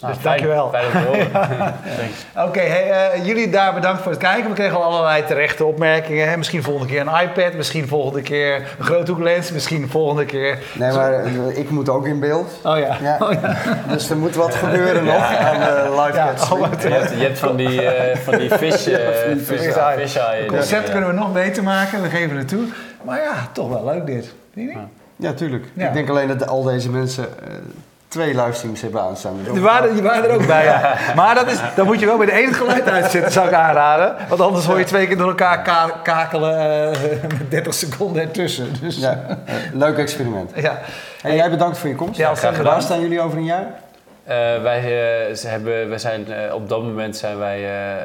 Nou, 0.00 0.14
Dus 0.14 0.22
dankjewel. 0.22 0.70
Fijn, 0.70 0.90
fijn 0.90 1.06
om 1.06 1.12
te 1.12 1.18
horen. 1.18 1.30
Thanks. 1.98 2.48
Oké, 2.48 2.60
hey, 2.60 2.90
eh, 2.90 3.26
jullie 3.26 3.50
daar 3.50 3.74
bedankt 3.74 4.02
voor 4.02 4.10
het 4.10 4.20
kijken. 4.20 4.48
We 4.48 4.54
kregen 4.54 4.76
al 4.76 4.82
allerlei 4.82 5.24
terechte 5.24 5.64
opmerkingen. 5.64 6.28
Hè? 6.28 6.36
Misschien 6.36 6.62
volgende 6.62 6.92
keer 6.92 7.00
een 7.00 7.20
iPad, 7.28 7.52
misschien 7.54 7.88
volgende 7.88 8.22
keer 8.22 8.54
een 8.78 8.84
groothoeklens, 8.84 9.52
misschien 9.52 9.88
volgende 9.88 10.24
keer... 10.24 10.58
Nee, 10.72 10.92
maar 10.92 11.12
eh, 11.12 11.58
ik 11.58 11.70
moet 11.70 11.88
ook 11.88 12.06
in 12.06 12.20
beeld. 12.20 12.60
Oh 12.62 12.78
ja. 12.78 12.96
Ja. 13.02 13.16
Oh, 13.20 13.32
ja. 13.32 13.56
Dus 13.92 14.10
er 14.10 14.16
moet 14.16 14.34
wat 14.34 14.54
gebeuren 14.54 15.04
nog 15.04 15.36
aan 15.36 15.60
de 15.60 16.02
live 16.04 16.52
oh, 16.54 16.60
wat- 16.60 16.82
Je 16.82 16.88
hebt, 16.88 17.10
je 17.10 17.16
hebt 17.16 17.38
van 17.38 17.56
die, 17.56 17.82
eh 17.82 18.16
van 18.16 18.38
die 18.38 18.50
fish, 18.50 18.86
eh, 18.86 18.96
eye 19.76 20.42
Het 20.42 20.46
concept 20.46 20.90
kunnen 20.90 21.08
we 21.08 21.14
nog 21.14 21.32
beter 21.32 21.62
maken, 21.62 22.02
we 22.02 22.08
geven 22.08 22.36
het 22.36 22.48
toe. 22.48 22.64
Maar 23.02 23.20
ja, 23.22 23.48
toch 23.52 23.68
wel 23.68 23.84
leuk 23.84 24.06
dit. 24.06 24.34
Ja, 25.16 25.32
tuurlijk. 25.32 25.64
Ja. 25.74 25.86
Ik 25.86 25.92
denk 25.92 26.08
alleen 26.08 26.28
dat 26.28 26.46
al 26.48 26.62
deze 26.62 26.90
mensen 26.90 27.24
eh, 27.42 27.48
twee 28.14 28.34
livestreams 28.34 28.80
hebben 28.80 29.00
aanstaan. 29.00 29.36
Dus 29.44 29.52
Die 29.52 29.62
waren, 29.62 29.92
die 29.94 30.02
waren 30.02 30.24
er 30.24 30.34
ook 30.34 30.46
bij, 30.46 30.64
ja. 30.64 30.94
Maar 31.16 31.34
dat 31.34 31.46
is, 31.50 31.58
dan 31.76 31.86
moet 31.86 32.00
je 32.00 32.06
wel 32.06 32.16
bij 32.16 32.26
de 32.26 32.32
ene 32.32 32.46
het 32.46 32.56
geluid 32.56 32.88
uitzetten, 32.88 33.32
zou 33.32 33.46
ik 33.46 33.52
aanraden. 33.54 34.14
Want 34.28 34.40
anders 34.40 34.64
hoor 34.66 34.78
je 34.78 34.84
twee 34.84 35.06
keer 35.06 35.16
door 35.16 35.28
elkaar 35.28 35.62
ka- 35.62 36.00
kakelen 36.02 36.58
eh, 36.92 37.00
met 37.38 37.50
30 37.50 37.74
seconden 37.74 38.22
ertussen. 38.22 38.66
Dus 38.80 38.96
ja. 38.96 39.24
Eh, 39.46 39.54
leuk 39.72 39.98
experiment. 39.98 40.50
ja. 40.54 40.78
En 41.22 41.34
jij 41.34 41.50
bedankt 41.50 41.78
voor 41.78 41.88
je 41.88 41.94
komst. 41.94 42.16
Ja, 42.18 42.28
ontzettend 42.28 42.56
Waar 42.56 42.64
bedankt. 42.74 42.84
staan 42.92 43.00
jullie 43.00 43.20
over 43.20 43.38
een 43.38 43.44
jaar? 43.44 43.66
Eh, 44.24 44.62
wij, 44.62 44.80
ze 45.34 45.48
hebben, 45.48 45.88
wij 45.88 45.98
zijn, 45.98 46.26
op 46.52 46.68
dat 46.68 46.82
moment 46.82 47.16
zijn 47.16 47.38
wij 47.38 47.56
eh, 47.64 47.92
eh, 47.92 47.98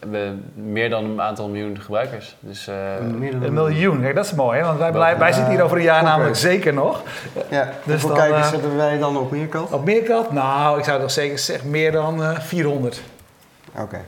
hebben 0.00 0.44
meer 0.54 0.90
dan 0.90 1.04
een 1.04 1.20
aantal 1.20 1.48
miljoen 1.48 1.78
gebruikers. 1.80 2.36
Dus 2.40 2.68
eh, 2.68 2.74
Meer 3.18 3.30
dan 3.32 3.42
Een 3.42 3.52
miljoen, 3.52 4.00
kijk, 4.00 4.14
dat 4.14 4.24
is 4.24 4.34
mooi, 4.34 4.58
hè? 4.58 4.64
want 4.64 4.78
wij, 4.78 5.18
wij 5.18 5.32
zitten 5.32 5.52
hier 5.52 5.62
over 5.62 5.76
een 5.76 5.82
jaar 5.82 6.02
namelijk 6.02 6.36
zeker 6.36 6.72
nog. 6.74 7.02
Ja, 7.48 7.64
Dus 7.64 8.00
hoeveel 8.02 8.08
dan, 8.08 8.18
kijkers 8.18 8.46
eh, 8.46 8.52
hebben 8.52 8.76
wij 8.76 8.98
dan 8.98 9.16
op 9.16 9.30
Meerkat? 9.30 9.70
Op 9.70 9.84
Meerkat? 9.84 10.32
Nou, 10.32 10.78
ik 10.78 10.84
zou 10.84 11.00
toch 11.00 11.10
zeker 11.10 11.38
zeggen 11.38 11.70
meer 11.70 11.92
dan 11.92 12.22
eh 12.22 12.38
400. 12.38 13.02
Oké, 13.78 13.98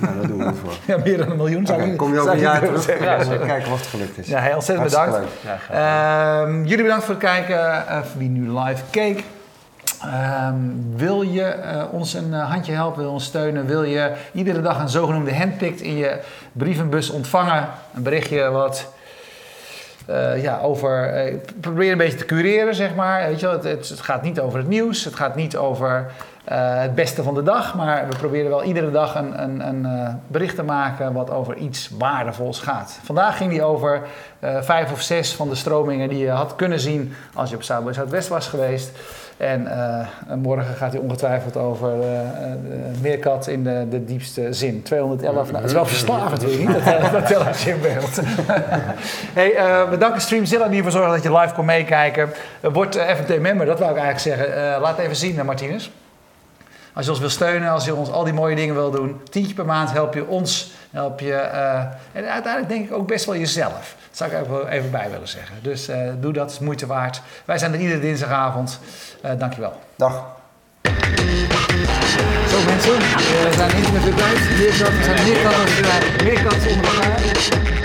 nou, 0.00 0.16
daar 0.18 0.26
doen 0.26 0.38
we 0.38 0.44
het 0.44 0.56
voor. 0.64 0.72
Ja, 0.94 0.96
meer 1.04 1.16
dan 1.18 1.30
een 1.30 1.36
miljoen 1.36 1.66
zou 1.66 1.80
Oké, 1.80 1.90
ik 1.90 1.96
kom 1.96 2.12
je 2.12 2.20
over 2.20 2.24
zou 2.24 2.36
een 2.36 2.42
jaar 2.52 2.60
terug? 2.60 2.98
Ja, 2.98 3.22
Ja, 3.22 3.36
kijken 3.46 3.70
wat 3.70 3.78
het 3.78 3.88
gelukt 3.88 4.18
is. 4.18 4.26
Ja, 4.28 4.40
heel 4.40 4.54
ontzettend 4.54 4.92
Hartstikke 4.94 5.26
bedankt. 5.28 5.44
leuk. 5.44 5.52
ja, 5.52 5.56
graag. 5.74 6.46
Ehm, 6.48 6.64
jullie 6.64 6.82
bedankt 6.84 7.04
voor 7.04 7.14
het 7.14 7.22
kijken, 7.24 7.86
eh, 7.88 7.96
voor 8.02 8.18
wie 8.18 8.28
nu 8.28 8.58
live 8.58 8.82
keek. 8.90 9.24
Ehm, 10.12 10.56
wil 10.96 11.22
je 11.22 11.42
eh, 11.42 11.84
ons 11.90 12.14
een 12.14 12.34
eh, 12.34 12.50
handje 12.50 12.72
helpen, 12.72 12.98
wil 12.98 13.06
je 13.06 13.12
ons 13.12 13.24
steunen, 13.24 13.66
wil 13.66 13.82
je 13.82 14.12
iedere 14.32 14.60
dag 14.60 14.80
een 14.80 14.88
zogenoemde 14.88 15.36
handpicked 15.36 15.80
in 15.80 15.96
je 15.96 16.18
brievenbus 16.52 17.10
ontvangen? 17.10 17.68
Een 17.94 18.02
berichtje 18.02 18.50
wat 18.50 18.92
eh, 20.06 20.42
ja, 20.42 20.58
over. 20.58 21.14
probeer 21.60 21.92
een 21.92 21.98
beetje 21.98 22.18
te 22.18 22.24
cureren, 22.24 22.74
zeg 22.74 22.94
maar. 22.94 23.28
Weet 23.28 23.40
je 23.40 23.46
wel, 23.46 23.62
het, 23.62 23.88
het 23.88 24.00
gaat 24.00 24.22
niet 24.22 24.40
over 24.40 24.58
het 24.58 24.68
nieuws, 24.68 25.04
het 25.04 25.14
gaat 25.14 25.36
niet 25.36 25.56
over 25.56 26.10
eh, 26.46 26.80
het 26.80 26.94
beste 26.94 27.22
van 27.22 27.34
de 27.34 27.42
dag, 27.42 27.74
maar 27.74 28.08
we 28.08 28.16
proberen 28.16 28.50
wel 28.50 28.62
iedere 28.62 28.90
dag 28.90 29.14
een, 29.14 29.42
een, 29.42 29.68
een 29.68 29.86
eh, 29.86 30.14
bericht 30.26 30.54
te 30.54 30.62
maken 30.62 31.12
wat 31.12 31.30
over 31.30 31.56
iets 31.56 31.90
waardevols 31.98 32.60
gaat. 32.60 32.98
Vandaag 33.02 33.36
ging 33.36 33.50
die 33.50 33.62
over 33.62 34.02
eh, 34.38 34.62
vijf 34.62 34.92
of 34.92 35.00
zes 35.00 35.34
van 35.34 35.48
de 35.48 35.54
stromingen 35.54 36.08
die 36.08 36.18
je 36.18 36.30
had 36.30 36.56
kunnen 36.56 36.80
zien 36.80 37.14
als 37.34 37.50
je 37.50 37.56
op 37.56 37.62
Zuid 37.62 37.94
Zuidwest 37.94 38.28
was 38.28 38.48
geweest. 38.48 38.90
En 39.36 39.68
morgen 40.34 40.74
gaat 40.74 40.92
hij 40.92 41.00
ongetwijfeld 41.00 41.56
over 41.56 41.92
Meerkat 43.02 43.46
in 43.46 43.62
de, 43.62 43.86
de 43.90 44.04
diepste 44.04 44.52
zin. 44.52 44.82
211, 44.82 45.46
nou, 45.46 45.56
het 45.56 45.64
is 45.64 45.72
wel 45.72 45.86
verslavend, 45.86 46.40
je 46.42 46.58
niet? 46.58 46.72
Dat, 46.72 46.82
eh, 46.82 47.12
dat 47.12 47.26
telletje 47.26 47.70
in 47.70 47.80
beeld. 47.80 48.20
hey, 49.38 49.50
we 49.90 49.96
danken 49.98 50.20
Streamzilla 50.20 50.68
die 50.68 50.76
ervoor 50.76 50.92
zorgen 50.92 51.12
dat 51.12 51.22
je 51.22 51.38
live 51.38 51.54
kon 51.54 51.64
meekijken. 51.64 52.28
Word 52.60 52.96
FNT 52.96 53.40
member, 53.40 53.66
dat 53.66 53.78
wou 53.78 53.90
ik 53.90 53.98
eigenlijk 53.98 54.38
zeggen. 54.38 54.80
Laat 54.80 54.98
even 54.98 55.16
zien, 55.16 55.44
Martinez. 55.44 55.90
Als 56.96 57.04
je 57.04 57.10
ons 57.10 57.20
wil 57.20 57.30
steunen, 57.30 57.70
als 57.70 57.84
je 57.84 57.94
ons 57.94 58.10
al 58.10 58.24
die 58.24 58.32
mooie 58.32 58.56
dingen 58.56 58.74
wil 58.74 58.90
doen, 58.90 59.20
tientje 59.30 59.54
per 59.54 59.64
maand 59.64 59.92
help 59.92 60.14
je 60.14 60.26
ons, 60.26 60.70
help 60.90 61.20
je 61.20 61.34
eh, 61.34 61.78
en 62.12 62.30
uiteindelijk 62.30 62.68
denk 62.68 62.84
ik 62.88 62.92
ook 62.92 63.06
best 63.06 63.24
wel 63.24 63.36
jezelf. 63.36 63.96
Dat 64.08 64.16
zou 64.16 64.30
ik 64.30 64.38
ook 64.40 64.48
wel 64.48 64.68
even 64.68 64.90
bij 64.90 65.10
willen 65.10 65.28
zeggen. 65.28 65.56
Dus 65.62 65.88
eh, 65.88 65.98
doe 66.20 66.32
dat, 66.32 66.50
is 66.50 66.58
moeite 66.58 66.86
waard. 66.86 67.22
Wij 67.44 67.58
zijn 67.58 67.72
er 67.72 67.80
iedere 67.80 68.00
dinsdagavond. 68.00 68.80
Uh, 69.24 69.30
dankjewel. 69.38 69.80
Dag. 69.96 70.26
Zo 72.48 72.62
mensen, 72.66 72.98
we 72.98 73.52
zijn 73.56 73.76
internet 73.76 74.04
weer 74.04 74.14
thuis. 74.14 74.40
Meerkant, 74.58 74.96
we 74.96 75.04
zijn 75.04 75.24
meerkant, 75.24 76.22
meerkant 76.22 76.66
onder 76.66 76.94
elkaar. 76.94 77.75